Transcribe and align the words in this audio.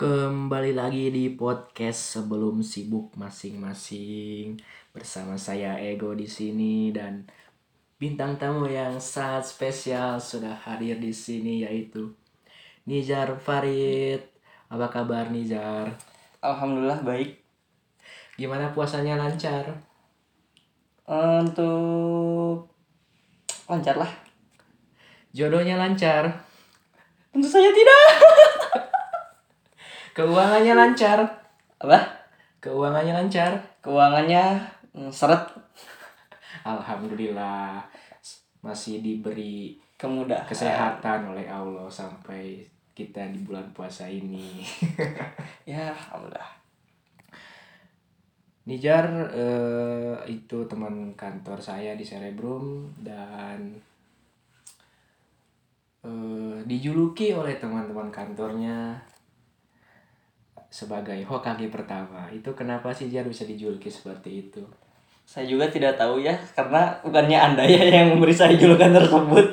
Kembali 0.00 0.72
lagi 0.72 1.12
di 1.12 1.28
podcast 1.36 2.16
sebelum 2.16 2.64
sibuk 2.64 3.12
masing-masing 3.20 4.56
bersama 4.96 5.36
saya 5.36 5.76
Ego 5.76 6.16
di 6.16 6.24
sini 6.24 6.88
dan 6.88 7.28
bintang 8.00 8.40
tamu 8.40 8.64
yang 8.64 8.96
sangat 8.96 9.52
spesial 9.52 10.16
sudah 10.16 10.56
hadir 10.56 10.96
di 10.96 11.12
sini 11.12 11.68
yaitu 11.68 12.16
Nijar 12.88 13.36
Farid. 13.44 14.24
Apa 14.72 14.88
kabar 14.88 15.28
Nijar? 15.28 15.92
Alhamdulillah 16.40 17.04
baik. 17.04 17.36
Gimana 18.40 18.72
puasanya 18.72 19.20
lancar? 19.20 19.84
Untuk 21.04 22.72
lancar 23.68 24.00
lah. 24.00 24.12
Jodohnya 25.36 25.76
lancar? 25.76 26.40
Tentu 27.36 27.52
saja 27.52 27.68
tidak. 27.68 28.08
Keuangannya 30.10 30.74
lancar? 30.74 31.18
Apa? 31.78 31.98
Keuangannya 32.58 33.14
lancar? 33.14 33.54
Keuangannya 33.80 34.58
mm, 34.92 35.10
seret 35.10 35.46
Alhamdulillah 36.66 37.80
masih 38.60 39.00
diberi 39.00 39.80
kemudahan. 39.96 40.44
kesehatan 40.44 41.32
oleh 41.32 41.48
Allah 41.48 41.88
sampai 41.88 42.60
kita 42.92 43.32
di 43.32 43.40
bulan 43.40 43.64
puasa 43.72 44.04
ini. 44.10 44.60
Ya, 45.70 45.94
alhamdulillah. 45.94 46.50
Nijar 48.66 49.06
eh, 49.30 50.16
itu 50.26 50.66
teman 50.66 51.14
kantor 51.14 51.62
saya 51.62 51.94
di 51.94 52.02
Cerebrum 52.02 52.90
dan 52.98 53.78
eh, 56.02 56.58
dijuluki 56.66 57.30
oleh 57.30 57.54
teman-teman 57.62 58.10
kantornya 58.10 58.98
sebagai 60.70 61.18
Hokage 61.26 61.66
pertama. 61.68 62.30
Itu 62.30 62.54
kenapa 62.54 62.94
sih 62.94 63.10
Jar 63.10 63.26
bisa 63.26 63.42
dijuluki 63.44 63.90
seperti 63.90 64.48
itu? 64.48 64.62
Saya 65.26 65.46
juga 65.46 65.66
tidak 65.70 65.98
tahu 65.98 66.22
ya, 66.22 66.34
karena 66.54 66.94
bukannya 67.02 67.38
Anda 67.38 67.62
ya 67.66 67.82
yang 67.86 68.14
memberi 68.14 68.34
saya 68.34 68.54
julukan 68.54 68.94
tersebut. 68.94 69.46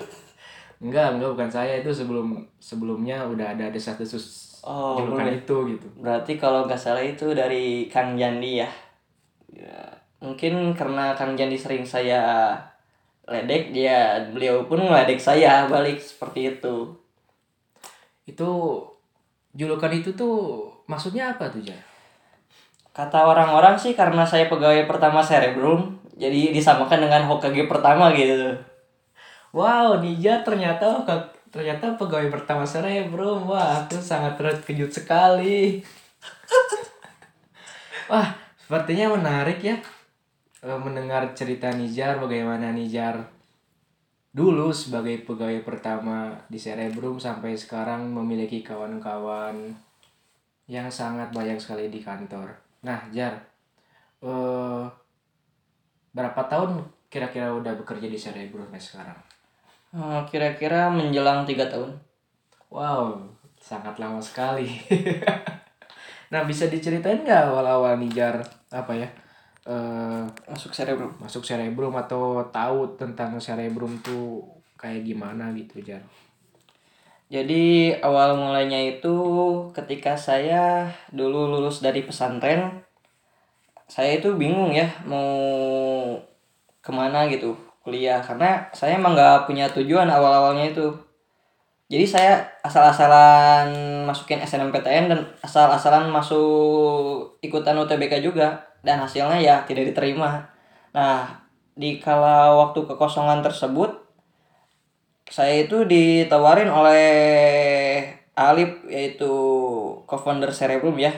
Enggak, 0.77 1.17
enggak 1.17 1.29
bukan 1.33 1.49
saya 1.49 1.81
itu 1.81 1.89
sebelum 1.89 2.45
sebelumnya 2.61 3.25
udah 3.25 3.57
ada 3.57 3.73
desas-desus 3.73 4.47
Oh, 4.67 4.99
julukan 4.99 5.31
boleh. 5.31 5.39
itu 5.39 5.55
gitu. 5.77 5.87
Berarti 5.95 6.35
kalau 6.35 6.67
nggak 6.67 6.75
salah 6.75 6.99
itu 6.99 7.31
dari 7.31 7.87
Kang 7.87 8.19
Jandi 8.19 8.59
ya. 8.59 8.69
Ya, 9.47 9.79
mungkin 10.19 10.75
karena 10.75 11.15
Kang 11.15 11.39
Jandi 11.39 11.55
sering 11.55 11.87
saya 11.87 12.51
ledek, 13.23 13.71
dia 13.71 14.27
beliau 14.27 14.67
pun 14.67 14.83
meledek 14.83 15.23
saya 15.23 15.71
balik 15.71 16.03
seperti 16.03 16.59
itu. 16.59 16.91
Itu 18.27 18.83
julukan 19.55 19.93
itu 19.95 20.11
tuh 20.19 20.67
maksudnya 20.87 21.35
apa 21.35 21.51
tuh 21.51 21.61
Jar? 21.61 21.79
Kata 22.95 23.29
orang-orang 23.29 23.77
sih 23.77 23.93
karena 23.93 24.25
saya 24.25 24.49
pegawai 24.49 24.89
pertama 24.89 25.21
Cerebrum, 25.21 26.01
jadi 26.17 26.49
disamakan 26.49 27.05
dengan 27.05 27.29
Hokage 27.29 27.69
pertama 27.69 28.09
gitu. 28.17 28.57
Wow, 29.53 30.01
Nija 30.01 30.41
ternyata 30.41 31.05
ternyata 31.53 31.93
pegawai 31.93 32.33
pertama 32.33 32.65
Bro. 33.13 33.45
Wah, 33.45 33.85
aku 33.85 34.01
sangat 34.01 34.35
terkejut 34.41 34.89
sekali. 34.89 35.85
Wah, 38.11 38.33
sepertinya 38.57 39.13
menarik 39.13 39.61
ya 39.61 39.77
eh, 40.65 40.79
mendengar 40.79 41.31
cerita 41.37 41.71
Nijar 41.71 42.17
bagaimana 42.17 42.73
Nijar 42.73 43.29
dulu 44.35 44.69
sebagai 44.69 45.23
pegawai 45.25 45.63
pertama 45.65 46.35
di 46.51 46.59
Cerebrum 46.61 47.17
sampai 47.17 47.57
sekarang 47.57 48.11
memiliki 48.11 48.61
kawan-kawan 48.61 49.73
yang 50.67 50.91
sangat 50.91 51.31
banyak 51.31 51.55
sekali 51.55 51.87
di 51.87 52.03
kantor. 52.03 52.51
Nah, 52.83 52.99
Jar, 53.09 53.33
eh, 54.19 54.83
berapa 56.11 56.41
tahun 56.47 56.83
kira-kira 57.07 57.55
udah 57.55 57.73
bekerja 57.79 58.07
di 58.11 58.19
Cerebrum 58.19 58.67
sampai 58.67 58.81
sekarang? 58.83 59.19
Eh, 59.95 60.21
Kira-kira 60.27 60.91
menjelang 60.91 61.47
tiga 61.47 61.71
tahun. 61.71 61.95
Wow, 62.67 63.23
sangat 63.55 63.95
lama 63.95 64.19
sekali. 64.19 64.67
nah, 66.31 66.43
bisa 66.43 66.67
diceritain 66.67 67.23
nggak 67.23 67.47
awal-awal 67.47 67.95
Nijar 67.95 68.43
apa 68.69 68.91
ya? 68.91 69.07
eh 69.67 70.23
Masuk 70.47 70.71
Cerebrum. 70.71 71.11
masuk 71.19 71.43
Cerebrum 71.43 71.91
atau 71.95 72.39
tahu 72.51 72.95
tentang 72.99 73.35
Cerebrum 73.39 73.99
tuh 74.03 74.43
kayak 74.79 75.03
gimana 75.03 75.51
gitu, 75.55 75.79
Jar? 75.83 75.99
Jadi 77.27 77.91
awal 77.99 78.39
mulainya 78.39 78.79
itu 78.87 79.15
ketika 79.75 80.15
saya 80.15 80.87
dulu 81.11 81.51
lulus 81.51 81.83
dari 81.83 81.99
pesantren, 82.07 82.87
saya 83.91 84.15
itu 84.19 84.31
bingung 84.39 84.71
ya 84.71 84.87
mau 85.03 85.27
ke 86.79 86.91
mana 86.95 87.27
gitu 87.27 87.55
kuliah 87.83 88.19
karena 88.23 88.71
saya 88.71 88.95
emang 88.99 89.15
nggak 89.15 89.47
punya 89.47 89.67
tujuan 89.71 90.07
awal-awalnya 90.07 90.71
itu. 90.71 90.87
Jadi 91.87 92.03
saya 92.03 92.31
asal-asalan 92.63 93.71
masukin 94.03 94.43
SNMPTN 94.43 95.07
dan 95.07 95.19
asal-asalan 95.39 96.11
masuk 96.11 97.39
ikutan 97.39 97.79
UTBK 97.79 98.23
juga 98.23 98.59
dan 98.83 98.99
hasilnya 99.03 99.39
ya 99.39 99.55
tidak 99.63 99.91
diterima. 99.91 100.47
Nah, 100.91 101.43
di 101.75 101.99
kala 101.99 102.55
waktu 102.55 102.83
kekosongan 102.87 103.39
tersebut 103.39 104.06
saya 105.27 105.67
itu 105.67 105.83
ditawarin 105.83 106.71
oleh 106.71 107.07
Alip 108.37 108.85
yaitu 108.85 109.33
co-founder 110.05 110.53
Cerebrum 110.53 110.93
ya. 111.01 111.09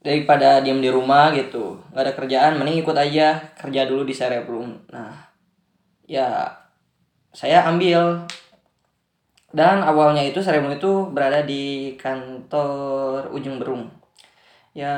Daripada 0.00 0.60
diem 0.60 0.80
di 0.80 0.88
rumah 0.92 1.32
gitu. 1.32 1.80
Nggak 1.92 2.04
ada 2.04 2.12
kerjaan 2.16 2.52
mending 2.60 2.84
ikut 2.84 2.96
aja. 2.96 3.40
Kerja 3.56 3.88
dulu 3.88 4.04
di 4.04 4.12
Cerebrum. 4.12 4.76
Nah 4.92 5.12
ya 6.04 6.52
saya 7.32 7.64
ambil. 7.64 8.28
Dan 9.50 9.82
awalnya 9.82 10.22
itu 10.22 10.38
Cerebrum 10.44 10.76
itu 10.76 11.10
berada 11.10 11.42
di 11.42 11.96
kantor 11.96 13.32
Ujung 13.32 13.56
Berung. 13.56 13.88
Ya 14.76 14.94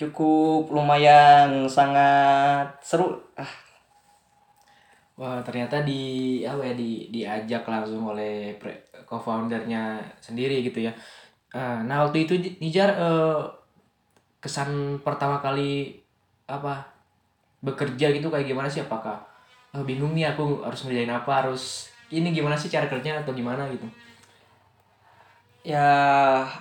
cukup 0.00 0.72
lumayan 0.72 1.68
sangat 1.68 2.80
seru. 2.80 3.20
Ah 3.36 3.69
Wah, 5.20 5.38
ternyata 5.46 5.76
di 5.88 6.00
apa 6.48 6.62
ya 6.68 6.74
di 6.82 6.90
diajak 7.14 7.62
langsung 7.68 8.02
oleh 8.12 8.56
pre- 8.60 8.88
co-foundernya 9.08 10.00
sendiri 10.26 10.64
gitu 10.66 10.78
ya. 10.88 10.92
Ah, 11.56 11.78
Nah, 11.88 11.96
waktu 12.08 12.18
itu 12.24 12.34
Nijar 12.62 12.90
eh, 12.96 13.40
kesan 14.40 14.70
pertama 15.04 15.36
kali 15.44 16.00
apa 16.48 16.74
bekerja 17.66 18.06
gitu 18.16 18.28
kayak 18.32 18.48
gimana 18.50 18.68
sih? 18.72 18.82
Apakah 18.86 19.16
"Ah, 19.76 19.84
bingung 19.88 20.12
nih 20.16 20.26
aku 20.32 20.64
harus 20.66 20.80
ngerjain 20.88 21.12
apa, 21.12 21.32
harus 21.44 21.92
ini 22.10 22.28
gimana 22.38 22.56
sih 22.60 22.70
cara 22.74 22.86
kerjanya 22.92 23.22
atau 23.24 23.34
gimana 23.36 23.62
gitu? 23.74 23.86
ya 25.60 25.84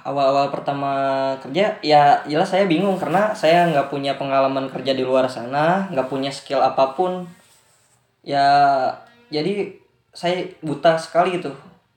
awal-awal 0.03 0.51
pertama 0.51 0.91
kerja 1.39 1.79
ya 1.79 2.19
jelas 2.27 2.51
saya 2.51 2.67
bingung 2.67 2.99
karena 2.99 3.31
saya 3.31 3.63
nggak 3.71 3.87
punya 3.87 4.19
pengalaman 4.19 4.67
kerja 4.67 4.91
di 4.91 5.07
luar 5.07 5.23
sana 5.31 5.87
nggak 5.87 6.07
punya 6.11 6.27
skill 6.27 6.59
apa 6.59 6.83
pun 6.99 7.23
ya 8.29 8.45
jadi 9.33 9.73
saya 10.13 10.45
buta 10.61 10.93
sekali 11.01 11.41
gitu. 11.41 11.49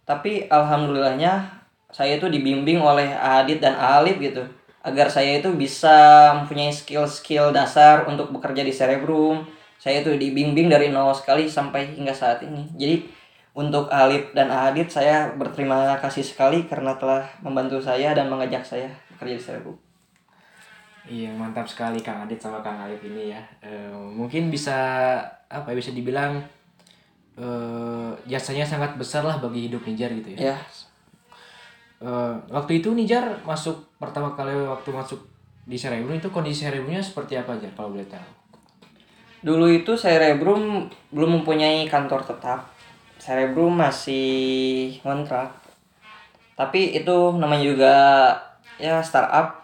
Tapi 0.08 0.48
alhamdulillahnya 0.48 1.60
saya 1.92 2.16
itu 2.16 2.32
dibimbing 2.32 2.80
oleh 2.80 3.12
Adit 3.12 3.60
dan 3.60 3.76
Alif 3.76 4.16
gitu 4.16 4.40
agar 4.82 5.06
saya 5.12 5.38
itu 5.38 5.52
bisa 5.54 6.32
mempunyai 6.42 6.74
skill-skill 6.74 7.54
dasar 7.54 8.08
untuk 8.08 8.32
bekerja 8.32 8.64
di 8.64 8.72
Cerebrum. 8.72 9.44
Saya 9.76 10.00
itu 10.00 10.14
dibimbing 10.16 10.72
dari 10.72 10.88
nol 10.88 11.14
sekali 11.14 11.46
sampai 11.46 11.94
hingga 11.94 12.14
saat 12.14 12.42
ini. 12.42 12.66
Jadi 12.74 12.96
untuk 13.52 13.92
Alif 13.92 14.32
dan 14.32 14.48
Adit 14.48 14.88
saya 14.88 15.30
berterima 15.36 16.00
kasih 16.00 16.24
sekali 16.24 16.64
karena 16.64 16.96
telah 16.96 17.28
membantu 17.44 17.78
saya 17.84 18.16
dan 18.16 18.32
mengajak 18.32 18.64
saya 18.64 18.88
bekerja 19.12 19.36
di 19.36 19.42
Cerebrum 19.44 19.91
Iya, 21.02 21.34
mantap 21.34 21.66
sekali 21.66 21.98
Kang 21.98 22.22
Adit 22.22 22.38
sama 22.38 22.62
Kang 22.62 22.78
Alif 22.78 23.02
ini 23.02 23.34
ya. 23.34 23.42
Eh, 23.58 23.90
mungkin 23.90 24.54
bisa 24.54 25.18
apa 25.50 25.74
ya 25.74 25.76
bisa 25.76 25.90
dibilang 25.90 26.38
eh 27.32 28.12
jasanya 28.28 28.60
sangat 28.60 29.00
besar 29.00 29.24
lah 29.24 29.40
bagi 29.40 29.66
hidup 29.66 29.82
Nijar 29.88 30.12
gitu 30.12 30.36
ya. 30.36 30.52
ya 30.52 30.56
Eh, 32.02 32.34
waktu 32.50 32.82
itu 32.82 32.90
Nijar 32.94 33.30
masuk 33.46 33.78
pertama 33.94 34.34
kali 34.34 34.50
waktu 34.50 34.90
masuk 34.90 35.22
di 35.62 35.78
Cerebrum 35.78 36.18
itu 36.18 36.26
kondisi 36.34 36.66
Cerebrumnya 36.66 36.98
seperti 36.98 37.38
apa 37.38 37.54
aja 37.54 37.70
kalau 37.78 37.94
boleh 37.94 38.06
tahu? 38.10 38.26
Dulu 39.46 39.70
itu 39.70 39.94
Cerebrum 39.94 40.90
belum 41.14 41.42
mempunyai 41.42 41.86
kantor 41.86 42.26
tetap. 42.26 42.66
Cerebrum 43.22 43.78
masih 43.78 44.98
ngontrak. 45.06 45.54
Tapi 46.58 46.98
itu 46.98 47.16
namanya 47.38 47.62
juga 47.62 47.94
ya 48.82 48.98
startup 48.98 49.61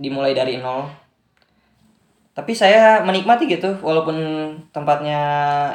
dimulai 0.00 0.32
dari 0.32 0.56
nol. 0.56 0.88
Tapi 2.32 2.56
saya 2.56 3.04
menikmati 3.04 3.44
gitu 3.44 3.76
walaupun 3.84 4.16
tempatnya 4.72 5.20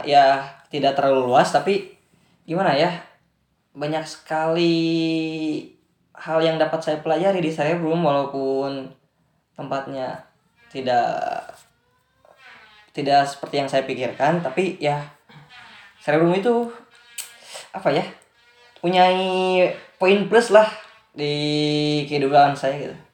ya 0.01 0.41
tidak 0.73 0.97
terlalu 0.97 1.29
luas 1.29 1.53
tapi 1.53 1.93
gimana 2.49 2.73
ya? 2.73 2.89
Banyak 3.77 4.01
sekali 4.09 4.73
hal 6.17 6.41
yang 6.41 6.57
dapat 6.57 6.81
saya 6.81 6.97
pelajari 7.05 7.37
di 7.37 7.53
Cerebrum 7.53 8.01
walaupun 8.01 8.89
tempatnya 9.53 10.25
tidak 10.73 11.45
tidak 12.95 13.27
seperti 13.27 13.55
yang 13.61 13.69
saya 13.69 13.83
pikirkan 13.83 14.39
tapi 14.41 14.79
ya 14.81 15.03
Cerebrum 16.01 16.33
itu 16.33 16.71
apa 17.75 17.91
ya 17.91 18.07
punya 18.79 19.11
poin 19.99 20.31
plus 20.31 20.55
lah 20.55 20.71
di 21.11 21.35
kehidupan 22.07 22.55
saya 22.55 22.79
gitu 22.79 23.04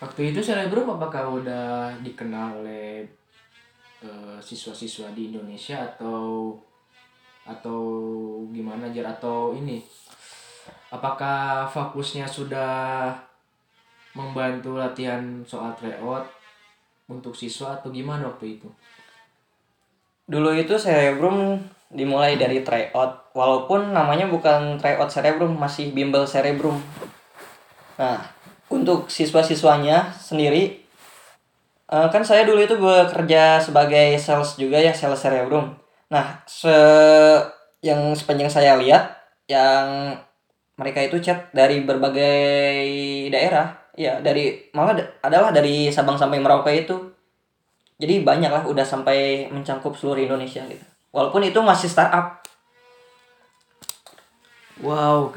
Waktu 0.00 0.32
itu 0.32 0.40
Cerebrum 0.40 0.88
apakah 0.96 1.28
udah 1.28 1.92
dikenal 2.00 2.64
oleh 2.64 3.04
eh, 4.00 4.38
siswa-siswa 4.40 5.12
di 5.12 5.28
Indonesia 5.28 5.84
atau 5.84 6.56
atau 7.44 7.80
gimana 8.52 8.88
jar 8.92 9.16
atau 9.16 9.56
ini 9.56 9.80
apakah 10.92 11.66
fokusnya 11.68 12.28
sudah 12.28 13.12
membantu 14.12 14.76
latihan 14.76 15.42
soal 15.44 15.72
tryout 15.76 16.28
untuk 17.10 17.34
siswa 17.34 17.80
atau 17.80 17.90
gimana 17.90 18.28
waktu 18.28 18.60
itu? 18.60 18.68
dulu 20.30 20.54
itu 20.54 20.78
Cerebrum 20.78 21.58
dimulai 21.90 22.38
dari 22.38 22.62
tryout 22.62 23.34
walaupun 23.34 23.90
namanya 23.90 24.30
bukan 24.30 24.78
tryout 24.78 25.10
Cerebrum 25.10 25.58
masih 25.58 25.90
bimbel 25.90 26.22
Cerebrum 26.22 26.78
nah 27.98 28.22
untuk 28.70 29.10
siswa-siswanya 29.10 30.14
sendiri 30.14 30.80
eh, 31.90 32.08
kan 32.08 32.22
saya 32.22 32.46
dulu 32.46 32.62
itu 32.62 32.78
bekerja 32.78 33.58
sebagai 33.58 34.16
sales 34.16 34.54
juga 34.56 34.78
ya 34.78 34.94
sales 34.94 35.20
Cerebrum. 35.20 35.74
Nah 36.10 36.42
se 36.46 36.70
yang 37.82 38.12
sepanjang 38.14 38.50
saya 38.52 38.76
lihat 38.78 39.16
yang 39.50 40.14
mereka 40.78 41.04
itu 41.04 41.20
chat 41.20 41.52
dari 41.52 41.84
berbagai 41.84 42.38
daerah 43.28 43.76
ya 43.98 44.22
dari 44.22 44.70
malah 44.72 44.96
da- 44.96 45.10
adalah 45.20 45.50
dari 45.52 45.92
Sabang 45.92 46.16
sampai 46.16 46.38
Merauke 46.40 46.72
itu. 46.72 46.96
Jadi 48.00 48.24
banyak 48.24 48.48
lah 48.48 48.64
udah 48.64 48.86
sampai 48.86 49.50
mencangkup 49.52 49.92
seluruh 49.92 50.24
Indonesia 50.24 50.64
gitu. 50.64 50.86
Walaupun 51.12 51.44
itu 51.44 51.60
masih 51.60 51.90
startup. 51.92 52.40
Wow. 54.80 55.36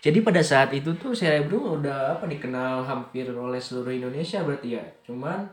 Jadi 0.00 0.24
pada 0.24 0.40
saat 0.40 0.72
itu 0.72 0.96
tuh 0.96 1.12
Cerebrum 1.12 1.80
udah 1.84 2.16
apa 2.16 2.24
dikenal 2.24 2.88
hampir 2.88 3.28
oleh 3.28 3.60
seluruh 3.60 3.92
Indonesia 3.92 4.40
berarti 4.40 4.80
ya. 4.80 4.84
Cuman 5.04 5.44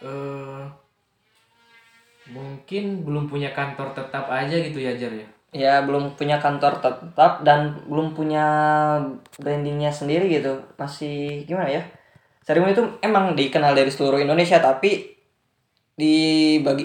eh 0.00 0.64
mungkin 2.32 3.06
belum 3.06 3.30
punya 3.30 3.54
kantor 3.54 3.94
tetap 3.94 4.26
aja 4.26 4.56
gitu 4.58 4.82
ya 4.82 4.98
Jar 4.98 5.14
ya. 5.14 5.26
ya 5.54 5.74
belum 5.86 6.18
punya 6.18 6.42
kantor 6.42 6.82
tetap 6.82 7.46
dan 7.46 7.78
belum 7.86 8.12
punya 8.12 8.44
brandingnya 9.38 9.88
sendiri 9.94 10.26
gitu 10.28 10.58
masih 10.74 11.46
gimana 11.46 11.70
ya 11.70 11.82
Cerebrum 12.42 12.74
itu 12.74 12.82
emang 13.00 13.38
dikenal 13.38 13.78
dari 13.78 13.88
seluruh 13.88 14.18
Indonesia 14.18 14.58
tapi 14.58 15.06
di 15.96 16.58
bagi 16.60 16.84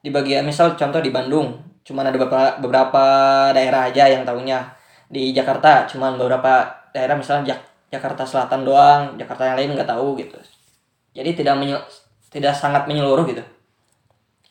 di 0.00 0.10
bagian 0.10 0.48
misal 0.48 0.74
contoh 0.74 0.98
di 0.98 1.12
Bandung 1.12 1.60
cuman 1.84 2.08
ada 2.08 2.16
beberapa 2.16 2.56
beberapa 2.58 3.04
daerah 3.52 3.92
aja 3.92 4.08
yang 4.08 4.24
tahunya 4.24 4.79
di 5.10 5.34
Jakarta 5.34 5.84
cuman 5.84 6.14
beberapa 6.14 6.64
daerah 6.94 7.18
misalnya 7.18 7.52
Jak- 7.52 7.66
Jakarta 7.90 8.22
Selatan 8.22 8.62
doang 8.62 9.18
Jakarta 9.18 9.42
yang 9.44 9.58
lain 9.58 9.74
nggak 9.74 9.90
tahu 9.90 10.14
gitu 10.16 10.38
jadi 11.10 11.34
tidak 11.34 11.58
tidak 12.30 12.54
sangat 12.54 12.86
menyeluruh 12.86 13.26
gitu 13.26 13.42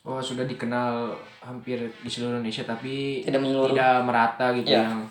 Oh, 0.00 0.16
sudah 0.16 0.48
dikenal 0.48 1.12
hampir 1.40 1.76
di 1.76 2.08
seluruh 2.08 2.40
Indonesia 2.40 2.64
tapi 2.64 3.20
tidak 3.20 3.36
menyeluruh 3.36 3.76
tidak 3.76 4.00
merata 4.00 4.46
gitu 4.56 4.72
Ya. 4.72 4.88
yang. 4.88 5.04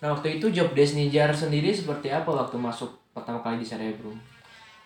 Nah, 0.00 0.12
waktu 0.12 0.36
itu 0.36 0.52
job 0.52 0.76
desk 0.76 0.92
Nijar 0.92 1.32
sendiri 1.32 1.72
seperti 1.72 2.12
apa 2.12 2.28
waktu 2.28 2.60
masuk 2.60 2.92
pertama 3.16 3.40
kali 3.40 3.56
di 3.56 3.66
Cerebrum? 3.66 4.12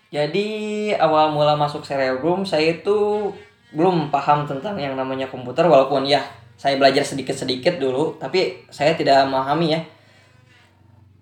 Jadi 0.08 0.48
awal 0.94 1.34
mula 1.34 1.58
masuk 1.58 1.82
Cerebrum 1.82 2.46
saya 2.46 2.78
itu 2.78 3.28
belum 3.74 4.08
paham 4.08 4.46
tentang 4.46 4.78
yang 4.78 4.94
namanya 4.94 5.26
komputer 5.26 5.66
walaupun 5.66 6.06
ya 6.06 6.22
saya 6.58 6.74
belajar 6.74 7.06
sedikit-sedikit 7.06 7.78
dulu 7.78 8.18
tapi 8.18 8.66
saya 8.66 8.98
tidak 8.98 9.30
memahami 9.30 9.78
ya. 9.78 9.80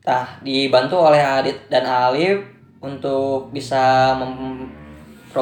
Nah, 0.07 0.41
dibantu 0.41 0.97
oleh 1.03 1.21
Adit 1.21 1.69
dan 1.69 1.85
Alif 1.85 2.41
untuk 2.81 3.53
bisa 3.53 4.17
memprogram 4.17 5.35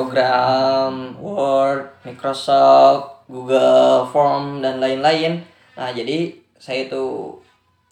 Word, 1.23 1.95
Microsoft, 2.03 3.29
Google 3.31 4.09
Form 4.11 4.65
dan 4.65 4.83
lain-lain. 4.83 5.45
Nah, 5.79 5.93
jadi 5.95 6.33
saya 6.59 6.89
itu 6.89 7.37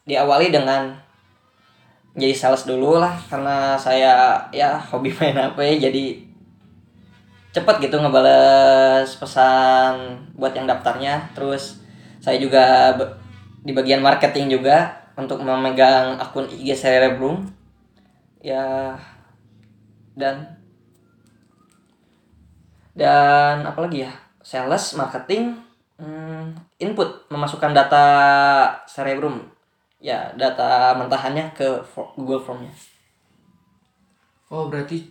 diawali 0.08 0.50
dengan 0.50 0.96
jadi 2.16 2.34
sales 2.36 2.64
dulu 2.64 3.00
lah 3.00 3.16
karena 3.28 3.76
saya 3.76 4.36
ya 4.52 4.76
hobi 4.76 5.12
main 5.16 5.36
HP 5.36 5.80
jadi 5.80 6.04
cepet 7.52 7.88
gitu 7.88 8.00
ngebales 8.00 9.12
pesan 9.16 10.16
buat 10.36 10.56
yang 10.56 10.64
daftarnya 10.64 11.32
terus 11.36 11.81
saya 12.22 12.38
juga 12.38 12.94
di 13.66 13.74
bagian 13.74 13.98
marketing 13.98 14.54
juga 14.54 14.94
untuk 15.18 15.42
memegang 15.42 16.22
akun 16.22 16.46
IG 16.46 16.78
Cerebrum. 16.78 17.42
Ya 18.38 18.94
dan 20.14 20.46
dan 22.94 23.66
apalagi 23.66 24.06
ya? 24.06 24.12
Sales 24.42 24.94
marketing 24.98 25.54
hmm, 25.98 26.54
input 26.78 27.26
memasukkan 27.26 27.74
data 27.74 28.06
Cerebrum. 28.86 29.42
Ya 29.98 30.30
data 30.38 30.94
mentahannya 30.94 31.50
ke 31.54 31.82
Google 32.14 32.42
Formnya. 32.42 32.70
Oh, 34.50 34.70
berarti 34.70 35.10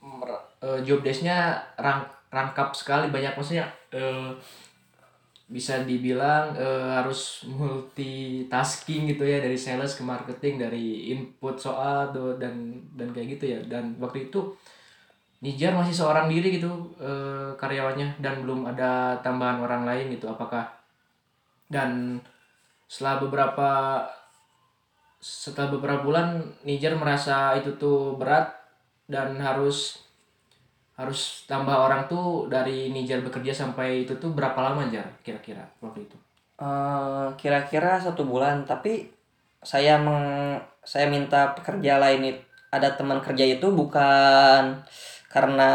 mer- 0.00 0.44
eh, 0.60 0.80
job 0.84 1.00
desk-nya 1.04 1.56
rang 1.76 2.04
rangkap 2.30 2.70
sekali 2.76 3.10
banyak 3.10 3.34
maksudnya 3.34 3.66
eh 3.90 4.30
bisa 5.50 5.82
dibilang 5.82 6.54
eh, 6.54 6.90
harus 6.94 7.42
multitasking 7.50 9.10
gitu 9.10 9.26
ya 9.26 9.42
dari 9.42 9.58
sales 9.58 9.98
ke 9.98 10.02
marketing 10.06 10.62
dari 10.62 11.10
input 11.10 11.58
soal 11.58 12.14
tuh 12.14 12.38
dan 12.38 12.78
dan 12.94 13.10
kayak 13.10 13.36
gitu 13.36 13.44
ya. 13.58 13.60
Dan 13.66 13.98
waktu 13.98 14.30
itu 14.30 14.54
Nijar 15.40 15.72
masih 15.72 15.96
seorang 15.96 16.30
diri 16.30 16.54
gitu 16.54 16.70
eh, 17.02 17.50
karyawannya 17.58 18.22
dan 18.22 18.46
belum 18.46 18.70
ada 18.70 19.18
tambahan 19.26 19.58
orang 19.58 19.82
lain 19.82 20.14
gitu 20.14 20.30
apakah. 20.30 20.70
Dan 21.66 22.22
setelah 22.86 23.18
beberapa 23.22 23.70
setelah 25.20 25.74
beberapa 25.74 26.06
bulan 26.06 26.46
Nijar 26.62 26.94
merasa 26.94 27.58
itu 27.58 27.74
tuh 27.76 28.16
berat 28.16 28.54
dan 29.10 29.34
harus 29.42 29.98
harus 31.00 31.48
tambah 31.48 31.72
orang 31.72 32.04
tuh 32.12 32.44
dari 32.52 32.92
Nijar 32.92 33.24
bekerja 33.24 33.56
sampai 33.56 34.04
itu 34.04 34.12
tuh 34.20 34.36
berapa 34.36 34.60
lama 34.60 34.84
Jar 34.92 35.08
kira-kira 35.24 35.64
waktu 35.80 36.04
itu? 36.04 36.16
Eh, 36.60 37.26
kira-kira 37.40 37.96
satu 37.96 38.28
bulan 38.28 38.68
tapi 38.68 39.08
saya 39.64 39.96
meng 39.96 40.56
saya 40.84 41.08
minta 41.08 41.56
pekerja 41.56 41.96
lain 41.96 42.36
it- 42.36 42.44
ada 42.68 42.92
teman 42.92 43.18
kerja 43.24 43.44
itu 43.48 43.66
bukan 43.72 44.76
karena 45.32 45.70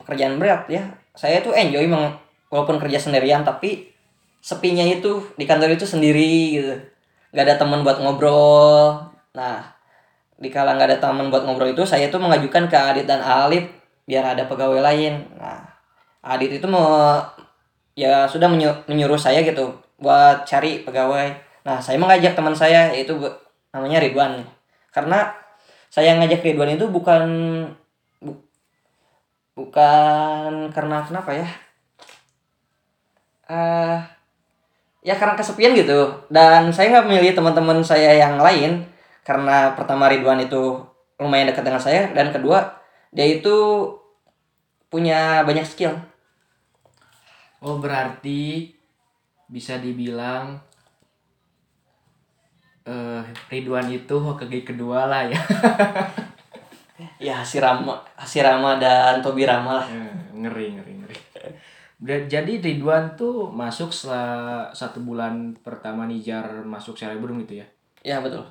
pekerjaan 0.00 0.40
berat 0.40 0.64
ya. 0.72 0.82
Saya 1.12 1.44
tuh 1.44 1.52
enjoy 1.52 1.84
meng, 1.84 2.16
walaupun 2.48 2.80
kerja 2.80 2.96
sendirian 2.96 3.44
tapi 3.44 3.92
sepinya 4.40 4.84
itu 4.88 5.20
di 5.36 5.44
kantor 5.44 5.76
itu 5.76 5.84
sendiri 5.84 6.56
gitu. 6.56 6.74
Nggak 7.36 7.44
ada 7.44 7.56
teman 7.60 7.84
buat 7.84 8.00
ngobrol. 8.00 9.04
Nah 9.36 9.60
di 10.40 10.48
kala 10.48 10.76
nggak 10.76 10.88
ada 10.96 10.98
teman 11.00 11.28
buat 11.28 11.44
ngobrol 11.44 11.72
itu 11.72 11.84
saya 11.84 12.08
tuh 12.08 12.20
mengajukan 12.20 12.68
ke 12.72 12.76
Adit 12.76 13.06
dan 13.08 13.20
Alif 13.24 13.68
biar 14.06 14.24
ada 14.34 14.46
pegawai 14.46 14.80
lain 14.80 15.26
nah 15.36 15.76
Adit 16.26 16.58
itu 16.58 16.66
mau 16.66 17.22
ya 17.94 18.26
sudah 18.26 18.50
menyu- 18.50 18.82
menyuruh 18.90 19.16
saya 19.16 19.40
gitu 19.46 19.70
buat 20.02 20.42
cari 20.42 20.82
pegawai. 20.82 21.30
Nah, 21.62 21.78
saya 21.78 21.96
mengajak 22.02 22.34
teman 22.34 22.52
saya 22.52 22.90
yaitu 22.90 23.14
namanya 23.70 24.02
Ridwan. 24.02 24.42
Karena 24.90 25.30
saya 25.88 26.18
ngajak 26.18 26.42
Ridwan 26.42 26.74
itu 26.74 26.84
bukan 26.90 27.22
bu- 28.18 28.42
bukan 29.54 30.68
karena 30.74 31.06
kenapa 31.06 31.30
ya? 31.32 31.46
eh 33.46 33.98
ya 35.06 35.14
karena 35.14 35.38
kesepian 35.38 35.72
gitu. 35.78 36.10
Dan 36.26 36.74
saya 36.74 36.90
nggak 36.90 37.06
memilih 37.06 37.32
teman-teman 37.38 37.78
saya 37.86 38.18
yang 38.18 38.36
lain 38.42 38.82
karena 39.22 39.74
pertama 39.78 40.10
Ridwan 40.10 40.42
itu 40.42 40.82
lumayan 41.22 41.48
dekat 41.50 41.64
dengan 41.64 41.80
saya 41.80 42.10
dan 42.12 42.34
kedua 42.34 42.76
dia 43.10 43.26
itu 43.26 43.56
punya 44.86 45.42
banyak 45.42 45.66
skill. 45.66 45.94
oh 47.58 47.78
berarti 47.78 48.70
bisa 49.46 49.78
dibilang 49.78 50.58
eh 52.86 53.22
Ridwan 53.50 53.90
itu 53.90 54.14
Hokage 54.14 54.62
kedua 54.62 55.06
lah 55.06 55.26
ya 55.26 55.40
Ya 57.20 57.42
Hasirama 57.42 58.80
dan 58.80 59.20
Tobi 59.20 59.44
Rama 59.44 59.82
lah. 59.82 59.86
Eh, 59.90 60.12
ngeri 60.32 60.76
ngeri 60.78 60.92
ngeri 61.02 61.16
Dan- 61.98 62.28
jadi 62.28 62.52
Ridwan 62.60 63.16
tuh 63.16 63.48
masuk 63.48 63.90
setelah 63.90 64.68
satu 64.70 65.00
bulan 65.00 65.56
pertama 65.60 66.04
Nijar 66.06 66.62
masuk 66.62 66.94
Cerebrum 66.94 67.40
gitu 67.42 67.58
ya 67.60 67.66
Ya 68.06 68.22
betul. 68.22 68.46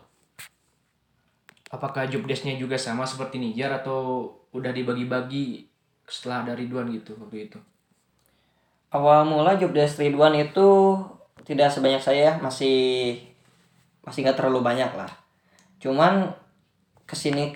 Apakah 1.71 2.03
job 2.05 2.27
desk-nya 2.27 2.59
juga 2.59 2.75
sama 2.75 3.07
seperti 3.07 3.39
Nijar 3.39 3.71
atau 3.71 4.27
udah 4.55 4.71
dibagi-bagi 4.71 5.67
setelah 6.07 6.47
dari 6.47 6.63
Ridwan 6.63 6.87
gitu 6.95 7.11
waktu 7.19 7.51
itu? 7.51 7.59
Awal 8.95 9.27
mula 9.27 9.59
job 9.59 9.75
desk 9.75 9.99
Ridwan 9.99 10.31
itu 10.39 10.95
tidak 11.43 11.67
sebanyak 11.67 11.99
saya, 11.99 12.39
masih 12.39 13.19
masih 14.07 14.23
nggak 14.23 14.39
terlalu 14.39 14.63
banyak 14.63 14.87
lah. 14.95 15.11
Cuman 15.83 16.31
ke 17.03 17.13
sini 17.13 17.51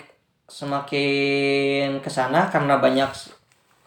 semakin 0.52 2.04
ke 2.04 2.10
sana 2.12 2.52
karena 2.52 2.78
banyak 2.84 3.08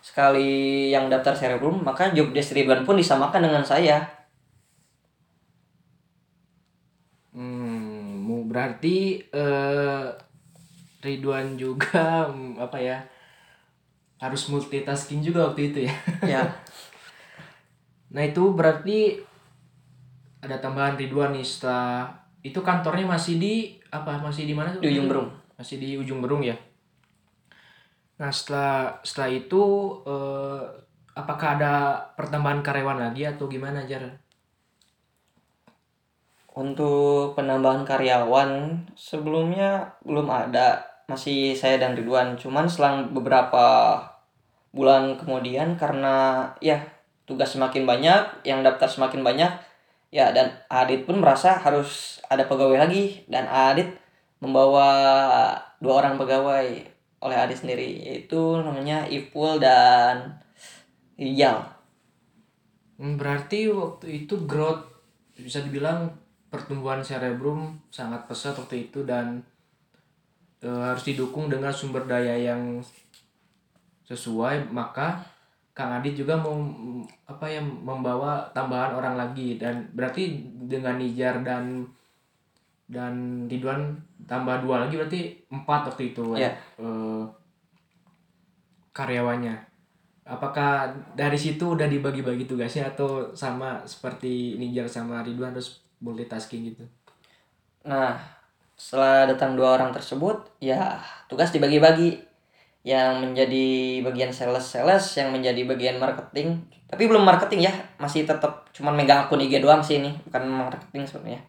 sekali 0.00 0.88
yang 0.90 1.12
daftar 1.12 1.36
Cerebrum, 1.36 1.84
maka 1.84 2.10
job 2.16 2.32
desk 2.32 2.56
Ridwan 2.56 2.88
pun 2.88 2.96
disamakan 2.96 3.44
dengan 3.44 3.62
saya. 3.62 4.08
Hmm, 7.36 7.92
berarti 8.52 9.24
eh, 9.32 10.06
Ridwan 11.02 11.58
juga 11.58 12.30
apa 12.64 12.78
ya 12.78 12.98
harus 14.22 14.46
multitasking 14.46 15.18
juga 15.18 15.50
waktu 15.50 15.74
itu 15.74 15.78
ya. 15.90 15.94
Ya, 16.22 16.42
Nah 18.12 18.22
itu 18.28 18.52
berarti 18.52 19.18
ada 20.44 20.60
tambahan 20.60 21.00
Ridwan 21.00 21.32
nih 21.32 21.44
setelah 21.44 22.12
itu 22.44 22.60
kantornya 22.60 23.08
masih 23.08 23.40
di 23.40 23.54
apa 23.88 24.20
masih 24.20 24.44
di 24.44 24.54
mana 24.54 24.76
tuh? 24.76 24.84
di 24.84 24.92
ujung 24.92 25.08
berung. 25.08 25.28
Masih 25.56 25.76
di 25.80 25.96
ujung 25.96 26.20
berung 26.20 26.44
ya. 26.44 26.54
Nah 28.20 28.28
setelah 28.28 29.00
setelah 29.00 29.30
itu 29.32 29.62
eh, 30.04 30.62
apakah 31.16 31.48
ada 31.56 31.74
pertambahan 32.14 32.60
karyawan 32.60 33.00
lagi 33.10 33.24
atau 33.24 33.48
gimana 33.48 33.88
Jar? 33.88 34.04
Untuk 36.52 37.32
penambahan 37.32 37.88
karyawan 37.88 38.84
sebelumnya 38.92 39.96
belum 40.04 40.28
ada, 40.28 40.84
masih 41.12 41.52
saya 41.52 41.76
dan 41.76 41.92
Ridwan. 41.92 42.40
Cuman 42.40 42.66
selang 42.66 43.12
beberapa 43.12 43.98
bulan 44.72 45.20
kemudian 45.20 45.76
karena 45.76 46.48
ya 46.64 46.80
tugas 47.28 47.52
semakin 47.52 47.84
banyak, 47.84 48.48
yang 48.48 48.64
daftar 48.64 48.88
semakin 48.88 49.20
banyak, 49.20 49.52
ya 50.12 50.32
dan 50.32 50.52
Adit 50.68 51.04
pun 51.04 51.20
merasa 51.20 51.56
harus 51.60 52.20
ada 52.28 52.44
pegawai 52.48 52.80
lagi 52.80 53.24
dan 53.28 53.48
Adit 53.48 53.88
membawa 54.42 54.88
dua 55.78 56.04
orang 56.04 56.16
pegawai 56.16 56.68
oleh 57.22 57.36
Adit 57.38 57.62
sendiri 57.62 58.02
yaitu 58.02 58.58
namanya 58.60 59.06
Ipul 59.06 59.62
dan 59.62 60.42
Rijal. 61.14 61.62
Hmm, 62.98 63.14
Berarti 63.14 63.70
waktu 63.70 64.26
itu 64.26 64.44
growth 64.44 64.90
bisa 65.38 65.62
dibilang 65.64 66.12
pertumbuhan 66.52 67.00
cerebrum 67.00 67.80
sangat 67.88 68.28
pesat 68.28 68.52
waktu 68.58 68.90
itu 68.90 69.08
dan 69.08 69.40
eh, 70.62 70.82
harus 70.88 71.02
didukung 71.04 71.50
dengan 71.50 71.74
sumber 71.74 72.06
daya 72.06 72.34
yang 72.38 72.78
sesuai 74.06 74.70
maka 74.70 75.22
Kang 75.72 75.88
Adit 75.88 76.12
juga 76.20 76.36
mau 76.36 76.52
apa 77.24 77.48
ya 77.48 77.64
membawa 77.64 78.44
tambahan 78.52 78.92
orang 78.92 79.16
lagi. 79.16 79.56
Dan 79.56 79.88
berarti 79.96 80.44
dengan 80.68 81.00
Nijar 81.00 81.40
dan 81.40 81.88
dan 82.92 83.48
Ridwan 83.48 83.96
tambah 84.28 84.60
dua 84.60 84.84
lagi 84.84 85.00
berarti 85.00 85.32
empat 85.48 85.88
waktu 85.88 86.12
itu 86.12 86.36
Iya. 86.36 86.52
eh, 86.76 87.24
karyawannya. 88.92 89.56
Apakah 90.28 90.92
dari 91.16 91.34
situ 91.40 91.72
udah 91.72 91.88
dibagi-bagi 91.88 92.44
tugasnya 92.44 92.92
atau 92.92 93.32
sama 93.32 93.80
seperti 93.88 94.60
Nijar 94.60 94.84
sama 94.86 95.24
Ridwan 95.24 95.56
harus 95.56 95.80
multitasking 96.04 96.68
gitu? 96.68 96.84
Nah, 97.88 98.20
setelah 98.74 99.28
datang 99.30 99.54
dua 99.54 99.78
orang 99.80 99.90
tersebut, 99.94 100.48
ya 100.58 101.00
tugas 101.26 101.50
dibagi-bagi. 101.50 102.32
Yang 102.82 103.22
menjadi 103.22 103.66
bagian 104.02 104.34
sales-sales, 104.34 105.06
yang 105.14 105.30
menjadi 105.30 105.62
bagian 105.62 106.02
marketing. 106.02 106.66
Tapi 106.90 107.06
belum 107.06 107.22
marketing 107.22 107.70
ya, 107.70 107.72
masih 107.94 108.26
tetap 108.26 108.74
cuman 108.74 108.98
megang 108.98 109.22
akun 109.22 109.38
IG 109.38 109.62
doang 109.62 109.78
sih 109.78 110.02
ini, 110.02 110.10
bukan 110.26 110.50
marketing 110.50 111.06
sebenarnya. 111.06 111.46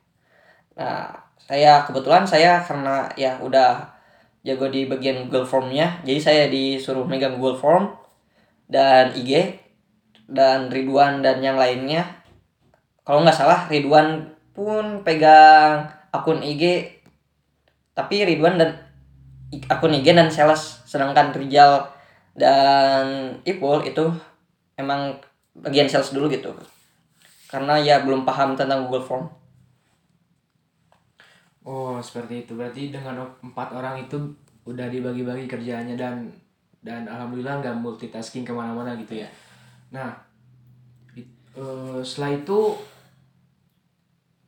Nah, 0.77 1.09
saya 1.41 1.81
kebetulan 1.89 2.29
saya 2.29 2.61
karena 2.61 3.09
ya 3.17 3.41
udah 3.41 3.97
jago 4.45 4.69
di 4.69 4.85
bagian 4.85 5.25
Google 5.25 5.49
Form-nya, 5.49 6.05
jadi 6.05 6.19
saya 6.21 6.43
disuruh 6.53 7.09
megang 7.09 7.41
Google 7.41 7.57
Form 7.57 7.97
dan 8.69 9.17
IG 9.17 9.57
dan 10.29 10.69
Ridwan 10.69 11.25
dan 11.25 11.41
yang 11.41 11.57
lainnya. 11.57 12.05
Kalau 13.01 13.25
nggak 13.25 13.33
salah 13.33 13.65
Ridwan 13.73 14.37
pun 14.53 15.01
pegang 15.01 15.89
akun 16.13 16.45
IG 16.45 16.93
tapi 17.93 18.25
Ridwan 18.25 18.57
dan 18.57 18.69
akun 19.69 19.93
IG 19.93 20.17
dan 20.17 20.29
sales 20.29 20.81
sedangkan 20.85 21.29
Rijal 21.33 21.85
dan 22.33 23.37
Ipul 23.45 23.85
itu 23.85 24.05
emang 24.77 25.13
bagian 25.53 25.85
sales 25.85 26.09
dulu 26.09 26.25
gitu 26.29 26.49
karena 27.49 27.77
ya 27.77 28.01
belum 28.01 28.25
paham 28.25 28.57
tentang 28.57 28.89
Google 28.89 29.05
Form 29.05 29.25
Oh 31.63 31.95
seperti 32.03 32.43
itu 32.43 32.59
berarti 32.59 32.91
dengan 32.91 33.23
empat 33.39 33.71
orang 33.71 33.95
itu 34.03 34.19
udah 34.67 34.87
dibagi-bagi 34.91 35.47
kerjaannya 35.47 35.95
dan 35.95 36.27
dan 36.83 37.07
alhamdulillah 37.07 37.63
nggak 37.63 37.79
multitasking 37.79 38.43
ke 38.43 38.51
mana-mana 38.51 38.91
gitu 38.99 39.23
ya. 39.23 39.27
Nah 39.95 40.11
eh, 41.55 41.99
setelah 42.03 42.35
itu 42.35 42.59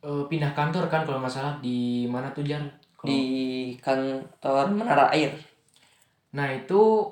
eh, 0.03 0.23
pindah 0.29 0.51
kantor 0.51 0.85
kan 0.91 1.01
kalau 1.07 1.23
nggak 1.23 1.31
salah 1.31 1.55
di 1.63 2.03
mana 2.11 2.27
tuh 2.35 2.43
Jar? 2.43 2.61
Di 3.05 3.23
kantor 3.79 4.73
Menara 4.73 5.13
Air. 5.13 5.31
Nah 6.35 6.51
itu 6.51 7.05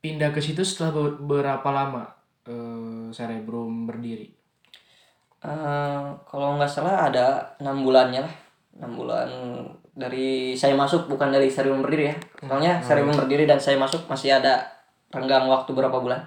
pindah 0.00 0.30
ke 0.30 0.40
situ 0.40 0.62
setelah 0.64 0.94
be- 0.94 1.20
berapa 1.20 1.68
lama 1.68 2.08
eh, 2.46 3.10
Cerebrum 3.10 3.90
berdiri? 3.90 4.30
Eh, 5.44 6.06
kalau 6.24 6.56
nggak 6.56 6.70
salah 6.70 7.12
ada 7.12 7.56
enam 7.60 7.84
bulannya 7.84 8.24
lah. 8.24 8.34
Enam 8.74 8.92
bulan 8.96 9.28
dari 9.94 10.58
saya 10.58 10.74
masuk 10.74 11.06
bukan 11.06 11.30
dari 11.30 11.46
Serium 11.46 11.84
berdiri 11.84 12.10
ya. 12.10 12.16
Soalnya 12.42 12.82
Serium 12.82 13.12
berdiri 13.14 13.44
dan 13.46 13.60
saya 13.60 13.78
masuk 13.78 14.08
masih 14.10 14.34
ada 14.34 14.66
renggang 15.14 15.46
waktu 15.46 15.70
berapa 15.70 15.94
bulan. 15.94 16.22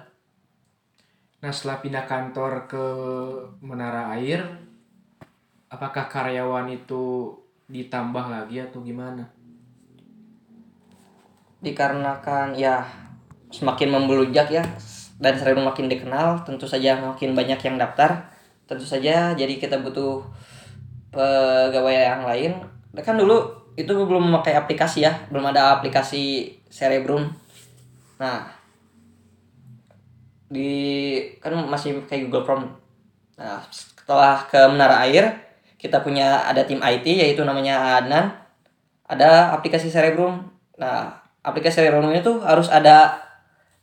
Nah 1.38 1.52
setelah 1.52 1.78
pindah 1.78 2.04
kantor 2.08 2.66
ke 2.66 2.84
Menara 3.62 4.16
Air, 4.16 4.42
apakah 5.68 6.08
karyawan 6.08 6.66
itu 6.72 7.30
ditambah 7.68 8.24
lagi 8.32 8.64
atau 8.64 8.80
gimana? 8.80 9.38
dikarenakan 11.58 12.54
ya 12.54 12.86
semakin 13.50 13.90
membelujak 13.90 14.46
ya 14.52 14.62
dan 15.18 15.34
sering 15.34 15.58
makin 15.66 15.90
dikenal 15.90 16.46
tentu 16.46 16.70
saja 16.70 16.94
makin 17.02 17.34
banyak 17.34 17.58
yang 17.58 17.76
daftar. 17.80 18.30
Tentu 18.68 18.86
saja 18.86 19.34
jadi 19.34 19.58
kita 19.58 19.82
butuh 19.82 20.22
pegawai 21.10 21.94
yang 21.94 22.22
lain. 22.22 22.52
Kan 23.02 23.18
dulu 23.18 23.50
itu 23.74 23.90
belum 23.90 24.30
memakai 24.30 24.54
aplikasi 24.54 25.02
ya. 25.02 25.12
Belum 25.32 25.42
ada 25.50 25.80
aplikasi 25.80 26.54
Cerebrum. 26.70 27.26
Nah 28.22 28.46
di 30.48 30.70
kan 31.42 31.58
masih 31.66 32.06
pakai 32.06 32.28
Google 32.28 32.46
Form. 32.46 32.62
Nah 33.34 33.58
setelah 33.74 34.46
ke 34.46 34.60
Menara 34.70 35.02
Air 35.08 35.47
kita 35.78 36.02
punya 36.02 36.44
ada 36.44 36.66
tim 36.66 36.82
IT 36.82 37.06
yaitu 37.06 37.46
namanya 37.46 38.02
Adnan 38.02 38.34
ada 39.08 39.54
aplikasi 39.54 39.88
Cerebrum 39.88 40.44
nah 40.76 41.22
aplikasi 41.46 41.80
Cerebrum 41.80 42.12
itu 42.12 42.42
harus 42.44 42.68
ada 42.68 43.28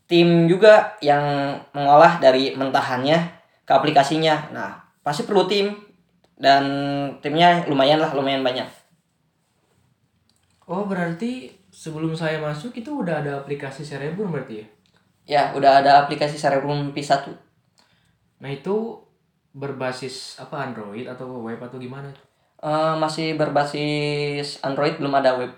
tim 0.05 0.45
juga 0.45 0.93
yang 1.01 1.57
mengolah 1.73 2.21
dari 2.21 2.53
mentahannya 2.53 3.17
ke 3.65 3.71
aplikasinya. 3.73 4.53
Nah, 4.53 4.77
pasti 5.01 5.25
perlu 5.25 5.49
tim 5.49 5.73
dan 6.37 6.63
timnya 7.19 7.65
lumayan 7.65 7.97
lah, 7.97 8.13
lumayan 8.13 8.45
banyak. 8.45 8.69
Oh 10.65 10.85
berarti 10.85 11.53
sebelum 11.69 12.17
saya 12.17 12.41
masuk 12.41 12.73
itu 12.77 12.89
udah 12.89 13.21
ada 13.21 13.31
aplikasi 13.41 13.85
Cerebrum 13.85 14.33
berarti 14.33 14.61
ya? 14.61 14.67
Ya, 15.25 15.43
udah 15.57 15.81
ada 15.81 16.05
aplikasi 16.05 16.37
Cerebrum 16.37 16.93
P1. 16.93 17.33
Nah 18.41 18.49
itu 18.49 19.01
berbasis 19.55 20.35
apa 20.35 20.67
Android 20.67 21.07
atau 21.07 21.39
web 21.39 21.57
atau 21.63 21.79
gimana? 21.79 22.12
Eh, 22.59 22.93
masih 23.00 23.39
berbasis 23.39 24.59
Android, 24.59 25.00
belum 25.00 25.15
ada 25.15 25.39
web. 25.39 25.51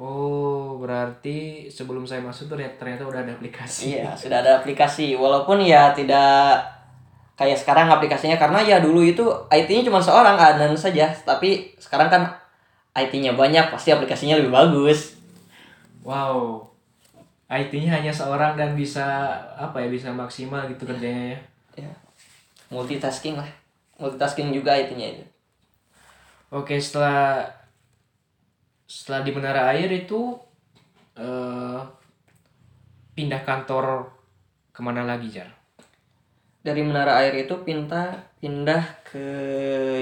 Oh 0.00 0.80
berarti 0.80 1.68
sebelum 1.68 2.08
saya 2.08 2.24
masuk 2.24 2.48
tuh 2.48 2.56
ternyata, 2.56 2.80
ternyata 2.80 3.04
udah 3.04 3.20
ada 3.20 3.36
aplikasi. 3.36 4.00
Iya, 4.00 4.16
sudah 4.16 4.40
ada 4.40 4.64
aplikasi. 4.64 5.12
Walaupun 5.12 5.60
ya 5.60 5.92
tidak 5.92 6.64
kayak 7.36 7.60
sekarang 7.60 7.92
aplikasinya 7.92 8.40
karena 8.40 8.64
ya 8.64 8.80
dulu 8.80 9.04
itu 9.04 9.28
IT-nya 9.52 9.84
cuma 9.92 10.00
seorang 10.00 10.40
Adnan 10.40 10.72
saja, 10.72 11.12
tapi 11.12 11.76
sekarang 11.76 12.08
kan 12.08 12.22
IT-nya 12.96 13.36
banyak, 13.36 13.68
pasti 13.68 13.92
aplikasinya 13.92 14.40
lebih 14.40 14.52
bagus. 14.52 15.20
Wow, 16.00 16.64
IT-nya 17.52 18.00
hanya 18.00 18.12
seorang 18.12 18.56
dan 18.56 18.72
bisa 18.72 19.36
apa 19.52 19.84
ya 19.84 19.88
bisa 19.92 20.08
maksimal 20.08 20.64
gitu 20.72 20.88
kerjanya 20.88 21.36
ya. 21.36 21.38
Ya. 21.84 21.92
Multitasking 22.70 23.34
lah. 23.34 23.50
Multitasking 23.98 24.54
juga 24.54 24.78
IT-nya 24.78 25.18
itu. 25.18 25.24
Oke, 26.54 26.78
setelah 26.78 27.46
setelah 28.86 29.22
di 29.22 29.30
Menara 29.30 29.70
Air 29.70 29.90
itu 29.90 30.34
eh, 31.14 31.80
pindah 33.14 33.42
kantor 33.42 34.10
ke 34.70 34.80
mana 34.82 35.06
lagi, 35.06 35.30
Jar? 35.30 35.50
Dari 36.62 36.82
Menara 36.82 37.22
Air 37.22 37.46
itu 37.46 37.54
pindah 37.62 38.38
pindah 38.38 38.82
ke 39.06 39.26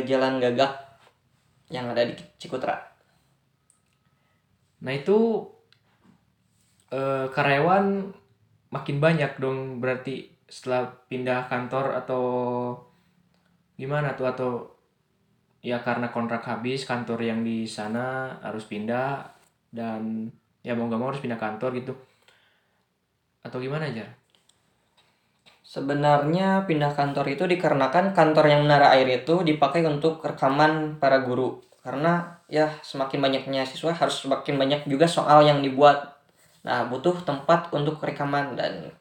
Jalan 0.04 0.40
Gagak 0.40 0.72
yang 1.68 1.92
ada 1.92 2.04
di 2.04 2.16
Cikutra. 2.40 2.80
Nah, 4.84 4.92
itu 4.94 5.48
eh, 6.92 7.26
karyawan 7.32 8.12
makin 8.68 8.96
banyak 9.00 9.40
dong 9.40 9.80
berarti 9.80 10.38
setelah 10.49 10.88
pindah 11.12 11.47
kantor 11.47 11.95
atau 12.00 12.25
gimana 13.76 14.17
tuh 14.17 14.26
atau 14.26 14.50
ya 15.61 15.78
karena 15.85 16.09
kontrak 16.09 16.43
habis 16.49 16.88
kantor 16.88 17.21
yang 17.21 17.45
di 17.45 17.69
sana 17.69 18.37
harus 18.43 18.64
pindah 18.64 19.28
dan 19.69 20.33
ya 20.64 20.73
mau 20.73 20.88
nggak 20.88 20.99
mau 20.99 21.12
harus 21.12 21.23
pindah 21.23 21.38
kantor 21.38 21.76
gitu 21.76 21.93
atau 23.45 23.61
gimana 23.61 23.87
aja 23.87 24.09
Sebenarnya 25.69 26.64
pindah 26.64 26.97
kantor 26.97 27.28
itu 27.28 27.45
dikarenakan 27.45 28.17
kantor 28.17 28.49
yang 28.49 28.64
Menara 28.64 28.97
Air 28.97 29.21
itu 29.21 29.45
dipakai 29.45 29.85
untuk 29.85 30.25
rekaman 30.25 30.97
para 30.97 31.21
guru. 31.21 31.61
Karena 31.85 32.40
ya 32.49 32.73
semakin 32.81 33.21
banyaknya 33.21 33.69
siswa 33.69 33.93
harus 33.93 34.17
semakin 34.25 34.57
banyak 34.57 34.81
juga 34.88 35.05
soal 35.05 35.45
yang 35.45 35.61
dibuat. 35.61 36.17
Nah, 36.64 36.88
butuh 36.88 37.21
tempat 37.21 37.69
untuk 37.76 38.00
rekaman 38.00 38.57
dan 38.57 38.97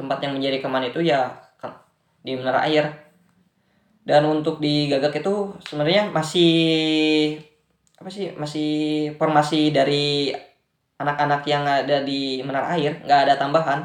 tempat 0.00 0.24
yang 0.24 0.32
menjadi 0.32 0.56
rekaman 0.56 0.88
itu 0.88 1.04
ya 1.04 1.28
di 2.24 2.32
Menara 2.32 2.64
Air. 2.64 2.88
Dan 4.00 4.24
untuk 4.24 4.64
di 4.64 4.88
Gagak 4.88 5.20
itu 5.20 5.52
sebenarnya 5.68 6.08
masih 6.08 6.52
apa 8.00 8.08
sih? 8.08 8.32
Masih 8.32 8.70
formasi 9.20 9.68
dari 9.68 10.32
anak-anak 10.96 11.42
yang 11.44 11.64
ada 11.68 12.00
di 12.00 12.40
Menara 12.40 12.72
Air, 12.76 13.04
nggak 13.04 13.20
ada 13.28 13.34
tambahan. 13.36 13.80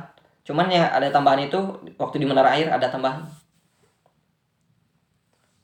Cuman 0.48 0.72
ya 0.72 0.88
ada 0.92 1.12
tambahan 1.12 1.48
itu 1.48 1.60
waktu 2.00 2.24
di 2.24 2.26
Menara 2.28 2.56
Air 2.56 2.72
ada 2.72 2.88
tambahan. 2.88 3.24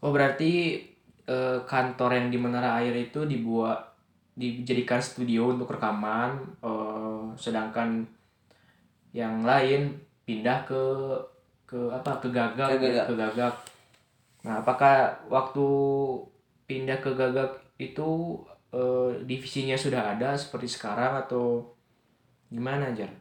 oh 0.01 0.09
berarti 0.09 0.81
eh, 1.29 1.59
kantor 1.69 2.17
yang 2.17 2.27
di 2.33 2.37
Menara 2.41 2.81
Air 2.81 2.97
itu 2.97 3.21
dibuat 3.29 3.93
dijadikan 4.33 4.97
studio 4.97 5.53
untuk 5.53 5.69
rekaman 5.69 6.57
eh, 6.57 7.23
sedangkan 7.37 8.01
yang 9.13 9.45
lain 9.45 9.93
pindah 10.31 10.63
ke 10.63 10.83
ke 11.67 11.79
apa 11.91 12.23
ke 12.23 12.31
Gagak 12.31 12.67
Ke 12.71 12.77
Gagak. 12.79 13.05
ke 13.11 13.13
Gagak 13.19 13.55
nah 14.41 14.63
apakah 14.63 15.11
waktu 15.27 15.67
pindah 16.65 17.03
ke 17.03 17.11
Gagak 17.11 17.51
itu 17.75 18.39
eh, 18.71 19.11
divisinya 19.27 19.75
sudah 19.75 20.15
ada 20.15 20.39
seperti 20.39 20.71
sekarang 20.71 21.19
atau 21.27 21.75
gimana 22.47 22.95
Jar? 22.95 23.11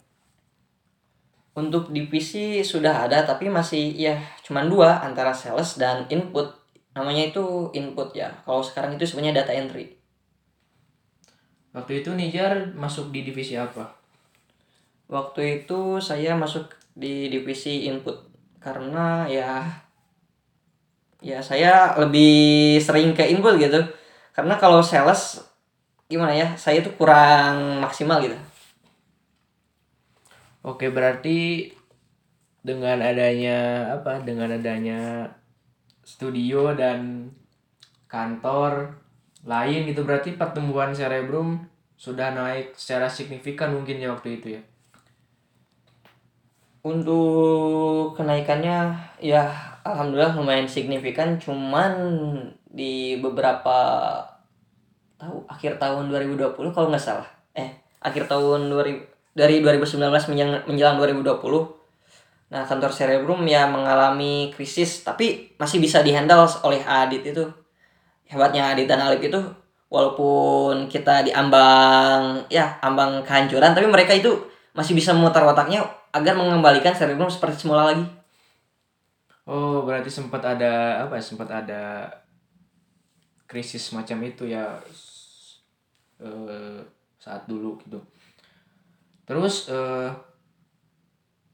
Untuk 1.58 1.90
divisi 1.90 2.62
sudah 2.62 3.10
ada 3.10 3.26
tapi 3.26 3.50
masih 3.50 3.90
ya 3.98 4.14
cuman 4.46 4.70
dua 4.70 5.02
antara 5.02 5.34
sales 5.34 5.74
dan 5.76 6.06
input. 6.06 6.46
Namanya 6.94 7.34
itu 7.34 7.70
input 7.74 8.14
ya. 8.14 8.30
Kalau 8.46 8.62
sekarang 8.62 8.94
itu 8.94 9.06
sebenarnya 9.06 9.42
data 9.42 9.52
entry. 9.54 9.98
Waktu 11.74 12.02
itu 12.02 12.10
Nijar 12.14 12.74
masuk 12.74 13.14
di 13.14 13.22
divisi 13.26 13.54
apa? 13.54 13.94
Waktu 15.10 15.62
itu 15.62 15.98
saya 15.98 16.38
masuk 16.38 16.70
di 16.94 17.30
divisi 17.30 17.86
input 17.88 18.16
karena 18.60 19.24
ya 19.30 19.64
ya 21.20 21.38
saya 21.44 21.96
lebih 22.00 22.76
sering 22.80 23.12
ke 23.12 23.24
input 23.28 23.60
gitu. 23.60 23.80
Karena 24.32 24.56
kalau 24.56 24.80
sales 24.80 25.40
gimana 26.10 26.32
ya, 26.34 26.48
saya 26.56 26.82
itu 26.82 26.90
kurang 26.96 27.78
maksimal 27.84 28.18
gitu. 28.24 28.36
Oke, 30.60 30.92
berarti 30.92 31.70
dengan 32.60 33.00
adanya 33.00 33.88
apa? 34.00 34.20
Dengan 34.20 34.52
adanya 34.52 35.28
studio 36.04 36.74
dan 36.76 37.30
kantor 38.10 38.98
lain 39.46 39.88
gitu 39.88 40.04
berarti 40.04 40.36
pertumbuhan 40.36 40.92
cerebrum 40.92 41.64
sudah 41.96 42.34
naik 42.34 42.76
secara 42.76 43.08
signifikan 43.08 43.72
mungkin 43.72 44.02
ya 44.02 44.12
waktu 44.12 44.40
itu 44.42 44.58
ya. 44.58 44.62
Untuk 46.80 48.16
kenaikannya 48.16 48.96
ya 49.20 49.52
alhamdulillah 49.84 50.32
lumayan 50.36 50.64
signifikan 50.64 51.36
cuman 51.36 51.92
di 52.70 53.20
beberapa 53.20 53.78
tahu 55.20 55.44
akhir 55.44 55.76
tahun 55.76 56.08
2020 56.08 56.56
kalau 56.72 56.88
nggak 56.88 57.04
salah. 57.04 57.28
Eh, 57.52 57.76
akhir 58.00 58.32
tahun 58.32 58.72
2000 58.72 59.10
dari 59.34 59.62
2019 59.62 60.30
menjelang, 60.30 60.62
menjelang 60.66 60.96
2020 60.98 61.78
nah 62.50 62.66
kantor 62.66 62.90
Cerebrum 62.90 63.46
ya 63.46 63.70
mengalami 63.70 64.50
krisis 64.50 65.06
tapi 65.06 65.54
masih 65.54 65.78
bisa 65.78 66.02
dihandle 66.02 66.50
oleh 66.66 66.82
Adit 66.82 67.22
itu 67.22 67.46
hebatnya 68.26 68.74
Adit 68.74 68.90
dan 68.90 68.98
Alip 68.98 69.22
itu 69.22 69.38
walaupun 69.86 70.90
kita 70.90 71.22
diambang 71.22 72.42
ya 72.50 72.82
ambang 72.82 73.22
kehancuran 73.22 73.70
tapi 73.70 73.86
mereka 73.86 74.18
itu 74.18 74.34
masih 74.74 74.98
bisa 74.98 75.14
memutar 75.14 75.46
otaknya 75.46 75.86
agar 76.10 76.34
mengembalikan 76.34 76.94
Cerebrum 76.94 77.30
seperti 77.30 77.66
semula 77.66 77.90
lagi 77.90 78.06
Oh, 79.50 79.82
berarti 79.82 80.06
sempat 80.06 80.38
ada 80.46 81.02
apa 81.02 81.18
ya? 81.18 81.24
Sempat 81.26 81.50
ada 81.50 82.06
krisis 83.50 83.90
macam 83.90 84.22
itu 84.22 84.46
ya 84.46 84.78
eh, 86.22 86.78
saat 87.18 87.50
dulu 87.50 87.74
gitu. 87.82 87.98
Terus 89.26 89.66
eh, 89.74 90.06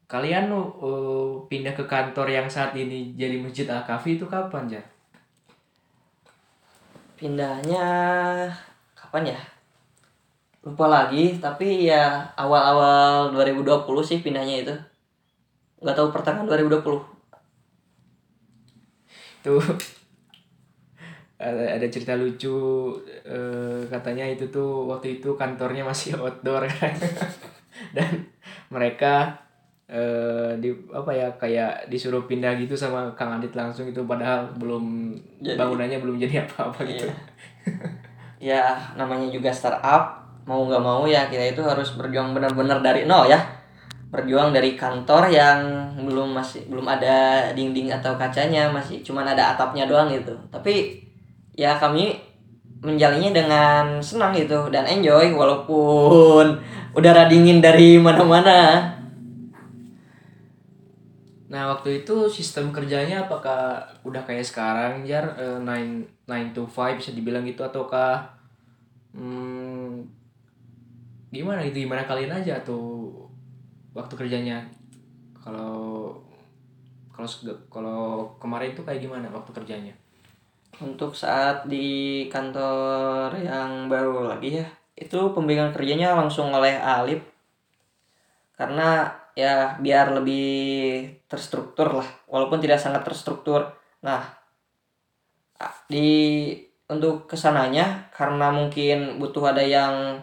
kalian 0.05 0.53
eh, 0.53 1.33
pindah 1.49 1.73
ke 1.73 1.89
kantor 1.89 2.29
yang 2.29 2.49
saat 2.53 2.77
ini 2.77 3.17
jadi 3.17 3.41
Masjid 3.41 3.65
Al-Kafi 3.65 4.21
itu 4.21 4.29
kapan 4.29 4.77
ya? 4.77 4.85
pindahnya 7.17 7.89
kapan 8.93 9.33
ya 9.33 9.41
lupa 10.67 10.91
lagi 10.91 11.39
tapi 11.39 11.87
ya 11.87 12.27
awal-awal 12.35 13.31
2020 13.31 13.87
sih 14.03 14.19
pindahnya 14.19 14.67
itu 14.67 14.75
nggak 15.79 15.95
tahu 15.95 16.11
pertengahan 16.11 16.51
2020 16.51 16.83
Tuh 19.47 19.63
ada, 21.39 21.79
ada 21.79 21.87
cerita 21.87 22.19
lucu 22.19 22.91
eh, 23.23 23.81
katanya 23.87 24.27
itu 24.27 24.49
tuh 24.51 24.91
waktu 24.91 25.21
itu 25.21 25.39
kantornya 25.39 25.87
masih 25.87 26.17
outdoor 26.19 26.67
kan. 26.67 26.91
dan 27.95 28.27
mereka 28.67 29.31
eh, 29.87 30.57
di 30.59 30.75
apa 30.91 31.15
ya 31.15 31.29
kayak 31.39 31.87
disuruh 31.87 32.27
pindah 32.27 32.59
gitu 32.59 32.75
sama 32.75 33.07
Kang 33.15 33.39
Adit 33.39 33.55
langsung 33.55 33.87
itu 33.87 34.03
padahal 34.03 34.51
belum 34.59 35.15
Jadi- 35.39 35.55
bangunannya 35.55 36.03
belum 36.03 36.19
jadi 36.19 36.43
apa-apa 36.43 36.83
gitu. 36.83 37.07
Iya. 37.07 37.15
ya 38.37 38.65
namanya 38.99 39.31
juga 39.31 39.55
startup 39.55 40.26
mau 40.47 40.63
nggak 40.65 40.83
mau 40.83 41.03
ya 41.05 41.27
kita 41.27 41.53
itu 41.53 41.63
harus 41.67 41.99
berjuang 41.99 42.33
benar-benar 42.33 42.81
dari 42.81 43.05
nol 43.05 43.27
ya. 43.27 43.39
Berjuang 44.09 44.55
dari 44.55 44.79
kantor 44.79 45.29
yang 45.29 45.59
belum 46.07 46.33
masih 46.33 46.71
belum 46.71 46.87
ada 46.87 47.51
dinding 47.53 47.91
atau 47.91 48.15
kacanya 48.15 48.71
masih 48.71 49.03
cuman 49.03 49.27
ada 49.27 49.59
atapnya 49.59 49.91
doang 49.91 50.09
gitu. 50.09 50.33
Tapi 50.49 51.03
ya 51.59 51.75
kami 51.77 52.15
menjalannya 52.87 53.35
dengan 53.35 53.85
senang 53.99 54.31
gitu 54.39 54.71
dan 54.71 54.87
enjoy 54.87 55.35
walaupun 55.35 56.63
udara 56.95 57.27
dingin 57.27 57.59
dari 57.59 57.99
mana-mana. 57.99 58.95
Nah, 61.47 61.73
waktu 61.73 62.03
itu 62.03 62.27
sistem 62.27 62.75
kerjanya 62.75 63.25
apakah 63.25 63.81
udah 64.03 64.23
kayak 64.27 64.45
sekarang 64.45 65.07
Jar? 65.07 65.35
Eh, 65.39 65.59
9 65.63 66.27
9 66.27 66.53
to 66.53 66.67
5 66.67 66.99
bisa 66.99 67.15
dibilang 67.15 67.47
gitu 67.47 67.63
ataukah 67.63 68.27
hmm, 69.15 70.16
gimana 71.35 71.63
gitu 71.67 71.85
gimana 71.85 72.07
kalian 72.07 72.33
aja 72.43 72.63
tuh 72.63 73.27
waktu 73.97 74.15
kerjanya 74.15 74.63
kalau 75.35 76.15
kalau 77.17 77.29
kalau 77.73 78.01
kemarin 78.37 78.77
tuh 78.77 78.85
kayak 78.85 79.01
gimana 79.01 79.33
waktu 79.33 79.51
kerjanya 79.57 79.95
Untuk 80.77 81.17
saat 81.17 81.65
di 81.65 82.29
kantor 82.29 83.33
yang 83.41 83.89
baru 83.89 84.29
lagi 84.29 84.61
ya, 84.61 84.69
itu 84.93 85.33
pembimbingan 85.33 85.73
kerjanya 85.73 86.13
langsung 86.13 86.53
oleh 86.53 86.77
Alip. 86.77 87.25
Karena 88.53 89.09
ya 89.33 89.81
biar 89.81 90.13
lebih 90.21 90.45
terstruktur 91.33 91.97
lah, 91.97 92.09
walaupun 92.29 92.61
tidak 92.61 92.77
sangat 92.77 93.09
terstruktur. 93.09 93.73
Nah, 94.05 94.21
di 95.89 96.53
untuk 96.93 97.25
ke 97.25 97.41
sananya 97.41 98.13
karena 98.13 98.53
mungkin 98.53 99.17
butuh 99.17 99.57
ada 99.57 99.65
yang 99.65 100.21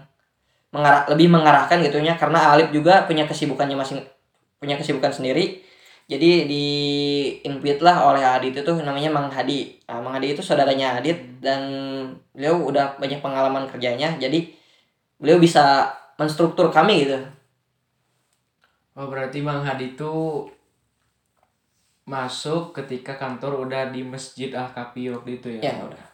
mengarah 0.73 1.05
lebih 1.05 1.29
mengarahkan 1.29 1.77
gitunya 1.85 2.17
karena 2.17 2.49
Alip 2.51 2.73
juga 2.73 3.05
punya 3.05 3.29
kesibukannya 3.29 3.77
masing 3.77 4.01
punya 4.57 4.75
kesibukan 4.75 5.13
sendiri. 5.13 5.61
Jadi 6.03 6.49
di 6.51 6.67
invite 7.47 7.79
lah 7.79 8.11
oleh 8.11 8.19
Adit 8.19 8.59
itu 8.59 8.71
namanya 8.83 9.07
Mang 9.07 9.31
Hadi. 9.31 9.79
Nah, 9.87 10.03
Mang 10.03 10.19
Hadi 10.19 10.35
itu 10.35 10.43
saudaranya 10.43 10.99
Adit 10.99 11.39
dan 11.39 11.63
beliau 12.35 12.59
udah 12.67 12.99
banyak 12.99 13.23
pengalaman 13.23 13.71
kerjanya. 13.71 14.19
Jadi 14.19 14.51
beliau 15.15 15.39
bisa 15.39 15.95
menstruktur 16.19 16.67
kami 16.75 17.07
gitu. 17.07 17.23
Oh 18.99 19.07
berarti 19.07 19.39
Mang 19.39 19.63
Hadi 19.63 19.95
itu 19.95 20.43
masuk 22.03 22.75
ketika 22.75 23.15
kantor 23.15 23.63
udah 23.63 23.87
di 23.87 24.03
Masjid 24.03 24.51
Al 24.51 24.75
Kafi 24.75 25.07
waktu 25.07 25.39
itu 25.39 25.47
ya. 25.59 25.71
ya 25.71 25.87
udah. 25.87 26.05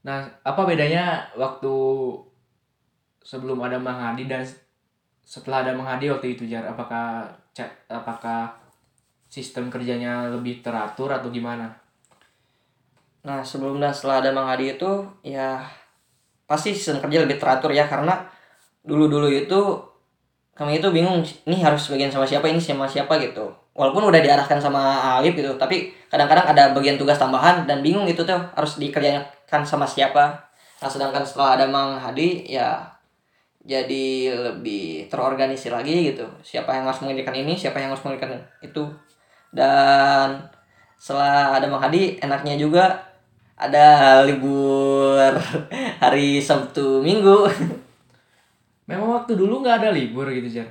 Nah, 0.00 0.24
apa 0.40 0.64
bedanya 0.64 1.28
waktu 1.36 1.74
sebelum 3.24 3.60
ada 3.60 3.76
Mang 3.76 4.00
Hadi 4.00 4.26
dan 4.26 4.42
setelah 5.24 5.62
ada 5.62 5.72
Mang 5.76 5.86
Hadi 5.86 6.10
waktu 6.10 6.34
itu 6.34 6.48
Jar? 6.48 6.66
Apakah 6.66 7.28
apakah 7.86 8.50
sistem 9.30 9.70
kerjanya 9.70 10.26
lebih 10.32 10.64
teratur 10.64 11.12
atau 11.12 11.30
gimana? 11.30 11.70
Nah, 13.20 13.44
sebelum 13.44 13.78
dan 13.78 13.92
setelah 13.92 14.24
ada 14.24 14.30
Mang 14.32 14.48
Hadi 14.48 14.74
itu 14.74 15.06
ya 15.22 15.60
pasti 16.50 16.74
sistem 16.74 16.98
kerja 16.98 17.22
lebih 17.22 17.38
teratur 17.38 17.70
ya 17.70 17.86
karena 17.86 18.26
dulu-dulu 18.82 19.30
itu 19.30 19.60
kami 20.56 20.76
itu 20.76 20.92
bingung 20.92 21.24
ini 21.48 21.62
harus 21.62 21.88
bagian 21.88 22.12
sama 22.12 22.26
siapa 22.26 22.44
ini 22.50 22.60
sama 22.60 22.84
siapa 22.84 23.16
gitu. 23.16 23.48
Walaupun 23.72 24.12
udah 24.12 24.20
diarahkan 24.20 24.60
sama 24.60 25.16
Alif 25.16 25.32
gitu, 25.38 25.56
tapi 25.56 25.88
kadang-kadang 26.10 26.52
ada 26.52 26.76
bagian 26.76 27.00
tugas 27.00 27.16
tambahan 27.16 27.64
dan 27.64 27.80
bingung 27.80 28.04
gitu 28.04 28.26
tuh 28.28 28.36
harus 28.36 28.76
dikerjakan 28.76 29.64
sama 29.64 29.88
siapa. 29.88 30.36
Nah, 30.82 30.90
sedangkan 30.90 31.24
setelah 31.24 31.56
ada 31.56 31.64
Mang 31.64 31.96
Hadi 31.96 32.44
ya 32.44 32.82
jadi 33.60 34.32
lebih 34.32 35.12
terorganisir 35.12 35.72
lagi 35.72 36.12
gitu. 36.12 36.24
Siapa 36.40 36.72
yang 36.72 36.88
harus 36.88 37.04
mengerjakan 37.04 37.36
ini, 37.44 37.52
siapa 37.56 37.76
yang 37.76 37.92
harus 37.92 38.04
mengerjakan 38.04 38.40
itu. 38.64 38.88
Dan 39.52 40.48
setelah 40.96 41.60
ada 41.60 41.66
Mang 41.68 41.84
Hadi 41.84 42.16
enaknya 42.20 42.56
juga 42.56 42.84
ada 43.60 44.20
libur 44.24 45.36
hari 46.02 46.40
Sabtu 46.40 47.04
Minggu. 47.04 47.44
Memang 48.88 49.22
waktu 49.22 49.36
dulu 49.36 49.60
nggak 49.60 49.84
ada 49.84 49.90
libur 49.92 50.26
gitu 50.32 50.60
Jar. 50.60 50.68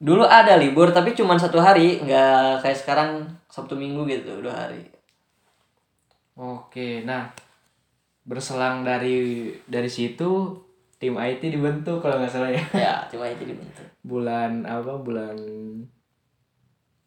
Dulu 0.00 0.24
ada 0.24 0.56
libur 0.56 0.94
tapi 0.96 1.12
cuma 1.12 1.36
satu 1.36 1.60
hari, 1.60 2.00
nggak 2.00 2.64
kayak 2.64 2.78
sekarang 2.78 3.10
Sabtu 3.52 3.76
Minggu 3.76 4.06
gitu 4.08 4.40
dua 4.40 4.54
hari. 4.54 4.86
Oke, 6.40 7.04
nah 7.04 7.28
berselang 8.24 8.80
dari 8.86 9.50
dari 9.68 9.90
situ 9.90 10.56
tim 11.00 11.16
IT 11.16 11.40
dibentuk 11.40 12.04
kalau 12.04 12.20
nggak 12.20 12.28
salah 12.28 12.52
ya. 12.52 12.60
Ya 12.76 12.94
cuma 13.08 13.24
itu 13.24 13.48
dibentuk. 13.48 13.88
Bulan 14.04 14.68
apa? 14.68 15.00
Bulan 15.00 15.36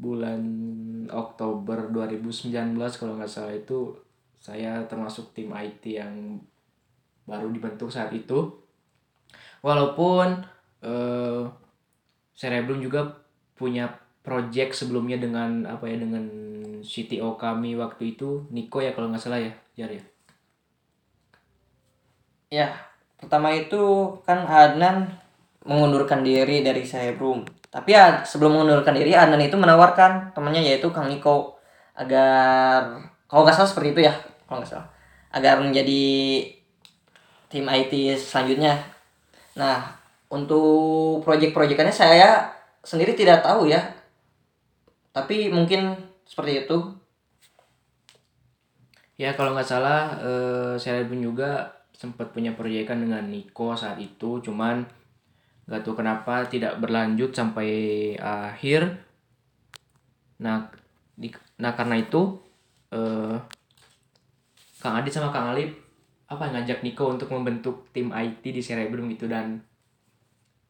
bulan 0.02 0.42
Oktober 1.14 1.94
2019 1.94 2.52
kalau 2.98 3.14
nggak 3.16 3.30
salah 3.30 3.54
itu 3.54 3.94
saya 4.42 4.82
termasuk 4.90 5.32
tim 5.38 5.54
IT 5.54 5.86
yang 5.86 6.42
baru 7.30 7.54
dibentuk 7.54 7.94
saat 7.94 8.10
itu. 8.12 8.50
Walaupun 9.62 10.42
eh, 10.82 11.46
Cerebrum 12.34 12.82
juga 12.82 13.24
punya 13.54 13.94
project 14.26 14.74
sebelumnya 14.74 15.22
dengan 15.22 15.70
apa 15.70 15.86
ya 15.86 16.02
dengan 16.02 16.26
CTO 16.84 17.38
kami 17.40 17.78
waktu 17.78 18.18
itu 18.18 18.50
Niko 18.50 18.82
ya 18.82 18.92
kalau 18.98 19.14
nggak 19.14 19.22
salah 19.22 19.38
ya 19.38 19.54
Jar 19.78 19.94
ya. 19.94 20.04
Ya 22.50 22.93
pertama 23.24 23.56
itu 23.56 24.14
kan 24.28 24.44
Adnan 24.44 25.08
mengundurkan 25.64 26.22
diri 26.22 26.60
dari 26.60 26.84
Cyberroom. 26.84 27.48
Tapi 27.72 27.90
ya 27.96 28.22
sebelum 28.22 28.60
mengundurkan 28.60 28.94
diri 28.94 29.16
Adnan 29.16 29.42
itu 29.42 29.56
menawarkan 29.58 30.36
temannya 30.36 30.62
yaitu 30.62 30.92
Kang 30.94 31.10
Niko 31.10 31.58
agar 31.98 33.02
kalau 33.26 33.48
nggak 33.48 33.56
salah 33.56 33.70
seperti 33.70 33.90
itu 33.98 34.02
ya 34.06 34.14
kalau 34.46 34.62
nggak 34.62 34.70
salah 34.70 34.88
agar 35.34 35.58
menjadi 35.58 36.04
tim 37.50 37.66
IT 37.66 38.20
selanjutnya. 38.22 38.78
Nah 39.58 39.98
untuk 40.30 41.22
proyek-proyekannya 41.26 41.94
saya 41.94 42.54
sendiri 42.86 43.18
tidak 43.18 43.42
tahu 43.42 43.70
ya. 43.70 43.82
Tapi 45.14 45.50
mungkin 45.50 45.98
seperti 46.26 46.66
itu. 46.66 46.78
Ya 49.18 49.34
kalau 49.38 49.54
nggak 49.54 49.70
salah 49.70 50.14
eh, 50.22 50.74
Cerebrum 50.78 51.22
juga 51.22 51.83
sempat 52.04 52.36
punya 52.36 52.52
proyekan 52.52 53.00
dengan 53.00 53.24
Niko 53.32 53.72
saat 53.80 53.96
itu 53.96 54.44
cuman 54.44 54.84
nggak 55.64 55.88
tahu 55.88 55.96
kenapa 55.96 56.44
tidak 56.52 56.76
berlanjut 56.84 57.32
sampai 57.32 57.72
akhir. 58.20 58.92
Nah 60.44 60.68
di, 61.16 61.32
nah 61.56 61.72
karena 61.72 62.04
itu 62.04 62.36
eh, 62.92 63.40
Kang 64.84 65.00
Adit 65.00 65.16
sama 65.16 65.32
Kang 65.32 65.56
Alip 65.56 65.72
apa 66.28 66.52
ngajak 66.52 66.84
Niko 66.84 67.08
untuk 67.08 67.32
membentuk 67.32 67.88
tim 67.96 68.12
IT 68.12 68.44
di 68.44 68.60
Cerebrum 68.60 69.08
gitu 69.16 69.32
dan 69.32 69.64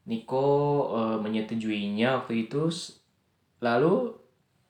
Niko 0.05 0.45
eh, 0.93 1.17
menyetujuinya 1.17 2.21
waktu 2.21 2.45
itu. 2.45 2.69
Lalu 3.57 4.13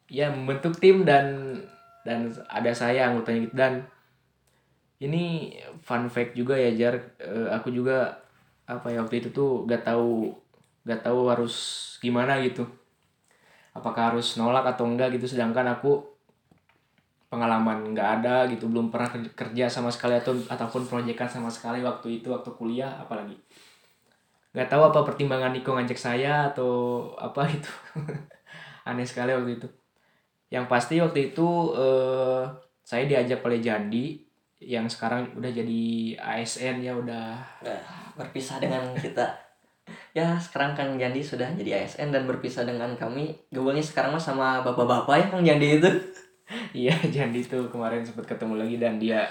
ya 0.07 0.31
membentuk 0.31 0.79
tim 0.79 1.03
dan 1.03 1.59
dan 2.07 2.31
ada 2.47 2.71
saya 2.71 3.11
anggotanya 3.11 3.51
gitu. 3.51 3.55
Dan 3.59 3.83
ini 5.01 5.53
fun 5.81 6.05
fact 6.11 6.37
juga 6.37 6.55
ya 6.57 6.71
Jar. 6.75 6.95
Eh, 7.19 7.47
aku 7.49 7.69
juga 7.73 8.13
apa 8.67 8.87
ya 8.93 9.03
waktu 9.03 9.15
itu 9.23 9.29
tuh 9.33 9.65
gak 9.69 9.83
tahu 9.87 10.31
gak 10.87 11.01
tahu 11.05 11.19
harus 11.31 11.55
gimana 12.03 12.39
gitu. 12.43 12.63
Apakah 13.73 14.13
harus 14.13 14.37
nolak 14.37 14.65
atau 14.69 14.85
enggak 14.85 15.17
gitu. 15.17 15.25
Sedangkan 15.33 15.65
aku 15.73 16.13
pengalaman 17.31 17.91
nggak 17.97 18.09
ada 18.21 18.35
gitu. 18.53 18.69
Belum 18.69 18.93
pernah 18.93 19.09
ker- 19.09 19.33
kerja 19.33 19.65
sama 19.65 19.89
sekali 19.89 20.13
atau 20.21 20.37
ataupun 20.53 20.85
proyekan 20.85 21.25
sama 21.25 21.49
sekali 21.49 21.81
waktu 21.81 22.21
itu 22.21 22.29
waktu 22.29 22.49
kuliah 22.53 22.93
apalagi. 23.01 23.33
Nggak 24.53 24.69
tahu 24.69 24.83
apa 24.89 24.99
pertimbangan 25.07 25.51
Niko 25.53 25.73
ngajak 25.73 25.97
saya 25.97 26.53
atau 26.53 26.71
apa 27.17 27.41
gitu. 27.49 27.71
Aneh 28.89 29.07
sekali 29.09 29.33
waktu 29.33 29.57
itu. 29.57 29.67
Yang 30.53 30.65
pasti 30.71 30.95
waktu 31.01 31.33
itu 31.33 31.47
eh, 31.77 32.43
saya 32.85 33.03
diajak 33.09 33.41
oleh 33.47 33.59
Jandi 33.63 34.05
yang 34.65 34.87
sekarang 34.87 35.31
udah 35.35 35.51
jadi 35.51 35.83
ASN 36.19 36.83
ya 36.83 36.93
udah 36.95 37.39
Nah, 37.63 37.81
berpisah 38.15 38.59
dengan 38.59 38.93
kita. 38.97 39.25
Ya, 40.15 40.39
sekarang 40.39 40.77
Kang 40.77 40.95
Jandi 40.95 41.19
sudah 41.19 41.51
jadi 41.59 41.83
ASN 41.83 42.13
dan 42.15 42.23
berpisah 42.23 42.63
dengan 42.63 42.95
kami. 42.95 43.35
Gaulnya 43.51 43.83
sekarang 43.83 44.15
mah 44.15 44.21
sama 44.21 44.63
bapak-bapak 44.63 45.15
ya 45.19 45.25
Kang 45.27 45.43
Jandi 45.43 45.81
itu. 45.81 45.91
iya 46.85 46.95
Jandi 47.03 47.43
tuh 47.43 47.67
kemarin 47.67 48.05
sempat 48.05 48.29
ketemu 48.29 48.63
lagi 48.63 48.75
dan 48.79 48.95
dia 48.95 49.27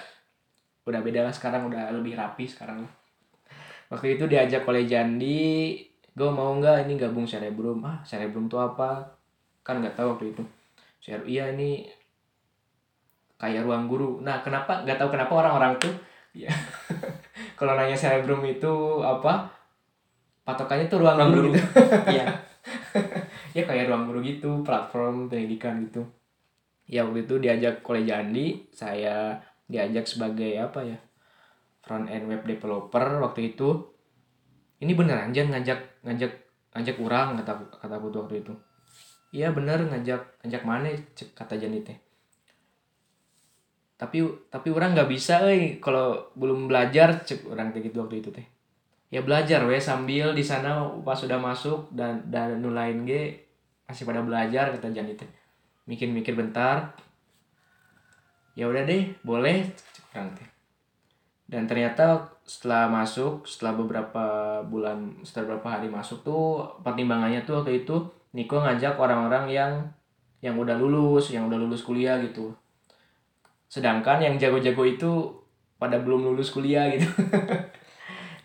udah 0.83 0.99
beda 0.99 1.23
lah 1.23 1.35
sekarang 1.35 1.71
udah 1.71 1.95
lebih 1.95 2.19
rapi 2.19 2.43
sekarang 2.43 2.83
waktu 3.87 4.19
itu 4.19 4.27
diajak 4.27 4.67
oleh 4.67 4.83
Jandi 4.89 5.79
gue 6.13 6.31
mau 6.33 6.53
nggak 6.59 6.89
ini 6.89 6.99
gabung 6.99 7.25
Cerebrum 7.25 7.79
ah 7.87 8.03
Cerebrum 8.03 8.51
tuh 8.51 8.59
apa 8.59 9.15
kan 9.63 9.79
nggak 9.79 9.95
tahu 9.95 10.19
waktu 10.19 10.35
itu 10.35 10.43
Cerebrum 10.99 11.29
iya 11.31 11.55
ini 11.55 11.87
kayak 13.43 13.67
ruang 13.67 13.91
guru. 13.91 14.23
Nah 14.23 14.39
kenapa? 14.39 14.87
Nggak 14.87 15.03
tahu 15.03 15.19
kenapa 15.19 15.33
orang-orang 15.43 15.75
tuh 15.83 15.91
ya 16.31 16.49
kalau 17.59 17.75
nanya 17.75 17.99
Cerebrum 17.99 18.41
itu 18.47 19.03
apa 19.03 19.51
patokannya 20.47 20.87
tuh 20.87 21.03
ruang, 21.03 21.19
Ruang 21.19 21.31
guru, 21.35 21.41
guru. 21.51 21.59
gitu. 21.59 21.61
Iya. 22.15 22.27
ya 23.53 23.63
kayak 23.67 23.91
ruang 23.91 24.07
guru 24.07 24.23
gitu 24.23 24.63
platform 24.63 25.27
pendidikan 25.27 25.83
gitu. 25.91 26.07
Ya 26.87 27.03
waktu 27.03 27.27
itu 27.27 27.43
diajak 27.43 27.83
oleh 27.83 28.07
Jandi 28.07 28.71
saya 28.71 29.43
diajak 29.67 30.07
sebagai 30.07 30.55
apa 30.63 30.87
ya 30.87 30.99
front 31.83 32.07
end 32.07 32.31
web 32.31 32.47
developer 32.47 33.19
waktu 33.19 33.59
itu. 33.59 33.91
Ini 34.79 34.95
beneran 34.95 35.35
Jan 35.35 35.51
ngajak 35.51 36.07
ngajak 36.07 36.33
ngajak 36.75 36.97
orang 37.03 37.39
kata 37.43 37.53
kata 37.83 37.95
aku 37.99 38.09
waktu 38.15 38.47
itu. 38.47 38.55
Iya 39.35 39.51
bener 39.51 39.83
ngajak 39.91 40.47
ngajak 40.47 40.63
mana 40.63 40.89
kata 41.35 41.55
Jandi 41.59 41.83
teh 41.83 41.99
tapi 44.03 44.19
tapi 44.51 44.75
orang 44.75 44.99
nggak 44.99 45.07
bisa 45.07 45.47
eh 45.47 45.79
kalau 45.79 46.35
belum 46.35 46.67
belajar 46.67 47.23
cek 47.23 47.47
orang 47.47 47.71
kayak 47.71 47.95
gitu 47.95 48.03
waktu 48.03 48.19
itu 48.19 48.35
teh. 48.35 48.43
Ya 49.15 49.23
belajar 49.23 49.63
weh 49.71 49.79
sambil 49.79 50.35
di 50.35 50.43
sana 50.43 50.91
pas 51.07 51.15
sudah 51.15 51.39
masuk 51.39 51.87
dan 51.95 52.19
dan 52.27 52.59
nu 52.59 52.75
lain 52.75 53.07
ge 53.07 53.47
masih 53.87 54.03
pada 54.03 54.27
belajar 54.27 54.75
kata 54.75 54.91
Jandi 54.91 55.15
teh 55.15 55.31
mikir-mikir 55.87 56.35
bentar. 56.35 56.99
Ya 58.59 58.67
udah 58.67 58.83
deh 58.83 59.15
boleh 59.23 59.71
orang 60.19 60.35
teh. 60.35 60.51
Dan 61.47 61.71
ternyata 61.71 62.27
setelah 62.43 62.91
masuk 62.91 63.47
setelah 63.47 63.79
beberapa 63.79 64.25
bulan 64.67 65.15
setelah 65.23 65.55
beberapa 65.55 65.79
hari 65.79 65.87
masuk 65.87 66.27
tuh 66.27 66.67
pertimbangannya 66.83 67.47
tuh 67.47 67.63
waktu 67.63 67.87
itu 67.87 68.03
Niko 68.35 68.59
ngajak 68.59 68.99
orang-orang 68.99 69.47
yang 69.47 69.73
yang 70.43 70.59
udah 70.59 70.75
lulus 70.75 71.31
yang 71.31 71.47
udah 71.47 71.55
lulus 71.55 71.87
kuliah 71.87 72.19
gitu 72.19 72.51
sedangkan 73.73 74.21
yang 74.21 74.37
jago-jago 74.37 74.85
itu 74.85 75.11
pada 75.81 75.97
belum 75.97 76.29
lulus 76.29 76.53
kuliah 76.53 76.93
gitu. 76.93 77.09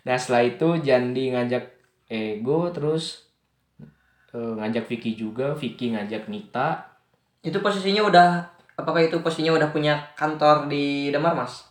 Nah 0.06 0.16
setelah 0.16 0.48
itu 0.48 0.68
Jandi 0.80 1.36
ngajak 1.36 1.68
Ego 2.08 2.72
terus 2.72 3.28
eh, 4.32 4.52
ngajak 4.56 4.88
Vicky 4.88 5.12
juga. 5.12 5.52
Vicky 5.52 5.92
ngajak 5.92 6.32
Nita. 6.32 6.96
Itu 7.44 7.60
posisinya 7.60 8.08
udah 8.08 8.28
apakah 8.78 9.04
itu 9.04 9.20
posisinya 9.20 9.52
udah 9.52 9.68
punya 9.68 10.08
kantor 10.16 10.70
di 10.72 11.12
Damar 11.12 11.36
Mas? 11.36 11.68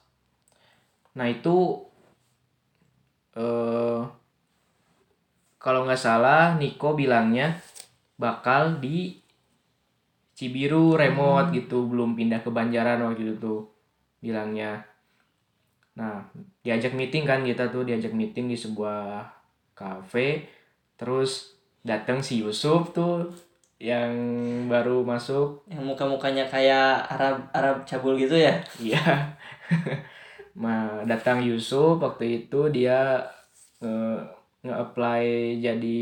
nah 1.17 1.25
itu 1.25 1.81
eh 3.33 4.01
kalau 5.57 5.89
nggak 5.89 5.97
salah 5.97 6.53
Niko 6.61 6.93
bilangnya 6.93 7.57
bakal 8.21 8.77
di 8.77 9.17
Cibiru 10.37 10.93
remote 10.93 11.49
gitu 11.49 11.89
belum 11.89 12.13
pindah 12.13 12.45
ke 12.45 12.53
Banjaran 12.53 13.01
waktu 13.01 13.33
itu 13.33 13.35
tuh 13.41 13.59
bilangnya. 14.21 14.85
Nah 15.97 16.29
diajak 16.61 16.93
meeting 16.93 17.25
kan 17.25 17.41
kita 17.41 17.73
tuh 17.73 17.81
diajak 17.81 18.13
meeting 18.13 18.45
di 18.45 18.53
sebuah 18.53 19.25
cafe. 19.73 20.45
Terus 20.93 21.57
datang 21.81 22.21
si 22.21 22.45
Yusuf 22.45 22.93
tuh 22.93 23.33
yang 23.81 24.13
baru 24.69 25.01
masuk. 25.01 25.65
Yang 25.73 25.97
muka-mukanya 25.97 26.45
kayak 26.45 27.09
Arab 27.09 27.49
Arab 27.57 27.75
cabul 27.89 28.21
gitu 28.21 28.37
ya? 28.37 28.61
Iya. 28.77 29.33
Ma 30.61 31.01
datang 31.05 31.41
Yusuf 31.41 31.97
waktu 31.97 32.45
itu 32.45 32.69
dia 32.69 33.25
nge, 33.81 34.21
nge-apply 34.65 35.25
jadi 35.65 36.01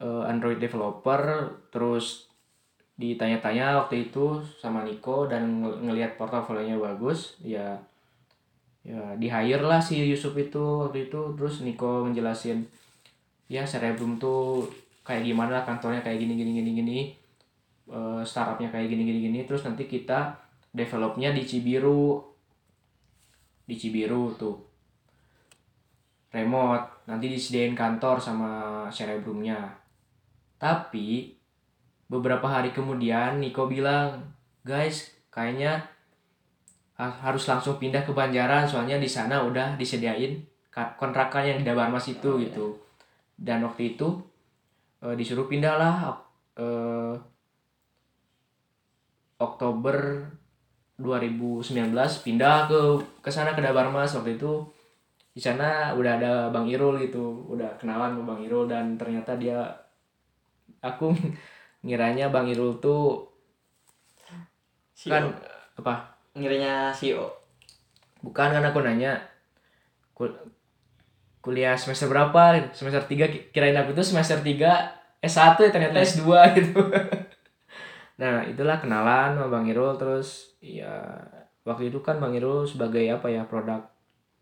eh, 0.00 0.22
Android 0.28 0.60
developer. 0.60 1.52
Terus 1.72 2.35
ditanya-tanya 2.96 3.76
waktu 3.84 4.08
itu 4.08 4.40
sama 4.56 4.80
Niko 4.88 5.28
dan 5.28 5.60
nge- 5.60 5.78
ngelihat 5.84 6.16
portofolionya 6.16 6.80
bagus 6.80 7.36
ya 7.44 7.76
ya 8.86 9.02
di 9.18 9.26
hire 9.28 9.60
lah 9.66 9.82
si 9.82 10.00
Yusuf 10.00 10.32
itu 10.38 10.62
waktu 10.88 11.10
itu. 11.10 11.20
Terus 11.36 11.60
Niko 11.66 12.06
ngejelasin 12.08 12.64
ya 13.52 13.62
Cerebrum 13.66 14.16
tuh 14.18 14.66
kayak 15.06 15.22
gimana 15.28 15.62
kantornya 15.62 16.02
kayak 16.02 16.18
gini 16.22 16.34
gini 16.40 16.50
gini 16.58 16.70
gini 16.80 16.98
eh, 17.90 18.22
startupnya 18.24 18.68
kayak 18.72 18.88
gini 18.90 19.02
gini 19.04 19.20
gini. 19.28 19.38
Terus 19.48 19.62
nanti 19.68 19.84
kita 19.86 20.32
developnya 20.72 21.30
di 21.36 21.42
Cibiru. 21.44 22.22
Di 23.66 23.74
Cibiru 23.76 24.32
tuh. 24.38 24.56
Remote. 26.32 27.06
Nanti 27.10 27.26
disediain 27.30 27.74
kantor 27.76 28.16
sama 28.22 28.50
Cerebrumnya. 28.90 29.58
Tapi 30.56 31.35
beberapa 32.06 32.46
hari 32.46 32.70
kemudian 32.70 33.42
Niko 33.42 33.66
bilang 33.66 34.22
guys 34.62 35.10
kayaknya 35.34 35.82
ha- 36.96 37.18
harus 37.22 37.44
langsung 37.46 37.76
pindah 37.76 38.02
ke 38.02 38.12
Banjaran 38.12 38.64
soalnya 38.66 38.96
di 38.96 39.08
sana 39.08 39.44
udah 39.44 39.76
disediain 39.76 40.42
ka- 40.72 40.96
kontrakan 40.96 41.44
yang 41.44 41.58
di 41.62 41.66
Dabarmas 41.68 42.08
itu 42.10 42.40
gitu. 42.40 42.76
Dan 43.36 43.64
waktu 43.66 43.96
itu 43.96 44.08
eh, 45.04 45.14
disuruh 45.18 45.46
pindah 45.48 45.74
lah 45.76 45.94
eh, 46.56 47.14
Oktober 49.36 50.24
2019 50.96 51.92
pindah 52.24 52.72
ke 52.72 52.80
ke 53.20 53.30
sana 53.32 53.52
ke 53.52 53.60
Dabarmas. 53.60 54.16
Waktu 54.16 54.40
itu 54.40 54.64
di 55.36 55.40
sana 55.44 55.92
udah 55.92 56.12
ada 56.16 56.32
Bang 56.48 56.64
Irul 56.64 56.96
gitu 57.04 57.44
udah 57.52 57.76
kenalan 57.76 58.16
sama 58.16 58.24
Bang 58.32 58.40
Irul 58.40 58.64
dan 58.72 58.96
ternyata 58.96 59.36
dia 59.36 59.60
aku 60.80 61.12
ngiranya 61.86 62.34
Bang 62.34 62.50
Irul 62.50 62.82
tuh 62.82 63.30
CEO. 64.98 65.12
kan 65.14 65.22
apa? 65.78 65.94
Ngirinya 66.34 66.90
CEO. 66.90 67.30
bukan 68.26 68.50
kan 68.50 68.64
aku 68.66 68.82
nanya 68.82 69.22
kul- 70.10 70.34
kuliah 71.38 71.78
semester 71.78 72.10
berapa? 72.10 72.74
Semester 72.74 73.06
3 73.06 73.54
kirain 73.54 73.78
aku 73.78 73.94
itu 73.94 74.02
semester 74.02 74.42
3 74.42 75.22
S1 75.22 75.54
ya 75.62 75.70
ternyata 75.70 76.02
S2 76.02 76.26
gitu. 76.58 76.80
Nah 78.18 78.42
itulah 78.42 78.82
kenalan 78.82 79.38
sama 79.38 79.46
Bang 79.46 79.70
Irul 79.70 79.94
terus 79.94 80.58
ya 80.58 81.06
waktu 81.62 81.94
itu 81.94 82.02
kan 82.02 82.18
Bang 82.18 82.34
Irul 82.34 82.66
sebagai 82.66 83.06
apa 83.06 83.30
ya 83.30 83.46
produk 83.46 83.86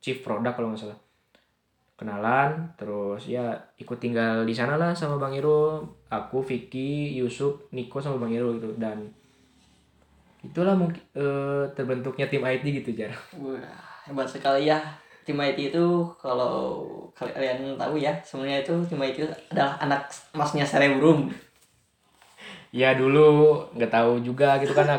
chief 0.00 0.24
product 0.24 0.57
kalau 0.57 0.72
nggak 0.72 0.80
salah 0.80 0.98
kenalan 1.94 2.74
terus 2.74 3.30
ya 3.30 3.54
ikut 3.78 4.02
tinggal 4.02 4.42
di 4.42 4.50
sana 4.50 4.74
lah 4.74 4.90
sama 4.98 5.14
Bang 5.14 5.30
Irul 5.30 5.87
aku 6.11 6.42
Vicky 6.42 7.14
Yusuf 7.14 7.70
Niko 7.70 8.02
sama 8.02 8.18
Bang 8.18 8.35
Irul 8.35 8.59
gitu. 8.59 8.74
Dan 8.74 9.14
itulah 10.42 10.74
mungkin 10.74 11.00
eh, 11.14 11.64
terbentuknya 11.72 12.26
tim 12.26 12.42
IT 12.42 12.64
gitu 12.83 12.90
jar. 12.98 13.14
Wah, 13.38 13.62
hebat 14.11 14.26
sekali 14.26 14.66
ya. 14.68 14.83
Tim 15.24 15.40
IT 15.40 15.72
itu 15.72 15.87
kalau 16.20 16.85
kalian 17.16 17.80
tahu 17.80 17.96
ya, 17.96 18.12
sebenarnya 18.20 18.61
itu 18.61 18.74
tim 18.90 19.00
IT 19.00 19.24
adalah 19.54 19.80
anak 19.80 20.12
masnya 20.37 20.66
Cerebrum. 20.66 21.33
ya 22.74 22.90
dulu 22.90 23.62
nggak 23.78 23.87
tahu 23.87 24.18
juga 24.18 24.59
gitu 24.59 24.74
kan 24.74 24.98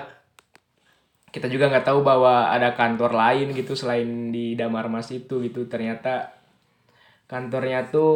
kita 1.36 1.52
juga 1.52 1.68
nggak 1.68 1.84
tahu 1.84 2.00
bahwa 2.00 2.48
ada 2.48 2.72
kantor 2.72 3.12
lain 3.12 3.52
gitu 3.52 3.76
selain 3.76 4.32
di 4.32 4.56
Damar 4.56 4.88
Mas 4.88 5.12
itu 5.12 5.44
gitu. 5.44 5.68
Ternyata 5.68 6.35
kantornya 7.26 7.82
tuh 7.90 8.14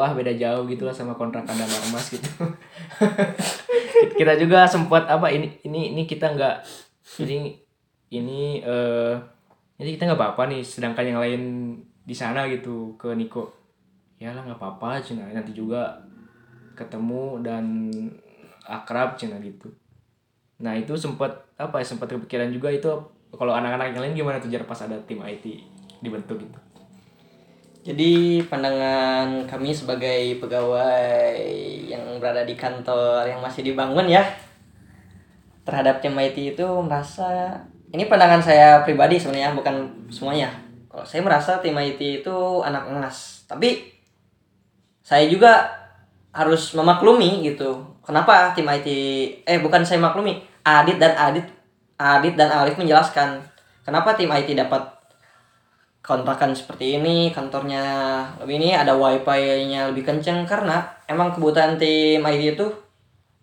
wah 0.00 0.16
beda 0.16 0.32
jauh 0.32 0.64
gitu 0.64 0.88
lah 0.88 0.94
sama 0.96 1.12
kontrakan 1.12 1.52
Damar 1.52 1.84
Mas 1.92 2.08
gitu. 2.08 2.28
Kita 4.18 4.32
juga 4.40 4.64
sempat 4.64 5.04
apa 5.08 5.28
ini 5.28 5.60
ini 5.64 5.92
ini 5.92 6.08
kita 6.08 6.32
nggak 6.32 6.56
ini 7.20 7.52
ini 8.08 8.64
eh 8.64 9.14
ini 9.76 9.90
kita 9.96 10.08
nggak 10.08 10.20
apa-apa 10.20 10.48
nih 10.48 10.64
sedangkan 10.64 11.04
yang 11.04 11.20
lain 11.20 11.42
di 12.04 12.16
sana 12.16 12.48
gitu 12.48 12.96
ke 12.96 13.12
Niko. 13.12 13.52
Ya 14.16 14.32
lah 14.32 14.40
nggak 14.44 14.56
apa-apa 14.56 15.04
cina. 15.04 15.28
Nanti 15.28 15.52
juga 15.52 16.00
ketemu 16.72 17.44
dan 17.44 17.92
akrab 18.64 19.20
cina 19.20 19.36
gitu. 19.44 19.68
Nah 20.64 20.76
itu 20.76 20.96
sempat 20.96 21.44
apa 21.60 21.80
ya 21.80 21.84
sempat 21.84 22.08
kepikiran 22.08 22.48
juga 22.48 22.72
itu 22.72 22.88
kalau 23.36 23.52
anak-anak 23.52 23.92
yang 23.92 24.00
lain 24.00 24.14
gimana 24.16 24.36
tuh 24.40 24.48
jar 24.48 24.64
pas 24.64 24.80
ada 24.80 24.96
tim 25.04 25.20
IT 25.20 25.44
dibentuk 26.00 26.40
gitu 26.40 26.69
Jadi 27.80 28.44
pandangan 28.44 29.48
kami 29.48 29.72
sebagai 29.72 30.36
pegawai 30.36 31.32
yang 31.88 32.20
berada 32.20 32.44
di 32.44 32.52
kantor 32.52 33.24
yang 33.24 33.40
masih 33.40 33.64
dibangun 33.64 34.04
ya 34.04 34.20
terhadap 35.64 36.04
tim 36.04 36.12
IT 36.20 36.56
itu 36.56 36.66
merasa 36.84 37.56
ini 37.88 38.04
pandangan 38.04 38.44
saya 38.44 38.84
pribadi 38.84 39.16
sebenarnya 39.16 39.56
bukan 39.56 39.88
semuanya. 40.12 40.52
Kalau 40.92 41.08
saya 41.08 41.24
merasa 41.24 41.56
tim 41.64 41.72
IT 41.80 42.20
itu 42.20 42.36
anak 42.60 42.84
emas, 42.90 43.48
tapi 43.48 43.96
saya 45.00 45.24
juga 45.30 45.72
harus 46.36 46.76
memaklumi 46.76 47.48
gitu. 47.48 47.80
Kenapa 48.04 48.52
tim 48.52 48.68
IT 48.68 48.88
eh 49.48 49.58
bukan 49.62 49.80
saya 49.88 50.04
maklumi, 50.04 50.44
Adit 50.62 51.00
dan 51.00 51.16
Adit 51.16 51.48
Adit 52.00 52.32
dan 52.32 52.48
Alif 52.48 52.80
menjelaskan 52.80 53.44
kenapa 53.84 54.16
tim 54.16 54.32
IT 54.32 54.56
dapat 54.56 54.99
kontrakan 56.00 56.56
seperti 56.56 56.96
ini 56.96 57.28
kantornya 57.28 57.84
lebih 58.40 58.56
ini 58.56 58.72
ada 58.72 58.96
wifi-nya 58.96 59.92
lebih 59.92 60.08
kenceng 60.08 60.48
karena 60.48 60.80
emang 61.04 61.28
kebutuhan 61.36 61.76
tim 61.76 62.24
IT 62.24 62.56
itu 62.56 62.66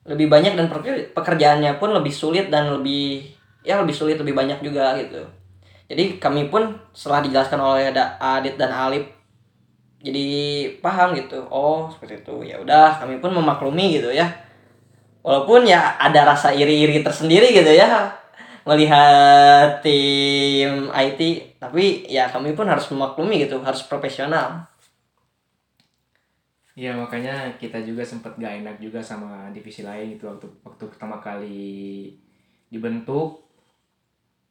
lebih 0.10 0.26
banyak 0.32 0.58
dan 0.58 0.66
peker- 0.72 1.14
pekerjaannya 1.14 1.78
pun 1.78 1.94
lebih 1.94 2.10
sulit 2.10 2.50
dan 2.50 2.74
lebih 2.74 3.30
ya 3.62 3.78
lebih 3.84 3.94
sulit 3.94 4.18
lebih 4.18 4.34
banyak 4.34 4.64
juga 4.64 4.98
gitu. 4.98 5.22
Jadi 5.88 6.20
kami 6.20 6.52
pun 6.52 6.76
setelah 6.92 7.24
dijelaskan 7.24 7.60
oleh 7.62 7.92
ada 7.94 8.20
Adit 8.20 8.60
dan 8.60 8.74
Alif 8.74 9.08
jadi 9.98 10.28
paham 10.78 11.18
gitu 11.18 11.42
oh 11.50 11.90
seperti 11.90 12.22
itu 12.22 12.46
ya 12.46 12.62
udah 12.62 13.02
kami 13.02 13.22
pun 13.22 13.32
memaklumi 13.38 14.02
gitu 14.02 14.10
ya. 14.10 14.26
Walaupun 15.22 15.68
ya 15.68 16.00
ada 16.00 16.24
rasa 16.24 16.56
iri-iri 16.56 17.04
tersendiri 17.04 17.52
gitu 17.52 17.70
ya 17.70 18.08
melihat 18.68 19.80
tim 19.80 20.92
IT 20.92 21.22
tapi 21.56 22.04
ya 22.12 22.28
kami 22.28 22.52
pun 22.52 22.68
harus 22.68 22.92
memaklumi 22.92 23.48
gitu 23.48 23.64
harus 23.64 23.88
profesional. 23.88 24.68
Ya 26.78 26.94
makanya 26.94 27.58
kita 27.58 27.82
juga 27.82 28.06
sempat 28.06 28.38
gak 28.38 28.62
enak 28.62 28.78
juga 28.78 29.02
sama 29.02 29.50
divisi 29.50 29.82
lain 29.82 30.14
gitu 30.14 30.30
waktu 30.30 30.46
waktu 30.62 30.84
pertama 30.92 31.18
kali 31.24 32.14
dibentuk. 32.70 33.48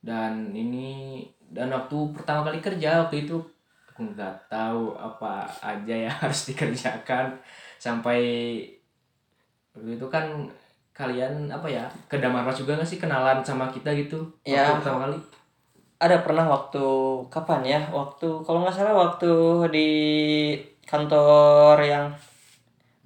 Dan 0.00 0.50
ini 0.56 1.22
dan 1.52 1.70
waktu 1.70 1.96
pertama 2.16 2.42
kali 2.48 2.58
kerja 2.64 3.06
waktu 3.06 3.28
itu 3.28 3.38
aku 3.86 4.12
nggak 4.12 4.50
tahu 4.50 4.92
apa 4.98 5.46
aja 5.62 5.94
ya 5.94 6.10
harus 6.24 6.48
dikerjakan. 6.50 7.36
Sampai 7.78 8.20
waktu 9.76 10.00
itu 10.00 10.06
kan 10.10 10.50
kalian 10.96 11.52
apa 11.52 11.68
ya 11.68 11.84
ke 12.08 12.16
Damarmas 12.16 12.56
juga 12.56 12.72
nggak 12.80 12.88
sih? 12.88 12.96
Kenalan 12.96 13.44
sama 13.44 13.68
kita 13.68 13.92
gitu 13.92 14.16
waktu 14.42 14.56
Ya. 14.56 14.72
pertama 14.80 15.04
kali. 15.06 15.18
Ada 15.96 16.16
pernah 16.24 16.44
waktu 16.48 16.84
kapan 17.28 17.60
ya? 17.64 17.80
Waktu 17.92 18.28
kalau 18.44 18.64
nggak 18.64 18.76
salah 18.76 18.96
waktu 18.96 19.30
di 19.72 19.88
kantor 20.88 21.76
yang 21.84 22.06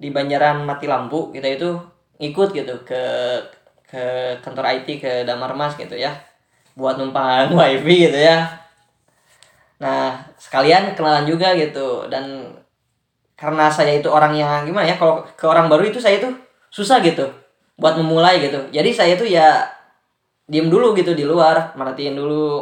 di 0.01 0.09
Banjaran 0.09 0.63
mati 0.63 0.87
lampu 0.89 1.29
kita 1.35 1.47
itu 1.47 1.69
ngikut 2.19 2.49
gitu 2.55 2.75
ke 2.87 3.03
ke 3.85 4.03
kantor 4.39 4.65
IT 4.71 4.87
ke 5.03 5.11
Damar 5.27 5.51
Mas 5.55 5.75
gitu 5.75 5.95
ya. 5.95 6.15
Buat 6.79 6.95
numpang 6.99 7.51
wifi 7.59 8.07
gitu 8.07 8.19
ya. 8.19 8.47
Nah 9.83 10.15
sekalian 10.39 10.95
kenalan 10.95 11.27
juga 11.27 11.51
gitu. 11.59 12.07
Dan 12.07 12.55
karena 13.35 13.67
saya 13.67 13.97
itu 13.99 14.07
orang 14.07 14.31
yang 14.37 14.63
gimana 14.63 14.87
ya? 14.87 14.95
Kalau 14.95 15.25
ke 15.35 15.45
orang 15.47 15.67
baru 15.67 15.83
itu 15.91 15.99
saya 15.99 16.21
itu 16.21 16.29
susah 16.71 17.03
gitu 17.03 17.25
buat 17.81 17.97
memulai 17.97 18.37
gitu. 18.45 18.61
Jadi 18.69 18.89
saya 18.93 19.17
itu 19.17 19.25
ya 19.25 19.65
diem 20.45 20.69
dulu 20.69 20.93
gitu 20.93 21.17
di 21.17 21.25
luar 21.25 21.73
merhatiin 21.73 22.13
dulu 22.13 22.61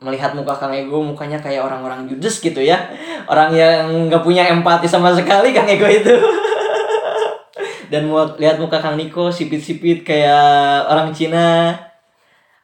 melihat 0.00 0.32
muka 0.32 0.56
Kang 0.56 0.72
Ego 0.72 1.04
mukanya 1.04 1.36
kayak 1.36 1.68
orang-orang 1.68 2.08
judes 2.08 2.40
gitu 2.40 2.64
ya. 2.64 2.88
Orang 3.30 3.52
yang 3.52 4.08
nggak 4.08 4.24
punya 4.24 4.48
empati 4.48 4.88
sama 4.88 5.12
sekali 5.12 5.52
Kang 5.52 5.68
Ego 5.68 5.84
itu. 5.84 6.12
Dan 7.92 8.08
mau 8.08 8.24
lihat 8.40 8.56
muka 8.56 8.80
Kang 8.80 8.96
Niko 8.96 9.28
sipit-sipit 9.28 10.02
kayak 10.02 10.88
orang 10.88 11.12
Cina. 11.12 11.76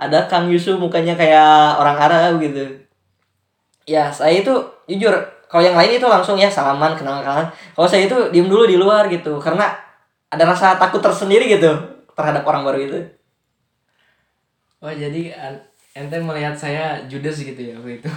Ada 0.01 0.27
Kang 0.27 0.49
Yusuf 0.49 0.81
mukanya 0.81 1.13
kayak 1.13 1.77
orang 1.77 1.97
Arab 2.01 2.33
gitu. 2.41 2.89
Ya 3.85 4.09
saya 4.09 4.41
itu 4.41 4.51
jujur 4.89 5.13
kalau 5.47 5.63
yang 5.63 5.77
lain 5.77 6.01
itu 6.01 6.07
langsung 6.09 6.41
ya 6.41 6.49
salaman 6.49 6.97
kenal-kenalan. 6.97 7.47
Kalau 7.53 7.87
saya 7.87 8.09
itu 8.09 8.17
diem 8.33 8.49
dulu 8.49 8.65
di 8.65 8.81
luar 8.81 9.07
gitu 9.13 9.37
karena 9.39 9.71
ada 10.31 10.45
rasa 10.47 10.79
takut 10.79 11.03
tersendiri 11.03 11.51
gitu 11.51 11.75
terhadap 12.15 12.47
orang 12.47 12.63
baru 12.63 12.79
itu. 12.79 12.99
Oh 14.81 14.89
jadi 14.89 15.35
ente 15.93 16.17
melihat 16.23 16.55
saya 16.55 17.03
judes 17.11 17.43
gitu 17.43 17.59
ya 17.59 17.75
waktu 17.77 18.01
itu. 18.01 18.11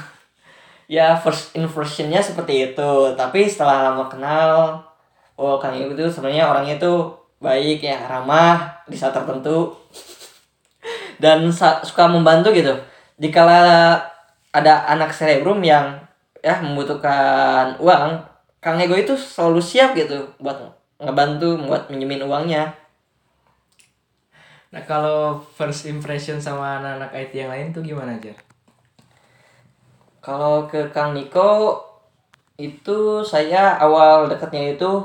ya 1.02 1.17
first 1.17 1.58
impressionnya 1.58 2.21
seperti 2.21 2.71
itu. 2.71 2.91
Tapi 3.17 3.49
setelah 3.49 3.91
lama 3.91 4.06
kenal 4.08 4.80
oh 5.36 5.58
Kang 5.58 5.73
Ibu 5.73 5.97
itu 5.97 6.06
sebenarnya 6.13 6.45
orangnya 6.45 6.78
itu 6.78 6.93
baik 7.41 7.84
ya 7.84 7.97
ramah 8.06 8.86
di 8.86 8.95
saat 8.95 9.17
tertentu. 9.17 9.73
Dan 11.17 11.49
suka 11.84 12.06
membantu 12.06 12.54
gitu. 12.54 12.78
Dikala 13.17 13.97
ada 14.54 14.86
anak 14.86 15.10
cerebrum 15.15 15.65
yang 15.65 15.97
ya 16.43 16.62
membutuhkan 16.62 17.80
uang 17.82 18.21
Kang 18.62 18.78
Ego 18.78 18.93
itu 18.93 19.17
selalu 19.17 19.60
siap 19.60 19.97
gitu 19.97 20.30
buat 20.38 20.82
ngebantu 21.03 21.59
buat 21.67 21.91
minjemin 21.91 22.23
uangnya. 22.23 22.73
Nah 24.73 24.81
kalau 24.87 25.37
first 25.53 25.85
impression 25.85 26.41
sama 26.41 26.81
anak-anak 26.81 27.11
IT 27.13 27.31
yang 27.35 27.51
lain 27.53 27.69
tuh 27.75 27.83
gimana 27.85 28.17
aja? 28.17 28.33
Kalau 30.23 30.65
ke 30.65 30.89
Kang 30.89 31.13
Niko 31.13 31.83
itu 32.55 33.21
saya 33.27 33.75
awal 33.77 34.31
dekatnya 34.31 34.73
itu 34.79 35.03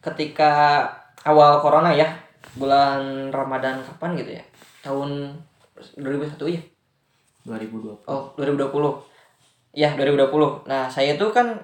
ketika 0.00 0.84
awal 1.22 1.60
corona 1.60 1.92
ya 1.92 2.08
bulan 2.56 3.28
Ramadan 3.28 3.84
kapan 3.84 4.16
gitu 4.18 4.30
ya? 4.40 4.44
Tahun 4.82 5.36
2001 6.00 6.56
ya? 6.56 6.62
2020. 7.48 8.04
oh 8.04 8.22
2020 8.36 9.08
ya 9.72 9.96
2020 9.96 10.68
nah 10.68 10.92
saya 10.92 11.16
itu 11.16 11.26
kan 11.32 11.56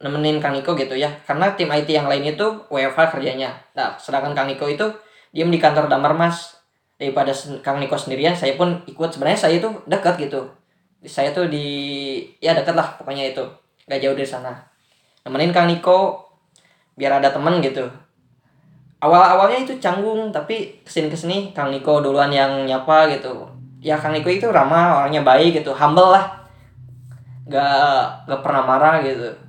nemenin 0.00 0.38
Kang 0.40 0.52
Niko 0.52 0.76
gitu 0.76 0.94
ya. 0.96 1.08
Karena 1.24 1.52
tim 1.56 1.68
IT 1.72 1.88
yang 1.88 2.08
lain 2.08 2.24
itu 2.24 2.46
WFH 2.68 3.16
kerjanya. 3.16 3.56
Nah 3.72 3.96
sedangkan 3.96 4.36
Kang 4.36 4.48
Niko 4.48 4.68
itu 4.68 4.84
diem 5.32 5.48
di 5.48 5.58
kantor 5.60 5.88
Damar 5.88 6.12
Mas. 6.16 6.56
Daripada 6.96 7.32
Kang 7.60 7.76
Niko 7.76 7.96
sendirian 7.96 8.32
saya 8.32 8.56
pun 8.56 8.80
ikut. 8.88 9.12
Sebenarnya 9.12 9.48
saya 9.48 9.60
itu 9.60 9.68
dekat 9.88 10.16
gitu. 10.20 10.48
Saya 11.04 11.32
tuh 11.32 11.48
di 11.48 11.66
ya 12.40 12.56
dekat 12.56 12.76
lah 12.76 12.96
pokoknya 12.96 13.32
itu. 13.32 13.44
Gak 13.86 14.00
jauh 14.00 14.16
dari 14.16 14.28
sana. 14.28 14.52
Nemenin 15.24 15.52
Kang 15.52 15.68
Niko 15.68 16.24
biar 16.96 17.20
ada 17.20 17.32
temen 17.32 17.60
gitu. 17.60 17.84
Awal-awalnya 18.96 19.68
itu 19.68 19.76
canggung 19.76 20.32
tapi 20.32 20.80
ke 20.80 20.88
sini 20.88 21.12
ke 21.12 21.16
sini 21.16 21.52
Kang 21.52 21.68
Niko 21.68 22.00
duluan 22.00 22.32
yang 22.32 22.64
nyapa 22.64 23.12
gitu. 23.12 23.44
Ya 23.84 24.00
Kang 24.00 24.16
Niko 24.16 24.32
itu 24.32 24.48
ramah 24.48 25.04
orangnya 25.04 25.20
baik 25.20 25.60
gitu. 25.60 25.76
Humble 25.76 26.16
lah. 26.16 26.24
Gak 27.46 28.24
gak 28.26 28.40
pernah 28.42 28.64
marah 28.66 28.98
gitu 29.04 29.45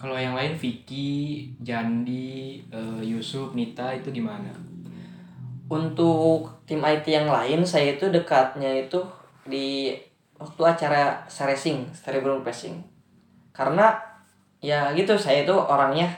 Kalau 0.00 0.16
yang 0.16 0.32
lain 0.32 0.56
Vicky, 0.56 1.52
Jandi, 1.60 2.64
eh, 2.72 3.02
Yusuf, 3.04 3.52
Nita 3.52 3.92
itu 3.92 4.08
gimana? 4.08 4.48
untuk 5.70 6.66
tim 6.66 6.82
IT 6.82 7.06
yang 7.06 7.30
lain 7.30 7.62
saya 7.62 7.94
itu 7.94 8.10
dekatnya 8.10 8.90
itu 8.90 8.98
di 9.46 9.94
waktu 10.34 10.62
acara 10.66 11.22
racing 11.30 11.86
cerebral 11.94 12.42
racing 12.42 12.82
karena 13.54 13.94
ya 14.58 14.90
gitu 14.98 15.14
saya 15.14 15.46
itu 15.46 15.54
orangnya 15.54 16.10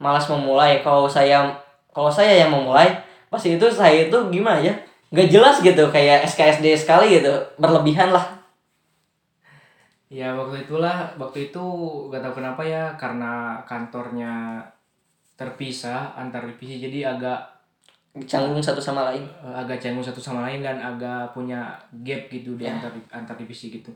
malas 0.00 0.24
memulai. 0.32 0.80
Kalau 0.80 1.04
saya 1.04 1.44
kalau 1.92 2.08
saya 2.08 2.40
yang 2.40 2.50
memulai 2.50 2.96
pasti 3.28 3.60
itu 3.60 3.68
saya 3.68 4.08
itu 4.08 4.16
gimana 4.32 4.64
ya? 4.64 4.72
Nggak 5.12 5.28
jelas 5.28 5.56
gitu 5.60 5.84
kayak 5.92 6.24
SKSD 6.24 6.72
sekali 6.72 7.20
gitu 7.20 7.30
berlebihan 7.60 8.16
lah 8.16 8.39
Ya 10.10 10.34
waktu 10.34 10.66
itulah 10.66 11.14
waktu 11.14 11.54
itu 11.54 11.64
gak 12.10 12.18
tahu 12.18 12.42
kenapa 12.42 12.66
ya 12.66 12.98
karena 12.98 13.62
kantornya 13.62 14.58
terpisah 15.38 16.12
antar 16.18 16.44
divisi 16.50 16.82
jadi 16.82 17.14
agak 17.14 17.38
canggung 18.26 18.58
satu 18.58 18.82
sama 18.82 19.06
lain 19.06 19.22
eh, 19.22 19.54
agak 19.54 19.78
canggung 19.78 20.02
satu 20.02 20.18
sama 20.18 20.50
lain 20.50 20.66
dan 20.66 20.82
agak 20.82 21.30
punya 21.30 21.78
gap 22.02 22.26
gitu 22.26 22.58
di 22.58 22.66
Ya. 22.66 22.74
antar 22.74 22.90
antar 23.14 23.38
divisi 23.38 23.70
gitu. 23.70 23.94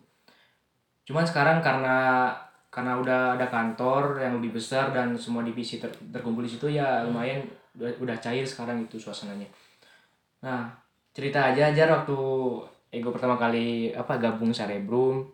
Cuman 1.03 1.27
sekarang 1.27 1.59
karena 1.59 2.31
karena 2.71 2.95
udah 2.99 3.35
ada 3.35 3.47
kantor 3.51 4.23
yang 4.23 4.39
lebih 4.39 4.55
besar 4.55 4.95
dan 4.95 5.19
semua 5.19 5.43
divisi 5.43 5.83
ter- 5.83 5.99
terkumpul 6.15 6.47
di 6.47 6.51
situ 6.55 6.71
ya 6.71 7.03
lumayan 7.03 7.43
udah, 7.75 7.91
udah 7.99 8.17
cair 8.23 8.47
sekarang 8.47 8.79
itu 8.87 8.97
suasananya. 9.03 9.51
Nah 10.47 10.71
cerita 11.11 11.51
aja 11.51 11.75
aja 11.75 11.91
waktu 11.91 12.15
ego 12.95 13.11
pertama 13.11 13.35
kali 13.35 13.91
apa 13.91 14.15
gabung 14.23 14.55
Cerebrum 14.55 15.27
kan 15.27 15.34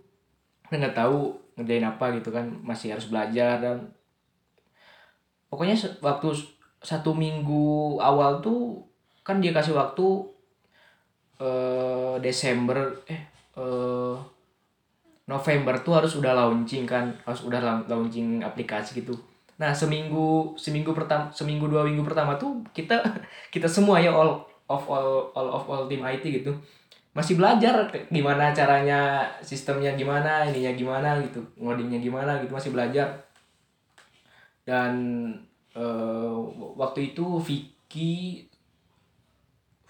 nggak 0.79 0.97
tahu 1.01 1.19
ngerjain 1.57 1.87
apa 1.93 2.05
gitu 2.17 2.29
kan 2.37 2.47
masih 2.69 2.89
harus 2.95 3.07
belajar 3.13 3.55
dan 3.65 3.77
pokoknya 5.51 5.77
waktu 6.01 6.29
satu 6.81 7.11
minggu 7.13 7.99
awal 8.01 8.41
tuh 8.45 8.61
kan 9.27 9.37
dia 9.43 9.53
kasih 9.53 9.75
waktu 9.77 10.07
eh 11.41 12.15
Desember 12.21 12.79
eh 13.09 13.23
eh, 13.57 14.15
November 15.31 15.75
tuh 15.87 15.93
harus 15.99 16.13
udah 16.19 16.33
launching 16.35 16.85
kan 16.93 17.15
harus 17.23 17.47
udah 17.47 17.61
lau- 17.63 17.87
launching 17.87 18.43
aplikasi 18.43 19.01
gitu. 19.05 19.15
Nah 19.63 19.71
seminggu 19.71 20.57
seminggu 20.59 20.91
pertama 20.99 21.31
seminggu 21.31 21.71
dua 21.71 21.87
minggu 21.87 22.03
pertama 22.03 22.35
tuh 22.35 22.61
kita 22.75 22.99
kita 23.55 23.69
semua 23.71 24.03
ya 24.03 24.11
all 24.11 24.43
of 24.67 24.83
all 24.91 25.31
all 25.37 25.49
of 25.55 25.65
all 25.71 25.83
tim 25.87 26.03
IT 26.03 26.25
gitu 26.43 26.51
masih 27.11 27.35
belajar 27.35 27.91
gimana 28.07 28.55
caranya 28.55 29.27
sistemnya 29.43 29.99
gimana 29.99 30.47
ininya 30.47 30.73
gimana 30.79 31.19
gitu 31.27 31.43
ngodingnya 31.59 31.99
gimana 31.99 32.39
gitu 32.39 32.55
masih 32.55 32.71
belajar. 32.71 33.09
Dan 34.63 34.95
eh, 35.75 36.35
waktu 36.79 37.15
itu 37.15 37.43
Vicky 37.43 38.47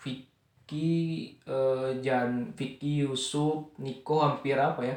Vicky 0.01 1.37
eh, 1.45 1.91
Jan 2.01 2.57
Vicky 2.57 3.05
Yusuf 3.05 3.77
Niko 3.77 4.25
hampir 4.25 4.57
apa 4.57 4.81
ya 4.81 4.97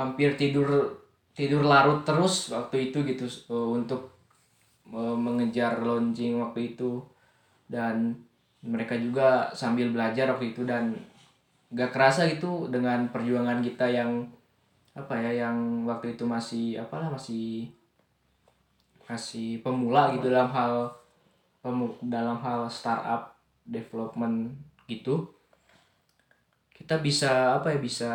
hampir 0.00 0.34
tidur 0.40 0.96
tidur 1.34 1.66
larut 1.66 2.06
terus 2.06 2.54
waktu 2.54 2.88
itu 2.90 3.04
gitu 3.04 3.26
eh, 3.26 3.68
untuk 3.74 4.16
eh, 4.88 5.16
mengejar 5.18 5.82
launching 5.84 6.40
waktu 6.40 6.72
itu. 6.72 7.04
Dan 7.68 8.16
mereka 8.64 8.96
juga 8.96 9.52
sambil 9.52 9.92
belajar 9.92 10.30
waktu 10.32 10.56
itu 10.56 10.64
dan 10.64 10.94
gak 11.74 11.90
kerasa 11.90 12.30
gitu 12.30 12.70
dengan 12.70 13.10
perjuangan 13.10 13.58
kita 13.58 13.90
yang 13.90 14.24
apa 14.94 15.18
ya 15.18 15.44
yang 15.46 15.82
waktu 15.82 16.14
itu 16.14 16.22
masih 16.22 16.78
apalah 16.78 17.10
masih 17.10 17.66
masih 19.10 19.58
pemula 19.60 20.14
gitu 20.14 20.30
dalam 20.30 20.48
hal 20.54 20.86
dalam 22.00 22.38
hal 22.38 22.70
startup 22.70 23.34
development 23.66 24.54
gitu. 24.86 25.26
Kita 26.70 27.00
bisa 27.00 27.58
apa 27.58 27.72
ya 27.72 27.78
bisa 27.80 28.12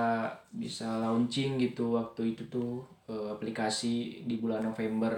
bisa 0.53 1.01
launching 1.01 1.57
gitu 1.57 1.97
waktu 1.97 2.37
itu 2.37 2.45
tuh 2.47 2.85
eh, 3.09 3.27
aplikasi 3.33 4.23
di 4.23 4.37
bulan 4.39 4.63
November. 4.63 5.13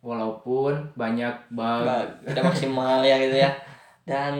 Walaupun 0.00 0.94
banyak 0.94 1.50
bug. 1.50 1.82
Nggak 1.82 2.04
tidak 2.30 2.44
maksimal 2.46 3.02
ya 3.02 3.16
gitu 3.18 3.36
ya. 3.42 3.50
Dan 4.06 4.34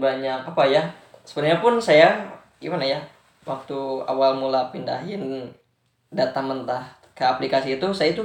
banyak 0.00 0.48
apa 0.48 0.64
ya 0.64 0.82
sebenarnya 1.28 1.60
pun 1.60 1.76
saya 1.76 2.34
gimana 2.58 2.84
ya 2.84 3.00
waktu 3.44 3.76
awal 4.08 4.40
mula 4.40 4.72
pindahin 4.72 5.52
data 6.08 6.40
mentah 6.40 6.84
ke 7.14 7.22
aplikasi 7.22 7.76
itu 7.76 7.88
saya 7.92 8.16
itu 8.16 8.24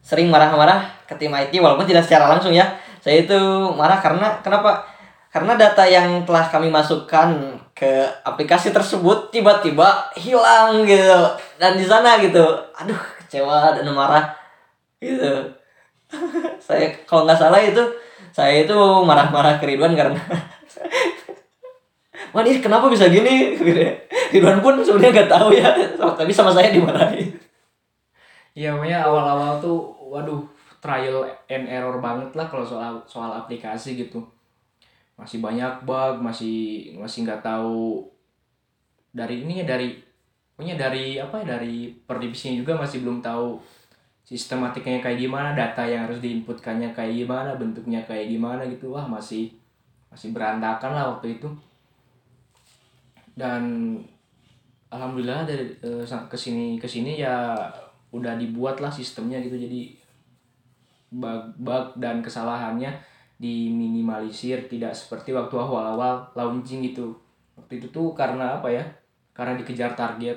sering 0.00 0.32
marah-marah 0.32 0.88
ke 1.04 1.14
tim 1.20 1.32
IT 1.32 1.52
walaupun 1.60 1.84
tidak 1.84 2.04
secara 2.04 2.28
langsung 2.28 2.52
ya. 2.52 2.64
Saya 3.00 3.24
itu 3.24 3.38
marah 3.76 4.00
karena 4.00 4.40
kenapa? 4.40 4.84
Karena 5.30 5.54
data 5.54 5.86
yang 5.86 6.26
telah 6.26 6.50
kami 6.50 6.68
masukkan 6.68 7.30
ke 7.70 8.04
aplikasi 8.26 8.74
tersebut 8.74 9.30
tiba-tiba 9.30 10.10
hilang 10.18 10.82
gitu 10.84 11.22
dan 11.56 11.78
di 11.78 11.86
sana 11.86 12.18
gitu 12.18 12.42
aduh 12.74 12.98
kecewa 13.24 13.78
dan 13.78 13.86
marah 13.94 14.34
gitu. 14.98 15.46
Saya 16.66 16.90
kalau 17.06 17.24
nggak 17.24 17.38
salah 17.38 17.62
itu 17.62 17.80
saya 18.30 18.62
itu 18.62 18.78
marah-marah 19.02 19.58
ke 19.58 19.66
Ridwan 19.66 19.94
karena 19.98 20.18
Wah 22.30 22.46
ini 22.46 22.62
kenapa 22.62 22.86
bisa 22.86 23.10
gini? 23.10 23.58
Ridwan 24.32 24.62
pun 24.62 24.78
sebenarnya 24.78 25.22
nggak 25.22 25.32
tahu 25.34 25.48
ya, 25.54 25.70
tapi 26.18 26.30
sama 26.30 26.54
saya 26.54 26.70
dimarahin. 26.70 27.34
Iya, 28.54 28.74
makanya 28.74 29.06
awal-awal 29.06 29.58
tuh, 29.58 29.94
waduh, 30.10 30.42
trial 30.78 31.26
and 31.50 31.66
error 31.66 31.98
banget 31.98 32.30
lah 32.34 32.46
kalau 32.46 32.62
soal 32.62 33.02
soal 33.06 33.30
aplikasi 33.34 33.98
gitu. 33.98 34.22
Masih 35.18 35.42
banyak 35.42 35.82
bug, 35.82 36.22
masih 36.22 36.90
masih 36.96 37.26
nggak 37.26 37.42
tahu 37.42 38.06
dari 39.10 39.42
ini 39.42 39.62
ya 39.62 39.66
dari 39.66 39.98
pokoknya 40.54 40.76
dari 40.78 41.18
apa 41.18 41.42
ya 41.42 41.58
dari 41.58 41.90
per 41.90 42.22
divisinya 42.22 42.62
juga 42.62 42.78
masih 42.78 43.02
belum 43.02 43.18
tahu 43.18 43.58
sistematikanya 44.22 45.02
kayak 45.02 45.18
gimana, 45.18 45.50
data 45.58 45.82
yang 45.82 46.06
harus 46.06 46.22
diinputkannya 46.22 46.94
kayak 46.94 47.26
gimana, 47.26 47.58
bentuknya 47.58 48.00
kayak 48.06 48.30
gimana 48.30 48.62
gitu. 48.70 48.94
Wah, 48.94 49.04
masih 49.10 49.50
masih 50.10 50.30
berantakan 50.30 50.94
lah 50.94 51.04
waktu 51.16 51.38
itu. 51.38 51.50
Dan 53.40 53.96
alhamdulillah 54.92 55.48
dari 55.48 55.72
sa- 56.04 56.28
ke 56.28 56.36
sini 56.36 56.76
ke 56.76 56.84
sini 56.84 57.16
ya 57.16 57.56
udah 58.12 58.36
dibuat 58.36 58.76
lah 58.84 58.92
sistemnya 58.92 59.40
gitu. 59.40 59.56
Jadi 59.56 59.96
bug-bug 61.10 61.96
dan 61.98 62.20
kesalahannya 62.22 62.92
diminimalisir 63.40 64.68
tidak 64.68 64.92
seperti 64.92 65.32
waktu 65.32 65.56
awal-awal 65.56 66.28
launching 66.36 66.84
gitu. 66.84 67.16
Waktu 67.56 67.80
itu 67.80 67.88
tuh 67.88 68.12
karena 68.12 68.60
apa 68.60 68.68
ya? 68.68 68.84
Karena 69.32 69.56
dikejar 69.56 69.96
target 69.96 70.36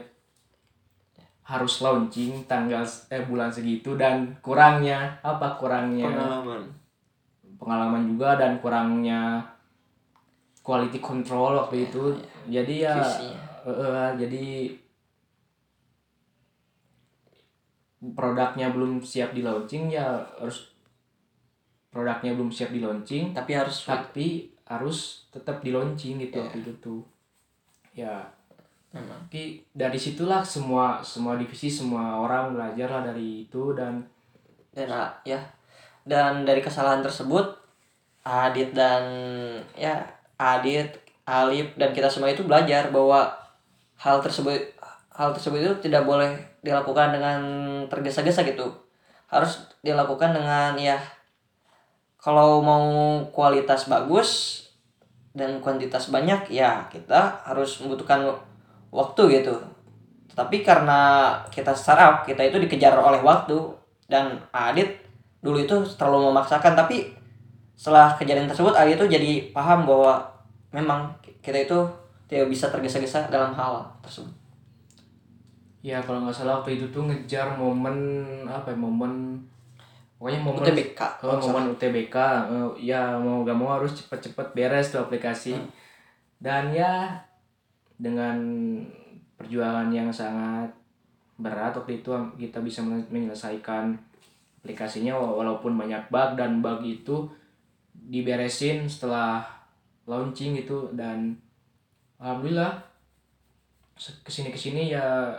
harus 1.43 1.83
launching 1.83 2.47
tanggal 2.47 2.79
eh 3.11 3.19
bulan 3.27 3.51
segitu 3.51 3.99
dan 3.99 4.31
kurangnya 4.39 5.19
apa 5.19 5.59
kurangnya? 5.59 6.07
Pengalaman. 6.07 6.63
Pengalaman 7.59 8.03
juga 8.07 8.39
dan 8.39 8.63
kurangnya 8.63 9.43
quality 10.63 10.99
control 11.03 11.59
waktu 11.59 11.91
itu. 11.91 12.15
jadi 12.47 12.73
ya 12.89 12.95
eh, 13.67 14.11
jadi 14.19 14.45
produknya 18.03 18.71
belum 18.75 18.99
siap 18.99 19.31
di 19.31 19.43
launching 19.43 19.87
ya 19.87 20.19
harus 20.39 20.75
produknya 21.87 22.35
belum 22.35 22.51
siap 22.51 22.75
di 22.75 22.83
launching 22.83 23.31
tapi 23.31 23.55
harus 23.55 23.87
tapi 23.87 24.51
harus 24.67 25.27
tetap 25.29 25.59
di 25.61 25.69
launching 25.69 26.17
gitu 26.23 26.39
waktu 26.39 26.63
itu 26.63 26.73
tuh. 26.79 27.01
Ya. 27.93 28.23
Memang. 28.93 29.25
Tapi 29.29 29.61
dari 29.73 29.97
situlah 29.97 30.45
semua 30.45 31.01
semua 31.01 31.33
divisi 31.37 31.69
semua 31.69 32.21
orang 32.21 32.53
belajar 32.53 32.87
lah 32.89 33.01
dari 33.09 33.45
itu 33.49 33.73
dan 33.73 34.05
dan 34.73 34.87
ah, 34.89 35.11
ya. 35.25 35.41
Dan 36.03 36.43
dari 36.43 36.59
kesalahan 36.59 36.99
tersebut 36.99 37.63
Adit 38.23 38.71
dan 38.71 39.03
ya 39.75 39.99
Adit 40.37 40.99
Alif 41.23 41.71
dan 41.79 41.95
kita 41.95 42.11
semua 42.11 42.27
itu 42.27 42.43
belajar 42.43 42.91
bahwa 42.91 43.31
hal 43.95 44.19
tersebut 44.19 44.59
hal 45.13 45.31
tersebut 45.31 45.59
itu 45.61 45.73
tidak 45.87 46.03
boleh 46.03 46.35
dilakukan 46.65 47.15
dengan 47.15 47.39
tergesa-gesa 47.87 48.43
gitu. 48.43 48.67
Harus 49.31 49.63
dilakukan 49.85 50.35
dengan 50.35 50.75
ya 50.75 50.99
kalau 52.19 52.59
mau 52.59 52.85
kualitas 53.31 53.87
bagus 53.87 54.61
dan 55.33 55.59
kuantitas 55.59 56.11
banyak 56.11 56.51
ya 56.53 56.85
kita 56.91 57.43
harus 57.47 57.79
membutuhkan 57.79 58.35
waktu 58.91 59.41
gitu. 59.41 59.55
Tapi 60.33 60.65
karena 60.65 61.31
kita 61.53 61.77
startup 61.77 62.25
kita 62.25 62.41
itu 62.43 62.57
dikejar 62.57 62.97
oleh 62.97 63.21
waktu. 63.21 63.79
Dan 64.03 64.35
Adit 64.51 64.99
dulu 65.41 65.63
itu 65.63 65.75
terlalu 65.97 66.29
memaksakan 66.29 66.75
tapi 66.75 67.15
setelah 67.73 68.13
kejadian 68.13 68.45
tersebut 68.45 68.71
Adit 68.71 68.95
itu 68.95 69.05
jadi 69.09 69.31
paham 69.49 69.83
bahwa 69.83 70.21
memang 70.69 71.09
kita 71.39 71.57
itu 71.59 71.79
tidak 72.25 72.47
bisa 72.47 72.67
tergesa-gesa 72.67 73.27
dalam 73.27 73.51
hal 73.51 73.73
tersebut 73.99 74.31
ya 75.81 75.99
kalau 75.99 76.23
nggak 76.23 76.33
salah 76.33 76.57
waktu 76.57 76.77
itu 76.77 76.85
tuh 76.89 77.03
ngejar 77.03 77.53
momen 77.53 77.95
apa 78.45 78.71
ya 78.71 78.77
momen 78.77 79.35
pokoknya 80.15 80.39
momen 80.39 80.63
UTBK 80.63 80.99
Oh, 81.19 81.35
salah. 81.35 81.41
momen 81.59 81.63
UTBK 81.73 82.15
eh, 82.47 82.69
ya 82.85 83.17
mau 83.17 83.43
gak 83.43 83.53
mau 83.53 83.75
harus 83.75 83.91
cepet-cepet 83.93 84.47
beres 84.53 84.89
tuh 84.89 85.01
aplikasi 85.01 85.51
Hmm. 85.53 85.67
dan 86.39 86.71
ya 86.71 87.11
dengan 87.93 88.39
perjuangan 89.35 89.91
yang 89.91 90.07
sangat 90.07 90.71
berat 91.35 91.75
waktu 91.75 91.99
itu 91.99 92.09
kita 92.37 92.59
bisa 92.59 92.79
men- 92.79 93.09
menyelesaikan 93.09 93.91
aplikasinya 94.57 95.11
wa- 95.11 95.35
walaupun 95.37 95.75
banyak 95.75 95.99
bug 96.07 96.29
dan 96.33 96.63
bug 96.63 96.79
itu 96.81 97.27
diberesin 98.03 98.83
setelah 98.85 99.43
launching 100.03 100.55
gitu 100.55 100.91
dan 100.91 101.39
alhamdulillah 102.19 102.83
ke 103.95 104.27
sini 104.27 104.49
ke 104.49 104.59
sini 104.59 104.91
ya 104.91 105.31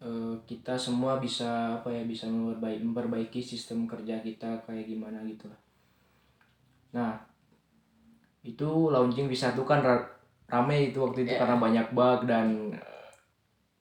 eh, 0.00 0.34
kita 0.44 0.76
semua 0.76 1.16
bisa 1.18 1.80
apa 1.80 1.88
ya 1.88 2.04
bisa 2.04 2.28
memperbaiki, 2.28 2.82
memperbaiki 2.84 3.40
sistem 3.40 3.88
kerja 3.88 4.20
kita 4.20 4.62
kayak 4.62 4.86
gimana 4.86 5.24
gitu 5.24 5.48
lah. 5.48 5.60
Nah 6.94 7.12
itu 8.44 8.92
launching 8.92 9.26
bisa 9.26 9.50
tuh 9.50 9.64
kan 9.64 9.80
ra- 9.80 10.10
rame 10.46 10.92
itu 10.92 11.00
waktu 11.00 11.24
itu 11.24 11.32
Iya. 11.32 11.40
karena 11.42 11.56
banyak 11.56 11.86
bug 11.90 12.28
dan 12.28 12.48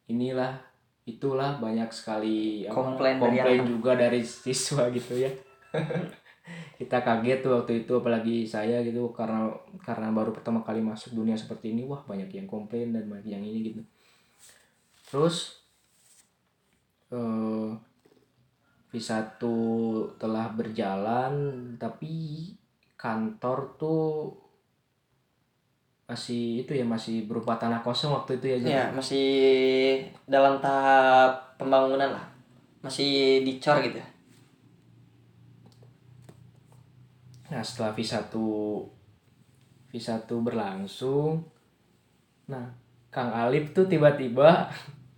inilah 0.07 0.55
itulah 1.03 1.59
banyak 1.59 1.91
sekali 1.91 2.63
apa, 2.63 2.71
Komplain 2.71 3.19
dari 3.19 3.37
komplain 3.37 3.59
anak. 3.59 3.69
juga 3.69 3.91
dari 3.93 4.21
siswa 4.43 4.87
gitu 4.89 5.19
ya. 5.19 5.31
kita 6.83 6.99
kaget 6.99 7.39
tuh 7.39 7.55
waktu 7.55 7.87
itu 7.87 7.95
apalagi 7.95 8.43
saya 8.43 8.83
gitu 8.83 9.15
karena 9.15 9.47
karena 9.79 10.11
baru 10.11 10.35
pertama 10.35 10.59
kali 10.59 10.83
masuk 10.83 11.15
dunia 11.15 11.39
seperti 11.39 11.71
ini 11.71 11.87
wah 11.87 12.03
banyak 12.03 12.27
yang 12.27 12.43
komplain 12.43 12.91
dan 12.91 13.07
banyak 13.07 13.31
yang 13.31 13.39
ini 13.39 13.71
gitu. 13.71 13.81
Terus 15.07 15.63
eh 17.15 17.71
V1 18.93 19.41
telah 20.21 20.53
berjalan 20.53 21.33
tapi 21.81 22.13
kantor 22.93 23.57
tuh 23.81 24.29
masih 26.05 26.61
itu 26.61 26.77
ya 26.77 26.85
masih 26.85 27.25
berupa 27.25 27.57
tanah 27.57 27.81
kosong 27.81 28.13
waktu 28.13 28.37
itu 28.37 28.45
ya 28.53 28.57
Jan? 28.61 28.69
ya 28.69 28.83
masih 28.93 29.27
dalam 30.29 30.61
tahap 30.61 31.57
pembangunan 31.57 32.13
lah. 32.13 32.25
Masih 32.83 33.41
dicor 33.47 33.79
gitu 33.81 34.12
Nah 37.53 37.61
setelah 37.61 37.93
V1 37.93 38.33
V1 39.93 40.25
berlangsung 40.41 41.45
Nah 42.49 42.65
Kang 43.13 43.29
Alip 43.29 43.77
tuh 43.77 43.85
tiba-tiba 43.85 44.65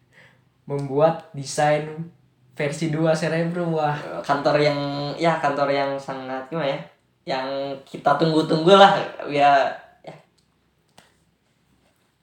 membuat 0.69 1.31
desain 1.31 2.11
versi 2.51 2.91
2 2.91 3.15
Cerebrum 3.15 3.71
wah. 3.71 3.95
Kantor 4.19 4.59
yang 4.59 4.79
ya 5.15 5.39
kantor 5.39 5.71
yang 5.71 5.91
sangat 5.95 6.51
gimana 6.51 6.75
ya 6.75 6.79
yang 7.25 7.47
kita 7.87 8.19
tunggu-tunggu 8.19 8.75
lah 8.75 8.99
ya 9.31 9.63
ya. 10.03 10.15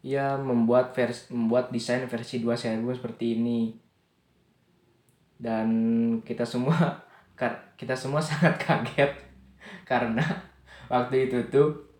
Ia 0.04 0.36
membuat 0.36 0.92
vers 0.92 1.32
membuat 1.32 1.72
desain 1.72 2.04
versi 2.04 2.44
2 2.44 2.52
Cerebrum 2.52 2.92
seperti 2.92 3.40
ini. 3.40 3.80
Dan 5.40 5.68
kita 6.20 6.44
semua 6.44 7.00
kita 7.80 7.96
semua 7.96 8.20
sangat 8.28 8.60
kaget 8.60 9.31
karena 9.90 10.24
waktu 10.90 11.30
itu 11.30 11.38
tuh 11.48 11.92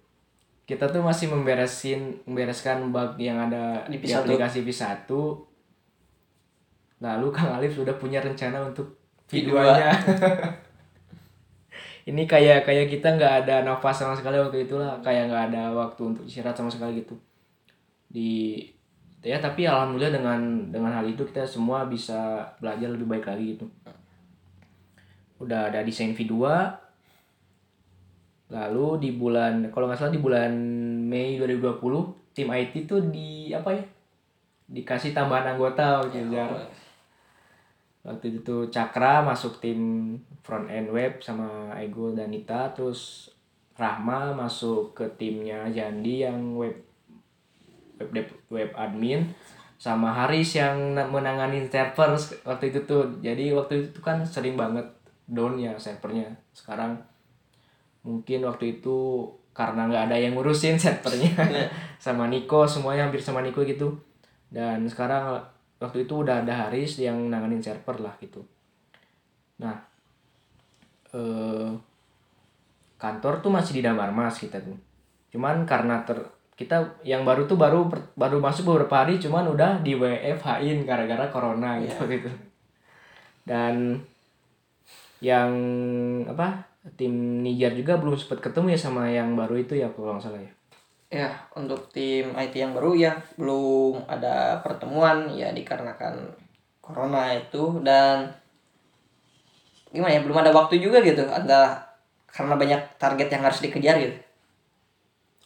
kita 0.63 0.89
tuh 0.89 1.03
masih 1.03 1.29
memberesin 1.29 2.23
membereskan 2.25 2.95
bug 2.95 3.19
yang 3.19 3.37
ada 3.51 3.83
Di 3.91 3.99
di, 3.99 4.09
V1. 4.09 4.25
aplikasi 4.25 4.63
V1 4.63 5.11
lalu 7.03 7.27
Kang 7.35 7.51
Alif 7.59 7.75
sudah 7.75 7.99
punya 7.99 8.23
rencana 8.23 8.63
untuk 8.63 8.95
V2. 9.27 9.51
V2-nya 9.51 9.91
ini 12.11 12.27
kayak 12.27 12.67
kayak 12.67 12.91
kita 12.91 13.15
nggak 13.15 13.35
ada 13.47 13.63
nafas 13.63 14.03
sama 14.03 14.15
sekali 14.15 14.39
waktu 14.39 14.67
itu 14.67 14.75
lah 14.75 14.99
kayak 15.03 15.31
nggak 15.31 15.45
ada 15.55 15.63
waktu 15.71 16.03
untuk 16.15 16.25
istirahat 16.27 16.59
sama 16.59 16.71
sekali 16.71 17.03
gitu. 17.03 17.15
Di 18.11 18.59
ya 19.23 19.39
tapi 19.39 19.71
alhamdulillah 19.71 20.11
dengan 20.19 20.41
dengan 20.75 20.91
hal 20.99 21.07
itu 21.07 21.23
kita 21.23 21.47
semua 21.47 21.87
bisa 21.87 22.43
belajar 22.59 22.91
lebih 22.91 23.07
baik 23.07 23.27
lagi 23.31 23.45
gitu. 23.55 23.67
Udah 25.39 25.71
ada 25.71 25.87
desain 25.87 26.15
V2 26.15 26.35
lalu 28.53 29.01
di 29.01 29.11
bulan 29.17 29.73
kalau 29.73 29.89
nggak 29.89 29.97
salah 29.97 30.13
di 30.13 30.21
bulan 30.21 30.53
Mei 31.09 31.41
2020 31.41 31.81
tim 32.37 32.49
IT 32.53 32.85
tuh 32.85 33.01
di 33.09 33.49
apa 33.57 33.73
ya 33.73 33.83
dikasih 34.69 35.17
tambahan 35.17 35.57
anggota 35.57 36.05
waktu 36.05 36.29
itu 36.29 36.37
Jar. 36.37 36.53
waktu 38.05 38.25
itu 38.29 38.39
tuh 38.45 38.61
Cakra 38.69 39.25
masuk 39.25 39.57
tim 39.61 39.81
front 40.45 40.69
end 40.69 40.93
web 40.93 41.21
sama 41.25 41.73
Ego 41.81 42.13
dan 42.13 42.29
Nita 42.29 42.69
terus 42.77 43.33
Rahma 43.73 44.37
masuk 44.37 44.93
ke 44.93 45.09
timnya 45.17 45.65
Jandi 45.73 46.29
yang 46.29 46.57
web 46.61 46.77
web 47.97 48.09
dev- 48.13 48.41
web 48.53 48.71
admin 48.77 49.33
sama 49.81 50.15
Haris 50.15 50.55
yang 50.55 50.95
na- 50.95 51.11
menangani 51.11 51.67
server 51.67 52.15
waktu 52.47 52.71
itu 52.71 52.81
tuh. 52.87 53.03
Jadi 53.19 53.51
waktu 53.51 53.91
itu 53.91 53.99
kan 53.99 54.23
sering 54.23 54.55
banget 54.55 54.87
down 55.27 55.59
ya 55.59 55.75
servernya. 55.75 56.31
Sekarang 56.55 56.95
mungkin 58.03 58.43
waktu 58.47 58.79
itu 58.79 59.27
karena 59.53 59.87
nggak 59.87 60.05
ada 60.11 60.17
yang 60.19 60.35
ngurusin 60.35 60.79
servernya 60.83 61.35
sama 62.03 62.27
Niko 62.27 62.67
semuanya 62.67 63.09
hampir 63.09 63.23
sama 63.23 63.43
Niko 63.43 63.63
gitu. 63.63 63.95
Dan 64.53 64.85
sekarang 64.87 65.41
waktu 65.81 66.05
itu 66.05 66.23
udah 66.23 66.45
ada 66.45 66.67
Haris 66.67 67.01
yang 67.01 67.31
nanganin 67.31 67.63
server 67.63 67.99
lah 68.03 68.15
gitu. 68.21 68.43
Nah 69.63 69.77
eh, 71.13 71.71
kantor 72.99 73.43
tuh 73.43 73.51
masih 73.51 73.79
di 73.79 73.83
Damar 73.83 74.11
Mas 74.15 74.39
kita 74.39 74.61
tuh. 74.63 74.77
Cuman 75.33 75.65
karena 75.65 76.05
ter 76.05 76.21
kita 76.53 77.01
yang 77.03 77.25
baru 77.25 77.49
tuh 77.49 77.57
baru 77.57 77.89
baru 78.15 78.39
masuk 78.39 78.71
beberapa 78.71 79.03
hari 79.03 79.17
cuman 79.19 79.51
udah 79.51 79.81
di 79.81 79.97
WFH-in 79.97 80.85
gara-gara 80.85 81.27
corona 81.33 81.81
gitu 81.81 82.05
Iya. 82.07 82.13
gitu 82.21 82.31
dan 83.43 83.99
yang 85.19 85.51
apa 86.29 86.63
tim 86.99 87.43
Niger 87.45 87.73
juga 87.79 87.95
belum 87.99 88.19
sempat 88.19 88.43
ketemu 88.43 88.75
ya 88.75 88.79
sama 88.79 89.07
yang 89.07 89.39
baru 89.39 89.55
itu 89.63 89.79
ya 89.79 89.89
kalau 89.95 90.19
nggak 90.19 90.25
salah 90.27 90.43
ya 90.43 90.53
Ya, 91.13 91.45
untuk 91.53 91.93
tim 91.93 92.33
IT 92.33 92.57
yang 92.57 92.73
baru 92.73 92.97
ya 92.97 93.13
belum 93.37 94.09
ada 94.09 94.65
pertemuan 94.65 95.29
ya 95.37 95.53
dikarenakan 95.53 96.33
corona 96.81 97.37
itu 97.37 97.85
dan 97.85 98.33
gimana 99.93 100.17
ya 100.17 100.25
belum 100.25 100.41
ada 100.41 100.57
waktu 100.57 100.81
juga 100.81 101.05
gitu 101.05 101.29
ada 101.29 101.85
karena 102.33 102.57
banyak 102.57 102.81
target 102.97 103.29
yang 103.29 103.45
harus 103.45 103.61
dikejar 103.61 103.97
gitu. 104.01 104.17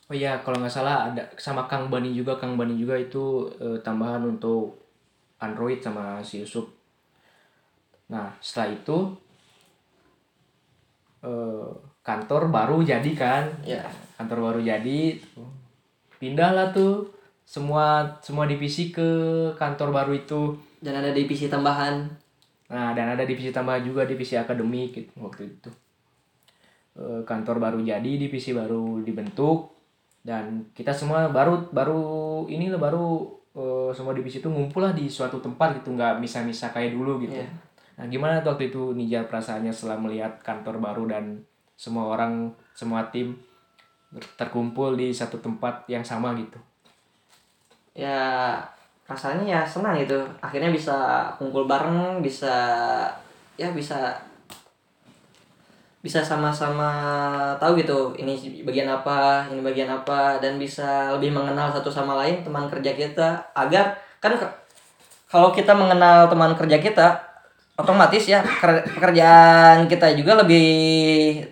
Oh 0.07 0.14
iya, 0.14 0.39
kalau 0.39 0.62
nggak 0.62 0.70
salah 0.70 1.11
ada 1.11 1.26
sama 1.34 1.66
Kang 1.66 1.91
Bani 1.91 2.14
juga, 2.14 2.39
Kang 2.39 2.55
Bani 2.55 2.78
juga 2.78 2.95
itu 2.95 3.51
eh, 3.59 3.82
tambahan 3.82 4.22
untuk 4.22 4.78
Android 5.43 5.82
sama 5.82 6.22
si 6.22 6.47
Yusuf. 6.47 6.70
Nah, 8.07 8.30
setelah 8.39 8.70
itu 8.78 8.97
eh, 11.27 11.66
kantor 12.07 12.49
baru 12.55 12.79
jadi 12.87 13.11
kan, 13.18 13.45
Ya, 13.66 13.83
kantor 14.14 14.55
baru 14.55 14.61
jadi, 14.62 15.18
pindahlah 16.22 16.70
tuh 16.70 17.11
semua 17.43 18.07
semua 18.22 18.47
divisi 18.47 18.95
ke 18.95 19.09
kantor 19.59 19.91
baru 19.91 20.12
itu. 20.14 20.55
dan 20.83 21.03
ada 21.03 21.11
divisi 21.11 21.51
tambahan. 21.51 22.07
Nah, 22.70 22.95
dan 22.95 23.14
ada 23.18 23.27
divisi 23.27 23.51
tambahan 23.51 23.83
juga 23.83 24.07
divisi 24.07 24.39
akademik 24.39 24.95
gitu 24.95 25.12
waktu 25.18 25.51
itu. 25.51 25.70
Eh, 26.97 27.22
kantor 27.27 27.59
baru 27.59 27.79
jadi, 27.83 28.16
divisi 28.16 28.55
baru 28.55 29.03
dibentuk 29.03 29.74
dan 30.27 30.66
kita 30.74 30.91
semua 30.91 31.31
baru 31.31 31.70
baru 31.70 32.03
ini 32.51 32.66
loh 32.70 32.81
baru 32.83 33.07
eh, 33.57 33.91
semua 33.95 34.14
divisi 34.14 34.39
itu 34.43 34.49
ngumpul 34.51 34.83
lah 34.83 34.93
di 34.95 35.07
suatu 35.11 35.39
tempat 35.43 35.83
gitu, 35.83 35.95
nggak 35.95 36.18
bisa-bisa 36.22 36.70
kayak 36.74 36.95
dulu 36.95 37.22
gitu. 37.27 37.39
Iya. 37.39 37.49
Nah, 37.97 38.05
gimana 38.12 38.44
tuh 38.44 38.53
waktu 38.57 38.68
itu 38.68 38.92
Nijar 38.92 39.24
perasaannya 39.24 39.72
setelah 39.72 39.97
melihat 39.97 40.36
kantor 40.44 40.76
baru 40.80 41.05
dan 41.09 41.24
semua 41.76 42.12
orang, 42.12 42.53
semua 42.76 43.09
tim 43.09 43.36
terkumpul 44.36 44.97
di 44.97 45.12
satu 45.12 45.40
tempat 45.40 45.88
yang 45.88 46.05
sama 46.05 46.36
gitu. 46.36 46.61
Ya 47.97 48.61
rasanya 49.09 49.44
ya 49.44 49.61
senang 49.64 49.97
gitu. 49.97 50.20
Akhirnya 50.44 50.68
bisa 50.68 51.28
kumpul 51.40 51.64
bareng, 51.64 52.20
bisa 52.20 52.53
ya 53.57 53.72
bisa 53.72 54.12
bisa 56.05 56.22
sama-sama 56.22 56.86
tahu 57.59 57.82
gitu 57.82 58.14
ini 58.14 58.62
bagian 58.62 58.86
apa 58.86 59.42
ini 59.51 59.59
bagian 59.59 59.90
apa 59.90 60.38
dan 60.38 60.55
bisa 60.55 61.11
lebih 61.18 61.34
mengenal 61.34 61.66
satu 61.74 61.90
sama 61.90 62.14
lain 62.22 62.47
teman 62.47 62.70
kerja 62.70 62.94
kita 62.94 63.42
agar 63.51 63.99
kan 64.22 64.38
kalau 65.26 65.51
kita 65.51 65.74
mengenal 65.74 66.30
teman 66.30 66.55
kerja 66.55 66.78
kita 66.78 67.18
otomatis 67.77 68.24
ya 68.33 68.41
ker- 68.61 68.85
pekerjaan 68.97 69.85
kita 69.91 70.07
juga 70.18 70.33
lebih 70.43 70.64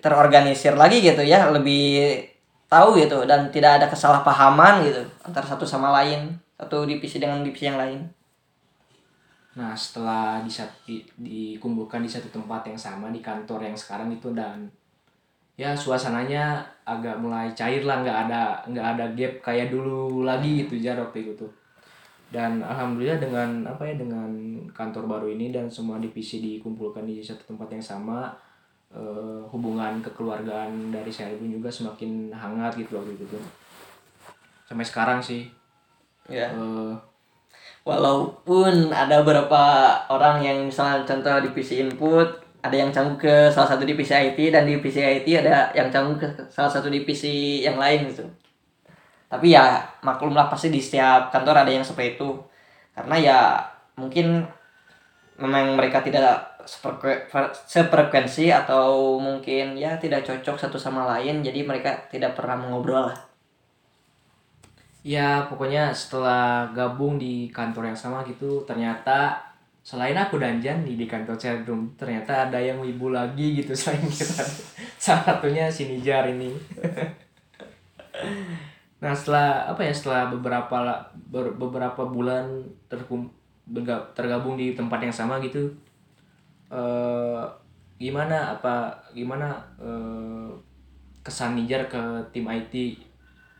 terorganisir 0.02 0.74
lagi 0.82 1.04
gitu 1.04 1.20
ya 1.20 1.52
lebih 1.52 1.84
tahu 2.72 2.96
gitu 3.02 3.28
dan 3.28 3.40
tidak 3.54 3.70
ada 3.80 3.86
kesalahpahaman 3.92 4.74
gitu 4.88 5.02
antara 5.26 5.44
satu 5.46 5.64
sama 5.68 5.92
lain 6.00 6.32
satu 6.56 6.88
divisi 6.88 7.20
dengan 7.22 7.44
divisi 7.44 7.68
yang 7.68 7.78
lain 7.82 8.00
Nah, 9.58 9.72
setelah 9.84 10.42
di, 10.42 10.50
di- 10.86 11.06
dikumpulkan 11.26 12.02
di 12.02 12.10
satu 12.10 12.26
tempat 12.36 12.66
yang 12.70 12.78
sama 12.86 13.06
di 13.14 13.20
kantor 13.22 13.60
yang 13.70 13.76
sekarang 13.82 14.10
itu 14.10 14.28
dan 14.34 14.66
ya 15.62 15.70
suasananya 15.82 16.44
agak 16.94 17.16
mulai 17.22 17.46
cair 17.58 17.82
lah, 17.88 17.96
nggak 18.02 18.18
ada 18.26 18.42
nggak 18.70 18.86
ada 18.92 19.04
gap 19.18 19.32
kayak 19.46 19.68
dulu 19.74 20.26
lagi 20.28 20.50
gitu 20.66 20.74
jar 20.84 20.98
waktu 21.04 21.18
itu. 21.34 21.46
Dan 22.34 22.58
alhamdulillah 22.66 23.22
dengan 23.22 23.62
apa 23.62 23.86
ya 23.86 23.94
dengan 23.94 24.58
kantor 24.74 25.06
baru 25.06 25.26
ini 25.30 25.54
dan 25.54 25.70
semua 25.70 26.02
divisi 26.02 26.42
dikumpulkan 26.42 27.06
di 27.06 27.22
satu 27.22 27.46
tempat 27.54 27.70
yang 27.70 27.84
sama 27.86 28.34
eh, 28.90 29.42
hubungan 29.54 30.02
kekeluargaan 30.02 30.90
dari 30.90 31.14
saya 31.14 31.38
pun 31.38 31.46
juga 31.46 31.70
semakin 31.70 32.34
hangat 32.34 32.74
gitu 32.74 32.98
waktu 32.98 33.14
itu 33.14 33.22
tuh. 33.30 33.44
Sampai 34.66 34.82
sekarang 34.82 35.22
sih. 35.22 35.46
Ya 36.26 36.50
eh, 36.50 36.92
walaupun 37.86 38.90
ada 38.90 39.22
beberapa 39.22 39.62
orang 40.10 40.42
yang 40.42 40.58
misalnya 40.66 41.06
contoh 41.06 41.38
divisi 41.38 41.84
input 41.86 42.42
ada 42.64 42.74
yang 42.80 42.88
canggung 42.88 43.20
ke 43.20 43.52
salah 43.52 43.76
satu 43.76 43.84
divisi 43.84 44.10
IT 44.16 44.40
dan 44.50 44.64
divisi 44.64 45.04
IT 45.04 45.28
ada 45.44 45.68
yang 45.76 45.92
canggung 45.92 46.16
ke 46.16 46.26
salah 46.48 46.72
satu 46.72 46.88
divisi 46.88 47.60
yang 47.60 47.76
lain 47.76 48.08
gitu 48.08 48.24
tapi 49.34 49.50
ya 49.50 49.82
maklumlah 50.06 50.46
pasti 50.46 50.70
di 50.70 50.78
setiap 50.78 51.34
kantor 51.34 51.66
ada 51.66 51.70
yang 51.74 51.82
seperti 51.82 52.14
itu. 52.14 52.38
Karena 52.94 53.18
ya 53.18 53.38
mungkin 53.98 54.46
memang 55.42 55.74
mereka 55.74 55.98
tidak 55.98 56.62
sefrekuensi 57.66 58.54
atau 58.54 59.18
mungkin 59.18 59.74
ya 59.74 59.98
tidak 59.98 60.22
cocok 60.22 60.54
satu 60.54 60.78
sama 60.78 61.02
lain 61.18 61.42
jadi 61.42 61.66
mereka 61.66 62.06
tidak 62.06 62.38
pernah 62.38 62.54
mengobrol 62.54 63.10
lah. 63.10 63.18
Ya 65.02 65.50
pokoknya 65.50 65.90
setelah 65.90 66.70
gabung 66.70 67.18
di 67.18 67.50
kantor 67.50 67.90
yang 67.90 67.98
sama 67.98 68.22
gitu 68.24 68.62
ternyata 68.62 69.42
selain 69.84 70.16
aku 70.16 70.40
dan 70.40 70.62
Jan 70.62 70.86
di, 70.86 70.96
di 70.96 71.04
kantor 71.10 71.36
Celdrum 71.36 71.92
ternyata 71.98 72.48
ada 72.48 72.56
yang 72.56 72.78
wibu 72.78 73.10
lagi 73.10 73.58
gitu 73.58 73.74
selain 73.76 74.06
kita. 74.06 74.46
Salah 74.96 75.26
satunya 75.26 75.66
si 75.66 75.90
Nijar 75.90 76.30
ini 76.30 76.54
nah 79.04 79.12
setelah 79.12 79.68
apa 79.68 79.84
ya 79.84 79.92
setelah 79.92 80.32
beberapa 80.32 80.80
ber- 81.28 81.52
beberapa 81.60 82.02
bulan 82.08 82.64
terkum 82.88 83.28
tergabung 84.16 84.56
di 84.56 84.72
tempat 84.72 85.04
yang 85.04 85.12
sama 85.12 85.36
gitu 85.44 85.68
eh 86.72 87.44
gimana 88.00 88.56
apa 88.56 88.90
gimana 89.12 89.60
eh, 89.78 90.50
kesan 91.24 91.56
Nijar 91.56 91.88
ke 91.88 92.00
tim 92.34 92.44
IT 92.48 93.00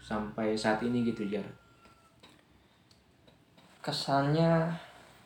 sampai 0.05 0.53
saat 0.53 0.85
ini 0.85 1.01
gitu 1.09 1.25
Jar? 1.25 1.45
Kesannya 3.81 4.69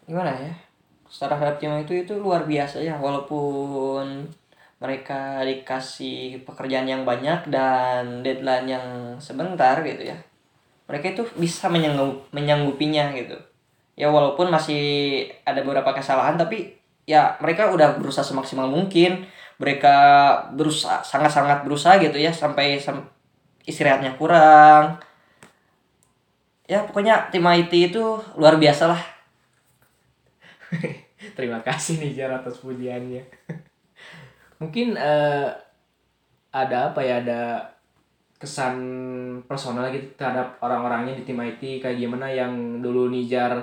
gimana 0.06 0.30
ya? 0.30 0.54
Secara 1.10 1.34
terhadap 1.34 1.82
itu 1.82 1.92
itu 2.06 2.14
luar 2.14 2.46
biasa 2.46 2.78
ya 2.78 2.94
walaupun 2.94 4.22
mereka 4.78 5.42
dikasih 5.42 6.46
pekerjaan 6.46 6.86
yang 6.86 7.02
banyak 7.02 7.50
dan 7.50 8.22
deadline 8.22 8.66
yang 8.70 8.86
sebentar 9.18 9.82
gitu 9.82 10.14
ya. 10.14 10.18
Mereka 10.88 11.06
itu 11.18 11.22
bisa 11.36 11.66
menyanggup 11.68 12.30
menyanggupinya 12.32 13.12
gitu. 13.18 13.36
Ya 13.98 14.08
walaupun 14.08 14.48
masih 14.48 14.82
ada 15.42 15.60
beberapa 15.66 15.90
kesalahan 15.94 16.38
tapi 16.38 16.78
ya 17.08 17.34
mereka 17.42 17.70
udah 17.74 17.98
berusaha 17.98 18.24
semaksimal 18.24 18.70
mungkin. 18.70 19.26
Mereka 19.58 19.94
berusaha 20.54 21.02
sangat-sangat 21.02 21.66
berusaha 21.66 21.98
gitu 21.98 22.14
ya 22.18 22.30
sampai 22.30 22.78
sam- 22.78 23.10
istirahatnya 23.66 24.14
kurang. 24.14 25.02
Ya 26.68 26.84
pokoknya 26.86 27.32
tim 27.32 27.42
IT 27.48 27.72
itu 27.90 28.04
luar 28.38 28.54
biasa 28.62 28.84
lah. 28.92 29.02
Terima 31.36 31.60
kasih 31.64 31.98
nih 32.00 32.12
Jar 32.14 32.30
atas 32.38 32.60
pujiannya 32.62 33.24
mungkin 34.59 34.98
eh, 34.98 35.48
ada 36.50 36.90
apa 36.92 37.00
ya 37.02 37.22
ada 37.22 37.62
kesan 38.38 38.76
personal 39.50 39.90
gitu 39.90 40.14
terhadap 40.14 40.59
orang-orangnya 40.62 41.18
di 41.18 41.26
tim 41.26 41.38
IT 41.42 41.82
kayak 41.82 41.98
gimana 41.98 42.30
yang 42.30 42.78
dulu 42.78 43.11
Nijar 43.11 43.59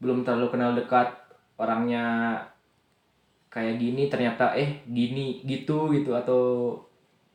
belum 0.00 0.20
terlalu 0.20 0.52
kenal 0.52 0.76
dekat 0.76 1.08
orangnya 1.56 2.36
kayak 3.48 3.80
gini 3.80 4.12
ternyata 4.12 4.52
eh 4.52 4.84
gini 4.84 5.40
gitu 5.48 5.88
gitu 5.94 6.12
atau 6.12 6.74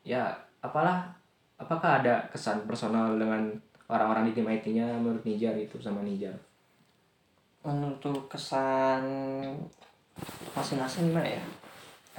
ya 0.05 0.29
apalah 0.61 1.09
apakah 1.57 2.03
ada 2.03 2.21
kesan 2.29 2.69
personal 2.69 3.17
dengan 3.17 3.49
orang-orang 3.89 4.29
di 4.29 4.33
tim 4.37 4.45
IT-nya 4.45 4.99
menurut 5.01 5.25
Nijar 5.25 5.57
itu 5.57 5.81
sama 5.81 6.05
Nijar? 6.05 6.37
Untuk 7.65 8.29
kesan 8.29 9.03
masing-masing 10.53 11.09
gimana 11.11 11.27
ya 11.27 11.43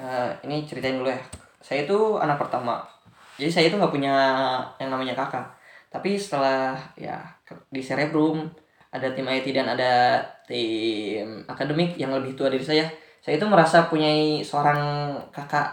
Eh, 0.01 0.31
ini 0.49 0.65
ceritain 0.65 0.97
dulu 0.97 1.13
ya. 1.13 1.21
Saya 1.61 1.85
itu 1.85 2.17
anak 2.17 2.41
pertama. 2.41 2.81
Jadi 3.37 3.51
saya 3.53 3.65
itu 3.69 3.77
nggak 3.77 3.93
punya 3.93 4.15
yang 4.81 4.89
namanya 4.89 5.13
kakak. 5.13 5.45
Tapi 5.93 6.17
setelah 6.17 6.77
ya 6.97 7.21
di 7.69 7.85
Cerebrum 7.85 8.49
ada 8.89 9.13
tim 9.13 9.29
IT 9.29 9.47
dan 9.53 9.69
ada 9.69 10.25
tim 10.49 11.45
akademik 11.45 12.01
yang 12.01 12.17
lebih 12.17 12.33
tua 12.35 12.49
dari 12.49 12.65
saya 12.65 12.89
saya 13.21 13.37
itu 13.37 13.45
merasa 13.45 13.93
punya 13.93 14.09
seorang 14.41 14.81
kakak. 15.29 15.69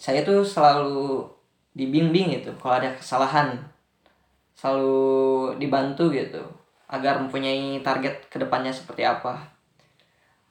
Saya 0.00 0.24
tuh 0.24 0.40
selalu 0.40 1.28
dibimbing 1.76 2.40
gitu 2.40 2.56
kalau 2.56 2.80
ada 2.80 2.96
kesalahan. 2.96 3.60
Selalu 4.56 4.96
dibantu 5.60 6.08
gitu 6.10 6.40
agar 6.88 7.20
mempunyai 7.20 7.84
target 7.84 8.24
ke 8.32 8.40
depannya 8.40 8.72
seperti 8.72 9.04
apa. 9.04 9.44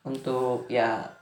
Untuk 0.05 0.69
ya 0.69 1.16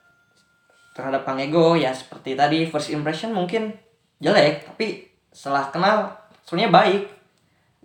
terhadap 0.96 1.28
Kang 1.28 1.36
Ego 1.36 1.76
ya 1.76 1.91
seperti 1.91 2.39
tadi 2.39 2.64
first 2.72 2.96
impression 2.96 3.36
mungkin 3.36 3.76
jelek 4.24 4.64
tapi 4.64 5.12
setelah 5.36 5.68
kenal 5.68 6.16
sebenarnya 6.48 6.72
baik. 6.72 7.04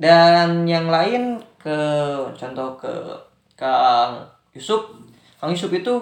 Dan 0.00 0.64
yang 0.64 0.88
lain 0.88 1.42
ke 1.60 1.76
contoh 2.38 2.78
ke 2.78 2.88
Kang 3.58 4.24
Yusuf. 4.54 4.94
Kang 5.36 5.50
Yusuf 5.50 5.68
itu 5.74 5.92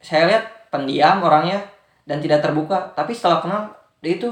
saya 0.00 0.26
lihat 0.26 0.72
pendiam 0.72 1.22
orangnya 1.22 1.62
dan 2.08 2.18
tidak 2.18 2.42
terbuka 2.42 2.90
tapi 2.96 3.14
setelah 3.14 3.38
kenal 3.38 3.62
dia 4.02 4.18
itu 4.18 4.28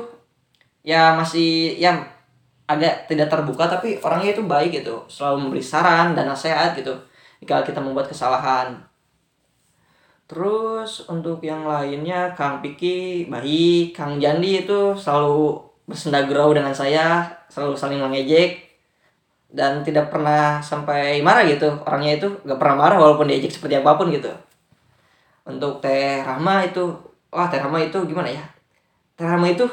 ya 0.82 1.14
masih 1.14 1.78
ya 1.78 1.94
agak 2.66 3.06
tidak 3.06 3.30
terbuka 3.30 3.68
tapi 3.70 4.00
orangnya 4.02 4.34
itu 4.34 4.42
baik 4.42 4.82
gitu. 4.82 5.04
Selalu 5.06 5.46
memberi 5.46 5.62
saran 5.62 6.16
dan 6.16 6.26
nasihat 6.26 6.74
gitu. 6.74 6.96
Jika 7.38 7.62
kita 7.62 7.78
membuat 7.78 8.10
kesalahan 8.10 8.74
terus 10.30 11.04
untuk 11.10 11.44
yang 11.44 11.68
lainnya 11.68 12.32
Kang 12.32 12.64
Piki 12.64 13.28
baik 13.28 13.92
Kang 13.92 14.16
Jandi 14.16 14.64
itu 14.64 14.96
selalu 14.96 15.60
bersenda 15.84 16.24
gurau 16.24 16.54
dengan 16.56 16.72
saya 16.72 17.28
selalu 17.52 17.74
saling 17.76 18.00
mengejek 18.00 18.72
dan 19.52 19.84
tidak 19.84 20.08
pernah 20.08 20.58
sampai 20.64 21.20
marah 21.20 21.44
gitu. 21.44 21.68
Orangnya 21.84 22.16
itu 22.16 22.28
gak 22.42 22.56
pernah 22.56 22.76
marah 22.88 22.96
walaupun 22.96 23.28
diejek 23.28 23.52
seperti 23.52 23.76
apa 23.78 24.00
pun 24.00 24.08
gitu. 24.08 24.32
Untuk 25.44 25.84
Teh 25.84 26.24
Rahma 26.24 26.64
itu 26.64 26.96
wah 27.28 27.52
Teh 27.52 27.60
Rahma 27.60 27.84
itu 27.84 28.00
gimana 28.08 28.32
ya? 28.32 28.44
Teh 29.14 29.28
Rahma 29.28 29.52
itu 29.52 29.68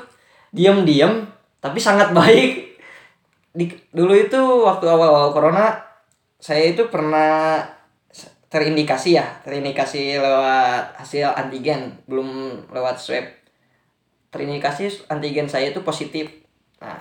diam-diam 0.52 1.24
tapi 1.64 1.80
sangat 1.80 2.12
baik. 2.20 2.76
Di, 3.56 3.66
dulu 3.96 4.14
itu 4.14 4.38
waktu 4.68 4.86
awal-awal 4.86 5.32
corona 5.32 5.74
saya 6.38 6.76
itu 6.76 6.86
pernah 6.92 7.64
terindikasi 8.50 9.22
ya 9.22 9.26
terindikasi 9.46 10.18
lewat 10.18 10.98
hasil 10.98 11.30
antigen 11.38 11.94
belum 12.10 12.62
lewat 12.74 12.98
swab. 12.98 13.26
Terindikasi 14.34 14.90
antigen 15.10 15.46
saya 15.46 15.70
itu 15.70 15.86
positif. 15.86 16.26
Nah 16.82 16.98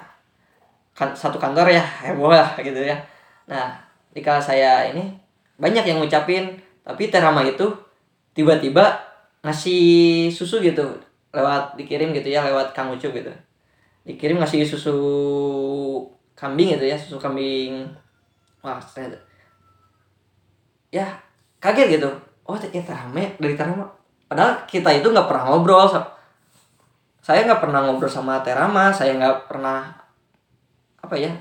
kan 0.92 1.16
satu 1.16 1.40
kantor 1.40 1.72
ya 1.72 1.84
heboh 2.04 2.28
lah 2.28 2.52
gitu 2.60 2.84
ya. 2.84 3.00
Nah 3.48 3.80
ketika 4.12 4.36
saya 4.38 4.92
ini 4.92 5.16
banyak 5.56 5.88
yang 5.88 5.98
ngucapin 6.04 6.60
tapi 6.84 7.08
terama 7.08 7.40
itu 7.44 7.64
tiba-tiba 8.36 9.00
ngasih 9.42 10.28
susu 10.28 10.60
gitu 10.60 10.84
lewat 11.32 11.76
dikirim 11.80 12.12
gitu 12.12 12.28
ya 12.28 12.44
lewat 12.44 12.76
kang 12.76 12.92
ucup 12.92 13.16
gitu. 13.16 13.32
Dikirim 14.04 14.36
ngasih 14.36 14.68
susu 14.68 15.00
kambing 16.36 16.76
gitu 16.76 16.84
ya 16.84 16.96
susu 17.00 17.16
kambing. 17.16 17.88
Wah 18.60 18.76
ternyata. 18.84 19.16
Ya 20.88 21.27
kaget 21.58 21.98
gitu. 21.98 22.10
Oh 22.48 22.56
ternyata 22.56 22.96
rame 22.96 23.36
dari 23.36 23.54
Terama 23.54 23.84
padahal 24.28 24.64
kita 24.64 24.88
itu 24.92 25.08
nggak 25.12 25.28
pernah 25.28 25.44
ngobrol 25.52 25.84
saya 27.20 27.44
nggak 27.44 27.60
pernah 27.60 27.84
ngobrol 27.84 28.08
sama 28.08 28.40
Terama 28.40 28.88
saya 28.88 29.20
nggak 29.20 29.52
pernah 29.52 29.92
apa 31.04 31.14
ya 31.16 31.32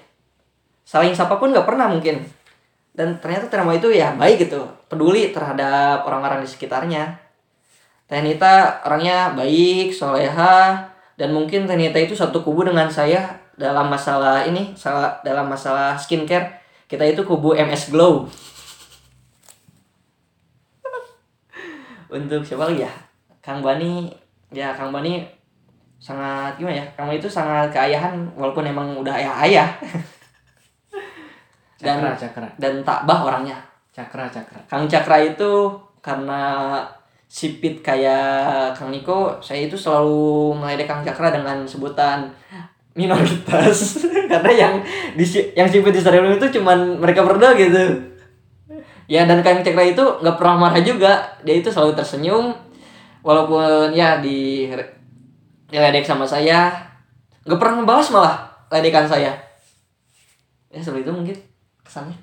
saling 0.88 1.12
sapa 1.12 1.36
pun 1.36 1.52
nggak 1.52 1.68
pernah 1.68 1.92
mungkin. 1.92 2.24
Dan 2.98 3.22
ternyata 3.22 3.46
Terama 3.48 3.78
itu 3.78 3.94
ya 3.94 4.16
baik 4.18 4.50
gitu 4.50 4.64
peduli 4.90 5.30
terhadap 5.30 6.02
orang-orang 6.08 6.42
di 6.42 6.50
sekitarnya. 6.50 7.14
Tenita 8.08 8.82
orangnya 8.88 9.36
baik 9.36 9.92
soleha 9.92 10.88
dan 11.20 11.30
mungkin 11.36 11.68
Tenita 11.68 12.00
itu 12.00 12.16
satu 12.16 12.42
kubu 12.42 12.66
dengan 12.66 12.88
saya 12.88 13.38
dalam 13.60 13.92
masalah 13.92 14.48
ini 14.48 14.74
dalam 15.22 15.46
masalah 15.46 15.94
skincare. 16.00 16.58
Kita 16.88 17.04
itu 17.04 17.28
kubu 17.28 17.52
MS 17.54 17.92
Glow 17.92 18.32
untuk 22.08 22.42
siapa 22.44 22.72
lagi 22.72 22.88
ya? 22.88 22.94
Kang 23.44 23.64
Bani 23.64 24.12
ya 24.52 24.76
Kang 24.76 24.92
Bani 24.92 25.24
sangat 26.00 26.56
gimana 26.56 26.84
ya? 26.84 26.86
Kang 26.96 27.12
Bani 27.12 27.20
itu 27.20 27.30
sangat 27.30 27.72
keayahan 27.72 28.16
walaupun 28.36 28.68
emang 28.68 28.96
udah 29.00 29.14
ayah 29.16 29.36
ayah 29.48 29.70
dan 31.84 32.02
Cakra, 32.02 32.18
cakra. 32.18 32.48
dan 32.58 32.74
takbah 32.82 33.28
orangnya. 33.28 33.58
Cakra, 33.94 34.30
cakra. 34.30 34.62
Kang 34.70 34.86
Cakra 34.86 35.18
itu 35.22 35.74
karena 36.02 36.82
sipit 37.28 37.84
kayak 37.84 38.72
Kang 38.72 38.90
Niko 38.90 39.38
saya 39.44 39.68
itu 39.68 39.76
selalu 39.76 40.56
meledek 40.58 40.88
Kang 40.88 41.04
Cakra 41.04 41.34
dengan 41.34 41.68
sebutan 41.68 42.32
minoritas. 42.98 44.06
Karena 44.32 44.52
yang 44.52 44.74
di 45.14 45.24
yang 45.54 45.70
sipit 45.70 45.94
di 45.94 46.02
Stadium 46.02 46.34
itu 46.34 46.60
cuman 46.60 46.98
mereka 46.98 47.22
berdua 47.22 47.54
gitu 47.54 48.17
ya 49.08 49.24
dan 49.24 49.40
Kang 49.42 49.64
Cakra 49.64 49.84
itu 49.88 50.04
nggak 50.04 50.36
pernah 50.36 50.56
marah 50.68 50.84
juga. 50.84 51.26
Dia 51.42 51.56
itu 51.58 51.72
selalu 51.72 51.96
tersenyum. 51.96 52.54
Walaupun 53.24 53.92
ya 53.92 54.20
di 54.22 54.70
diledek 55.68 56.08
sama 56.08 56.24
saya 56.24 56.72
nggak 57.44 57.60
pernah 57.60 57.84
ngebahas 57.84 58.08
malah 58.12 58.36
ledekan 58.72 59.08
saya. 59.08 59.32
Ya 60.68 60.80
seperti 60.84 61.08
itu 61.08 61.14
mungkin 61.16 61.38
kesannya. 61.84 62.16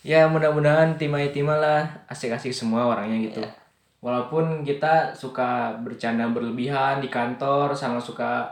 Ya 0.00 0.24
mudah-mudahan 0.30 0.96
Timai 0.96 1.28
Tima 1.28 1.60
lah 1.60 1.84
asik-asik 2.08 2.54
semua 2.54 2.88
orangnya 2.88 3.28
gitu. 3.28 3.42
Iya. 3.44 3.50
Walaupun 4.00 4.64
kita 4.64 5.12
suka 5.12 5.76
bercanda 5.84 6.24
berlebihan 6.32 7.04
di 7.04 7.12
kantor 7.12 7.76
sama 7.76 8.00
suka 8.00 8.48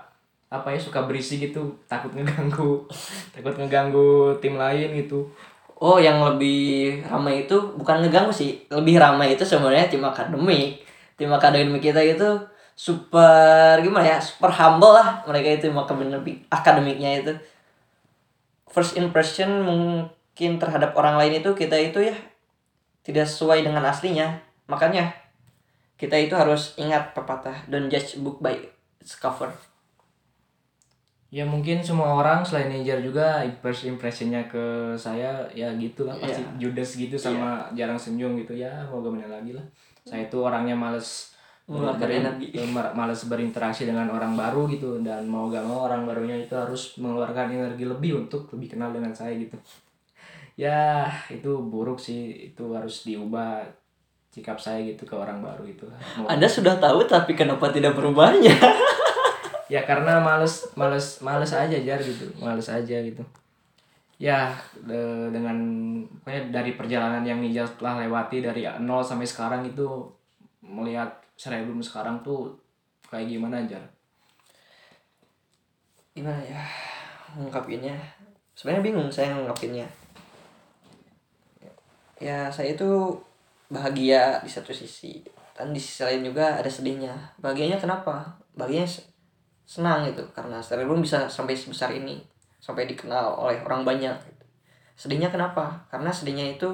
apa 0.48 0.72
ya 0.72 0.80
suka 0.80 1.04
berisi 1.04 1.36
gitu 1.40 1.76
takut 1.84 2.08
ngeganggu 2.16 2.88
takut 3.36 3.52
ngeganggu 3.52 4.32
tim 4.40 4.56
lain 4.56 4.96
gitu 4.96 5.28
Oh, 5.78 6.02
yang 6.02 6.18
lebih 6.26 7.06
ramai 7.06 7.46
itu 7.46 7.54
bukan 7.78 8.02
ngeganggu 8.02 8.34
sih. 8.34 8.66
Lebih 8.66 8.98
ramai 8.98 9.38
itu 9.38 9.46
sebenarnya 9.46 9.86
tim 9.86 10.02
akademik. 10.02 10.82
Tim 11.14 11.30
akademik 11.30 11.78
kita 11.78 12.02
itu 12.02 12.26
super 12.74 13.78
gimana 13.78 14.18
ya? 14.18 14.18
Super 14.18 14.50
humble 14.58 14.98
lah 14.98 15.22
mereka 15.30 15.54
itu 15.54 15.70
akademik 15.70 16.50
akademiknya 16.50 17.10
itu. 17.22 17.32
First 18.66 18.98
impression 18.98 19.62
mungkin 19.62 20.58
terhadap 20.58 20.98
orang 20.98 21.14
lain 21.14 21.38
itu 21.42 21.54
kita 21.54 21.78
itu 21.78 22.10
ya 22.10 22.16
tidak 23.06 23.30
sesuai 23.30 23.62
dengan 23.62 23.86
aslinya. 23.86 24.42
Makanya 24.66 25.14
kita 25.94 26.18
itu 26.18 26.34
harus 26.34 26.74
ingat 26.74 27.14
pepatah 27.14 27.70
don't 27.70 27.86
judge 27.86 28.18
book 28.18 28.42
by 28.42 28.58
its 28.98 29.14
cover. 29.14 29.54
Ya 31.28 31.44
mungkin 31.44 31.78
semua 31.78 32.08
orang 32.14 32.40
selain 32.40 32.68
Niger 32.68 32.98
juga 32.98 33.40
first 33.58 33.84
impressionnya 33.84 34.40
ke 34.44 34.96
saya 34.96 35.44
ya 35.52 35.68
gitulah 35.74 36.16
pasti 36.16 36.40
Iya. 36.40 36.56
judes 36.58 36.90
gitu 36.96 37.14
sama 37.14 37.68
jarang 37.72 37.96
senyum 37.96 38.32
gitu. 38.38 38.52
Ya 38.54 38.72
mau 38.84 38.98
gimana 38.98 39.28
lagi 39.30 39.52
lah. 39.52 39.64
Saya 40.00 40.24
itu 40.24 40.38
orangnya 40.38 40.72
males 40.72 41.36
Mengeluarkan 41.68 42.08
energi. 42.08 42.48
eh, 42.50 42.64
ma- 42.66 42.92
males 42.92 43.20
berinteraksi 43.22 43.84
dengan 43.84 44.08
orang 44.08 44.32
baru 44.34 44.64
gitu. 44.66 45.00
Dan 45.00 45.24
mau 45.24 45.46
gak 45.46 45.60
mau 45.62 45.84
orang 45.84 46.02
barunya 46.02 46.32
itu 46.34 46.56
harus 46.56 46.96
mengeluarkan 46.96 47.52
energi 47.52 47.84
lebih 47.84 48.16
untuk 48.18 48.48
lebih 48.50 48.72
kenal 48.72 48.88
dengan 48.88 49.12
saya 49.12 49.36
gitu. 49.36 49.52
Ya 50.56 51.04
itu 51.28 51.60
buruk 51.62 52.00
sih. 52.00 52.48
Itu 52.48 52.72
harus 52.72 53.04
diubah 53.04 53.68
sikap 54.28 54.56
saya 54.56 54.80
gitu 54.82 55.04
ke 55.04 55.12
orang 55.12 55.38
baru 55.38 55.60
itu. 55.62 55.84
Mau- 56.16 56.24
Anda 56.26 56.48
sudah 56.48 56.76
tahu 56.76 57.04
tapi 57.04 57.36
kenapa 57.36 57.68
tidak 57.68 57.92
berubahnya? 57.92 58.56
ya 59.68 59.84
karena 59.84 60.18
males 60.20 60.68
males 60.74 61.20
males 61.20 61.52
aja 61.52 61.76
jar 61.76 62.00
gitu. 62.00 62.28
Males 62.40 62.68
aja 62.68 62.96
gitu. 63.00 63.22
Ya 64.18 64.50
de- 64.82 65.30
dengan 65.30 65.56
pokoknya 66.24 66.50
dari 66.50 66.74
perjalanan 66.74 67.22
yang 67.22 67.38
Nijal 67.38 67.68
telah 67.78 68.02
lewati 68.02 68.42
dari 68.42 68.66
nol 68.82 69.04
sampai 69.04 69.28
sekarang 69.28 69.62
itu 69.62 69.86
melihat 70.64 71.08
Serebrum 71.38 71.78
sekarang 71.78 72.18
tuh 72.26 72.50
kayak 73.06 73.30
gimana 73.30 73.62
jar? 73.68 73.84
Gimana 76.16 76.42
ya? 76.42 76.58
Ngungkapinnya 77.38 77.94
sebenarnya 78.58 78.82
bingung 78.90 79.06
saya 79.06 79.38
ngungkapinnya 79.38 79.86
ya 82.18 82.50
saya 82.50 82.74
itu 82.74 83.14
bahagia 83.70 84.42
di 84.42 84.50
satu 84.50 84.74
sisi 84.74 85.22
dan 85.54 85.70
di 85.70 85.78
sisi 85.78 86.02
lain 86.02 86.22
juga 86.26 86.58
ada 86.58 86.70
sedihnya. 86.70 87.14
Bahagianya 87.38 87.78
kenapa? 87.78 88.26
Bahagianya 88.54 88.86
senang 89.68 90.08
gitu 90.08 90.24
karena 90.32 90.56
Cerebrum 90.64 91.04
bisa 91.04 91.28
sampai 91.28 91.52
sebesar 91.52 91.92
ini 91.92 92.24
sampai 92.56 92.88
dikenal 92.88 93.36
oleh 93.36 93.60
orang 93.60 93.84
banyak 93.84 94.16
gitu. 94.24 94.44
sedihnya 94.96 95.28
kenapa? 95.28 95.76
Karena 95.92 96.08
sedihnya 96.08 96.56
itu 96.56 96.66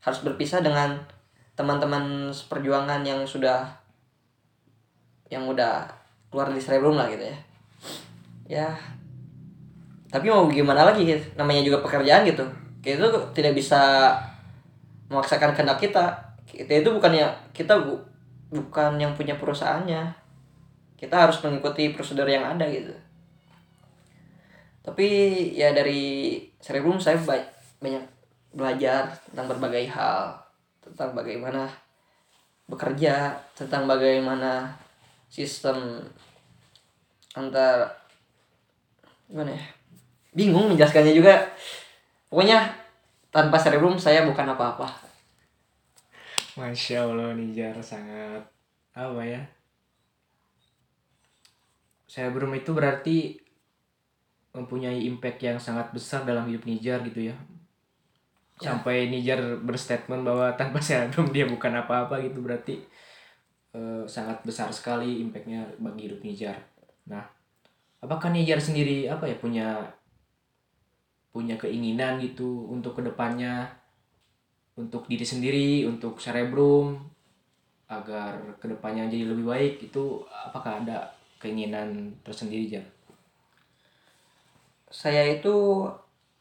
harus 0.00 0.24
berpisah 0.24 0.64
dengan 0.64 0.96
teman-teman 1.52 2.32
seperjuangan 2.32 3.04
yang 3.04 3.20
sudah 3.28 3.68
yang 5.28 5.44
udah 5.44 5.84
keluar 6.32 6.48
dari 6.48 6.64
Cerebrum 6.64 6.96
lah 6.96 7.12
gitu 7.12 7.28
ya. 7.28 7.38
Ya 8.50 8.68
tapi 10.10 10.26
mau 10.26 10.50
gimana 10.50 10.82
lagi 10.90 11.06
gitu? 11.06 11.22
Namanya 11.38 11.62
juga 11.62 11.78
pekerjaan 11.86 12.26
gitu. 12.26 12.42
Kita 12.82 12.98
itu 12.98 13.20
tidak 13.36 13.54
bisa 13.54 14.10
memaksakan 15.06 15.54
kehendak 15.54 15.78
kita. 15.78 16.18
Kita 16.42 16.82
itu 16.82 16.90
bukannya 16.90 17.30
kita 17.54 17.78
bu- 17.78 18.02
bukan 18.50 18.98
yang 18.98 19.14
punya 19.14 19.38
perusahaannya 19.38 20.19
kita 21.00 21.16
harus 21.16 21.40
mengikuti 21.40 21.96
prosedur 21.96 22.28
yang 22.28 22.44
ada 22.44 22.68
gitu 22.68 22.92
tapi 24.84 25.08
ya 25.56 25.72
dari 25.72 26.36
Cerebrum 26.60 27.00
saya 27.00 27.16
ba- 27.24 27.48
banyak 27.80 28.04
belajar 28.52 29.08
tentang 29.32 29.46
berbagai 29.48 29.88
hal 29.88 30.36
tentang 30.84 31.16
bagaimana 31.16 31.64
bekerja 32.68 33.32
tentang 33.56 33.88
bagaimana 33.88 34.68
sistem 35.32 36.04
antar 37.32 37.88
gimana 39.30 39.54
ya 39.54 39.64
bingung 40.34 40.70
menjelaskannya 40.70 41.14
juga 41.14 41.46
pokoknya 42.28 42.66
tanpa 43.30 43.56
cerebrum 43.58 43.94
saya 43.94 44.26
bukan 44.26 44.46
apa-apa 44.52 44.86
Masya 46.58 47.06
Allah 47.06 47.32
Nijar 47.38 47.78
sangat 47.78 48.42
apa 48.90 49.22
ya? 49.22 49.38
Cerebrum 52.10 52.50
itu 52.58 52.74
berarti 52.74 53.38
mempunyai 54.50 55.06
impact 55.06 55.38
yang 55.46 55.62
sangat 55.62 55.94
besar 55.94 56.26
dalam 56.26 56.50
hidup 56.50 56.66
Nijar 56.66 57.06
gitu 57.06 57.30
ya. 57.30 57.36
Ya. 58.58 58.74
Sampai 58.74 59.06
Nijar 59.06 59.38
berstatement 59.62 60.26
bahwa 60.26 60.50
tanpa 60.58 60.82
cerebrum 60.86 61.30
dia 61.30 61.46
bukan 61.46 61.70
apa-apa 61.70 62.18
gitu 62.26 62.42
berarti 62.42 62.82
eh, 63.78 64.02
sangat 64.10 64.42
besar 64.42 64.74
sekali 64.74 65.22
impactnya 65.22 65.78
bagi 65.78 66.10
hidup 66.10 66.26
Nijar. 66.26 66.58
Nah, 67.06 67.22
apakah 68.02 68.34
Nijar 68.34 68.58
sendiri 68.58 69.06
apa 69.06 69.30
ya 69.30 69.38
punya 69.38 69.86
punya 71.30 71.54
keinginan 71.54 72.18
gitu 72.18 72.66
untuk 72.66 72.98
ke 72.98 73.06
depannya 73.06 73.70
untuk 74.74 75.06
diri 75.06 75.22
sendiri, 75.22 75.86
untuk 75.86 76.18
cerebrum 76.18 76.98
agar 77.86 78.58
ke 78.58 78.66
depannya 78.66 79.06
jadi 79.06 79.30
lebih 79.30 79.46
baik 79.46 79.74
itu 79.90 80.26
apakah 80.26 80.82
ada 80.82 81.19
keinginan 81.40 82.14
tersendiri 82.22 82.68
Jar? 82.68 82.84
saya 84.90 85.22
itu 85.22 85.86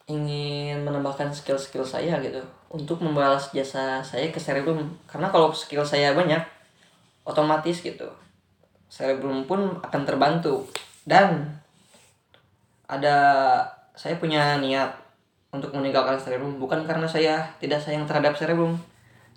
ingin 0.10 0.82
menambahkan 0.82 1.30
skill-skill 1.30 1.86
saya 1.86 2.18
gitu. 2.18 2.42
Untuk 2.74 2.98
membalas 3.06 3.54
jasa 3.54 4.02
saya 4.02 4.34
ke 4.34 4.42
cerebrum. 4.42 4.90
Karena 5.06 5.30
kalau 5.30 5.54
skill 5.54 5.86
saya 5.86 6.18
banyak 6.18 6.42
otomatis 7.24 7.86
gitu. 7.86 8.10
Cerebrum 8.90 9.46
pun 9.46 9.78
akan 9.86 10.02
terbantu. 10.02 10.66
Dan 11.06 11.46
ada 12.90 13.18
saya 13.94 14.18
punya 14.18 14.58
niat 14.58 14.90
untuk 15.54 15.70
meninggalkan 15.78 16.18
cerebrum. 16.18 16.58
Bukan 16.58 16.90
karena 16.90 17.06
saya 17.06 17.46
tidak 17.62 17.78
sayang 17.78 18.10
terhadap 18.10 18.34
cerebrum. 18.34 18.74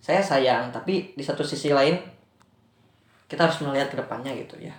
Saya 0.00 0.24
sayang 0.24 0.72
tapi 0.72 1.12
di 1.12 1.22
satu 1.22 1.44
sisi 1.44 1.68
lain 1.68 2.00
kita 3.28 3.44
harus 3.48 3.60
melihat 3.64 3.88
ke 3.92 3.96
depannya 3.96 4.34
gitu 4.36 4.60
ya 4.60 4.74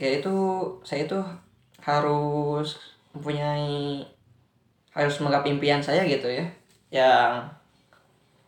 kayak 0.00 0.24
itu 0.24 0.36
saya 0.80 1.04
itu 1.04 1.20
harus 1.84 2.80
mempunyai 3.12 4.00
harus 4.96 5.16
menggapai 5.20 5.52
impian 5.52 5.84
saya 5.84 6.08
gitu 6.08 6.24
ya. 6.26 6.48
Yang 6.88 7.30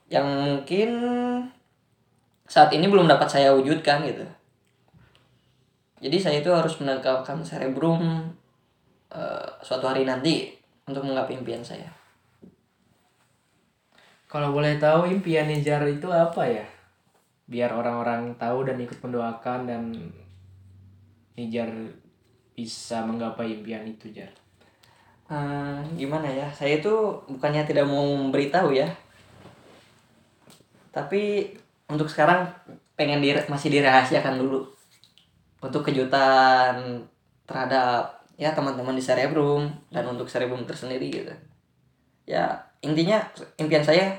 yang 0.09 0.27
mungkin 0.29 0.91
saat 2.49 2.73
ini 2.73 2.89
belum 2.89 3.05
dapat 3.05 3.29
saya 3.29 3.53
wujudkan 3.53 4.09
gitu. 4.09 4.25
Jadi 6.03 6.17
saya 6.19 6.37
itu 6.41 6.51
harus 6.51 6.75
meninggalkan 6.81 7.45
cerebrum 7.45 8.33
eh, 9.13 9.49
suatu 9.61 9.87
hari 9.87 10.09
nanti 10.09 10.51
untuk 10.89 11.05
menggapai 11.05 11.39
impian 11.39 11.63
saya. 11.63 11.93
Kalau 14.27 14.49
boleh 14.49 14.81
tahu 14.81 15.13
impian 15.13 15.45
Nijar 15.45 15.85
itu 15.85 16.09
apa 16.09 16.49
ya? 16.49 16.65
Biar 17.45 17.69
orang-orang 17.69 18.33
tahu 18.41 18.65
dan 18.65 18.81
ikut 18.81 18.97
mendoakan 19.05 19.69
dan 19.69 19.83
Nijar 21.37 21.69
bisa 22.53 23.01
menggapai 23.09 23.61
impian 23.61 23.85
itu 23.89 24.13
Jar. 24.13 24.29
Eh, 25.33 25.79
gimana 25.97 26.29
ya? 26.29 26.49
Saya 26.53 26.77
itu 26.79 26.93
bukannya 27.25 27.65
tidak 27.65 27.89
mau 27.89 28.05
memberitahu 28.05 28.77
ya. 28.77 28.85
Tapi 30.93 31.49
untuk 31.89 32.05
sekarang 32.05 32.53
pengen 32.93 33.25
dire- 33.25 33.49
masih 33.49 33.73
dirahasiakan 33.73 34.37
dulu. 34.37 34.69
Untuk 35.65 35.89
kejutan 35.89 37.01
terhadap 37.49 38.29
ya 38.37 38.53
teman-teman 38.53 38.93
di 38.93 39.01
Cerebrum 39.01 39.73
dan 39.89 40.05
untuk 40.05 40.29
Cerebrum 40.29 40.69
tersendiri 40.69 41.09
gitu. 41.09 41.33
Ya 42.29 42.61
intinya 42.85 43.25
impian 43.57 43.81
saya 43.81 44.13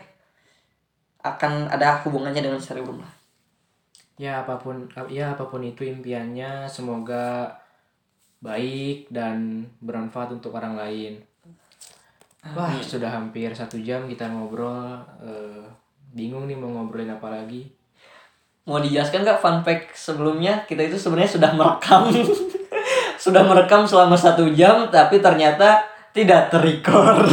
akan 1.22 1.70
ada 1.70 2.02
hubungannya 2.04 2.42
dengan 2.42 2.60
Cerebrum 2.60 3.00
lah 3.00 3.13
Ya 4.18 4.46
apa 4.46 4.62
pun 4.62 4.86
ya 5.10 5.34
apa 5.34 5.50
pun 5.50 5.66
itu 5.66 5.84
impiannya 5.84 6.70
semoga 6.70 7.50
baik 8.44 9.10
dan 9.10 9.66
bermanfaat 9.82 10.36
untuk 10.38 10.54
orang 10.54 10.78
lain. 10.78 11.14
Wah 12.44 12.76
sudah 12.84 13.08
hampir 13.08 13.50
satu 13.56 13.80
jam 13.80 14.06
kita 14.06 14.28
ngobrol. 14.30 15.00
eh, 15.24 15.64
bingung 16.14 16.46
nih 16.46 16.58
mau 16.60 16.70
ngobrolin 16.70 17.14
apa 17.14 17.30
lagi. 17.30 17.70
mau 18.64 18.80
dijelaskan 18.80 19.28
nggak 19.28 19.44
fun 19.44 19.60
fact 19.60 19.92
sebelumnya 19.92 20.64
kita 20.64 20.88
itu 20.88 20.96
sebenarnya 20.96 21.36
sudah 21.36 21.52
merekam 21.52 22.08
sudah 23.28 23.44
merekam 23.44 23.84
selama 23.84 24.16
satu 24.16 24.48
jam 24.56 24.88
tapi 24.88 25.20
ternyata 25.20 25.84
tidak 26.16 26.48
terrecord 26.48 27.28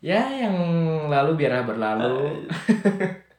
Ya 0.00 0.32
yang 0.32 0.56
lalu 1.12 1.44
biarlah 1.44 1.68
berlalu. 1.68 2.48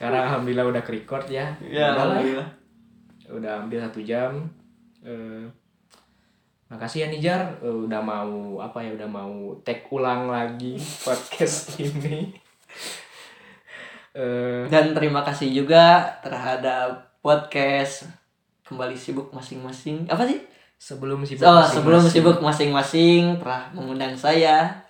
Sekarang 0.00 0.24
alhamdulillah 0.32 0.64
udah 0.64 0.80
ke 0.80 0.96
record 0.96 1.28
ya. 1.28 1.52
ya 1.60 1.92
Udah 1.92 1.92
lah. 1.92 2.04
alhamdulillah. 2.16 2.48
Udah 3.36 3.52
hampir 3.60 3.76
satu 3.76 4.00
jam. 4.00 4.32
Eh 5.04 5.44
makasih 6.72 7.04
ya 7.04 7.08
Nijar. 7.12 7.42
Eh, 7.60 7.68
udah 7.84 8.00
mau 8.00 8.64
apa 8.64 8.80
ya 8.80 8.96
udah 8.96 9.04
mau 9.04 9.52
take 9.60 9.84
ulang 9.92 10.32
lagi 10.32 10.80
podcast 11.04 11.76
ini. 11.76 12.32
Eh 14.16 14.64
dan 14.72 14.96
terima 14.96 15.20
kasih 15.20 15.52
juga 15.52 16.16
terhadap 16.24 17.20
podcast 17.20 18.08
kembali 18.64 18.96
sibuk 18.96 19.28
masing-masing. 19.30 20.08
Apa 20.08 20.24
sih? 20.24 20.40
Sebelum 20.80 21.20
sibuk 21.28 21.44
oh 21.44 21.60
sebelum 21.60 22.00
masing-masing. 22.00 22.24
sibuk 22.24 22.38
masing-masing 22.40 23.22
telah 23.36 23.68
mengundang 23.76 24.16
saya 24.16 24.80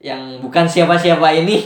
yang 0.00 0.40
bukan 0.40 0.64
siapa-siapa 0.64 1.28
ini 1.36 1.60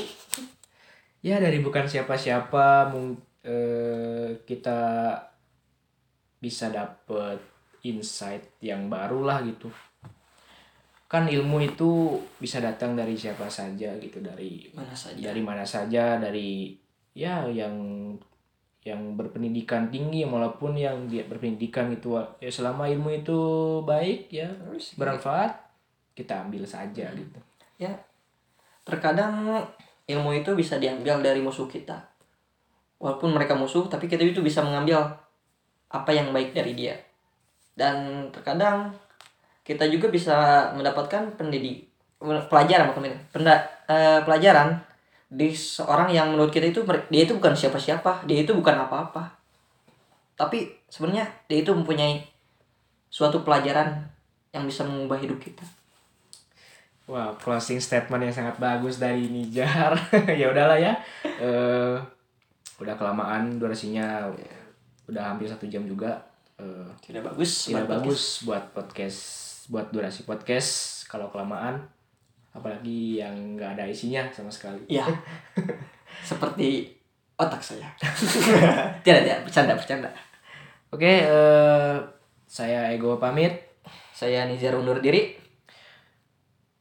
ya 1.25 1.41
dari 1.41 1.64
bukan 1.64 1.89
siapa-siapa 1.89 2.93
eh, 3.41 4.45
kita 4.45 4.81
bisa 6.37 6.68
dapet 6.68 7.41
insight 7.89 8.61
yang 8.61 8.93
baru 8.93 9.25
lah 9.25 9.41
gitu. 9.49 9.72
Kan 11.09 11.25
ilmu 11.33 11.64
itu 11.64 12.20
bisa 12.37 12.61
datang 12.61 12.93
dari 12.93 13.16
siapa 13.16 13.49
saja 13.49 13.97
gitu 13.97 14.20
dari 14.20 14.68
mana 14.77 14.93
saja. 14.93 15.16
dari 15.16 15.41
mana 15.41 15.64
saja 15.64 16.20
dari 16.20 16.77
ya 17.16 17.49
yang 17.49 17.72
yang 18.85 19.16
berpendidikan 19.16 19.89
tinggi 19.89 20.29
walaupun 20.29 20.77
yang 20.77 21.09
dia 21.09 21.25
berpendidikan 21.25 21.89
itu 21.89 22.20
ya 22.37 22.53
selama 22.53 22.85
ilmu 22.85 23.09
itu 23.16 23.41
baik 23.89 24.29
ya 24.29 24.53
bermanfaat 25.01 25.57
kita 26.12 26.45
ambil 26.45 26.68
saja 26.68 27.09
gitu. 27.16 27.41
Ya 27.81 27.97
terkadang 28.85 29.64
ilmu 30.05 30.36
itu 30.36 30.52
bisa 30.52 30.76
diambil 30.76 31.20
dari 31.24 31.40
musuh 31.40 31.64
kita. 31.68 31.96
Walaupun 33.00 33.32
mereka 33.32 33.57
musuh 33.57 33.88
tapi 33.88 34.09
kita 34.09 34.24
itu 34.24 34.40
bisa 34.44 34.61
mengambil 34.61 35.05
apa 35.88 36.11
yang 36.12 36.32
baik 36.32 36.52
dari 36.52 36.76
dia. 36.76 36.96
Dan 37.74 38.28
terkadang 38.30 38.92
kita 39.64 39.88
juga 39.88 40.12
bisa 40.12 40.68
mendapatkan 40.76 41.34
pendidik 41.36 41.88
pelajaran 42.24 42.96
pendidik, 42.96 43.20
penda- 43.28 43.68
eh, 43.84 44.20
pelajaran 44.24 44.80
di 45.28 45.52
seorang 45.52 46.09
yang 46.09 46.32
menurut 46.32 46.48
kita 46.48 46.72
itu 46.72 46.80
dia 47.11 47.22
itu 47.26 47.36
bukan 47.36 47.52
siapa-siapa 47.52 48.24
dia 48.24 48.44
itu 48.44 48.52
bukan 48.57 48.88
apa-apa. 48.88 49.34
Tapi 50.34 50.72
sebenarnya 50.88 51.26
dia 51.48 51.61
itu 51.61 51.70
mempunyai 51.74 52.24
suatu 53.12 53.44
pelajaran 53.44 54.09
yang 54.55 54.64
bisa 54.66 54.86
mengubah 54.86 55.18
hidup 55.18 55.38
kita 55.42 55.62
Wah, 57.05 57.36
closing 57.36 57.76
statement 57.84 58.24
yang 58.24 58.32
sangat 58.32 58.57
bagus 58.57 58.96
dari 58.96 59.28
Nijar. 59.28 59.92
ya 60.40 60.48
udahlah 60.48 60.80
ya. 60.80 60.96
Eh 61.20 62.00
udah 62.80 62.94
kelamaan 62.96 63.61
durasinya 63.61 64.24
udah 65.05 65.22
hampir 65.22 65.44
satu 65.44 65.68
jam 65.68 65.84
juga. 65.84 66.16
Eh 66.57 66.88
tidak 67.05 67.28
bagus 67.28 67.68
tidak 67.68 67.84
buat 67.84 67.92
bagus 68.00 68.22
buat 68.48 68.64
podcast, 68.72 69.20
buat 69.68 69.92
durasi 69.92 70.24
podcast 70.24 71.05
kalau 71.05 71.28
kelamaan. 71.28 71.84
Apalagi 72.57 73.20
yang 73.20 73.61
nggak 73.61 73.76
ada 73.76 73.84
isinya 73.84 74.24
sama 74.32 74.48
sekali. 74.48 74.80
Ya. 74.88 75.05
Seperti 76.24 76.88
otak 77.36 77.61
saya. 77.61 77.92
tidak, 79.05 79.28
tidak, 79.28 79.38
bercanda, 79.44 79.76
bercanda. 79.76 80.11
Oke, 80.88 81.20
eh 81.20 81.96
saya 82.48 82.88
Ego 82.96 83.20
pamit. 83.20 83.61
Saya 84.16 84.48
Nizar 84.48 84.72
undur 84.78 85.05
diri. 85.05 85.43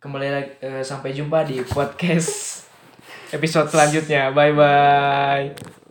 Kembali 0.04 0.28
lagi 0.28 0.52
eh, 0.60 0.84
sampai 0.84 1.16
jumpa 1.16 1.48
di 1.48 1.64
podcast 1.64 2.68
episode 3.40 3.72
selanjutnya. 3.72 4.36
Bye 4.36 4.52
bye. 4.52 5.83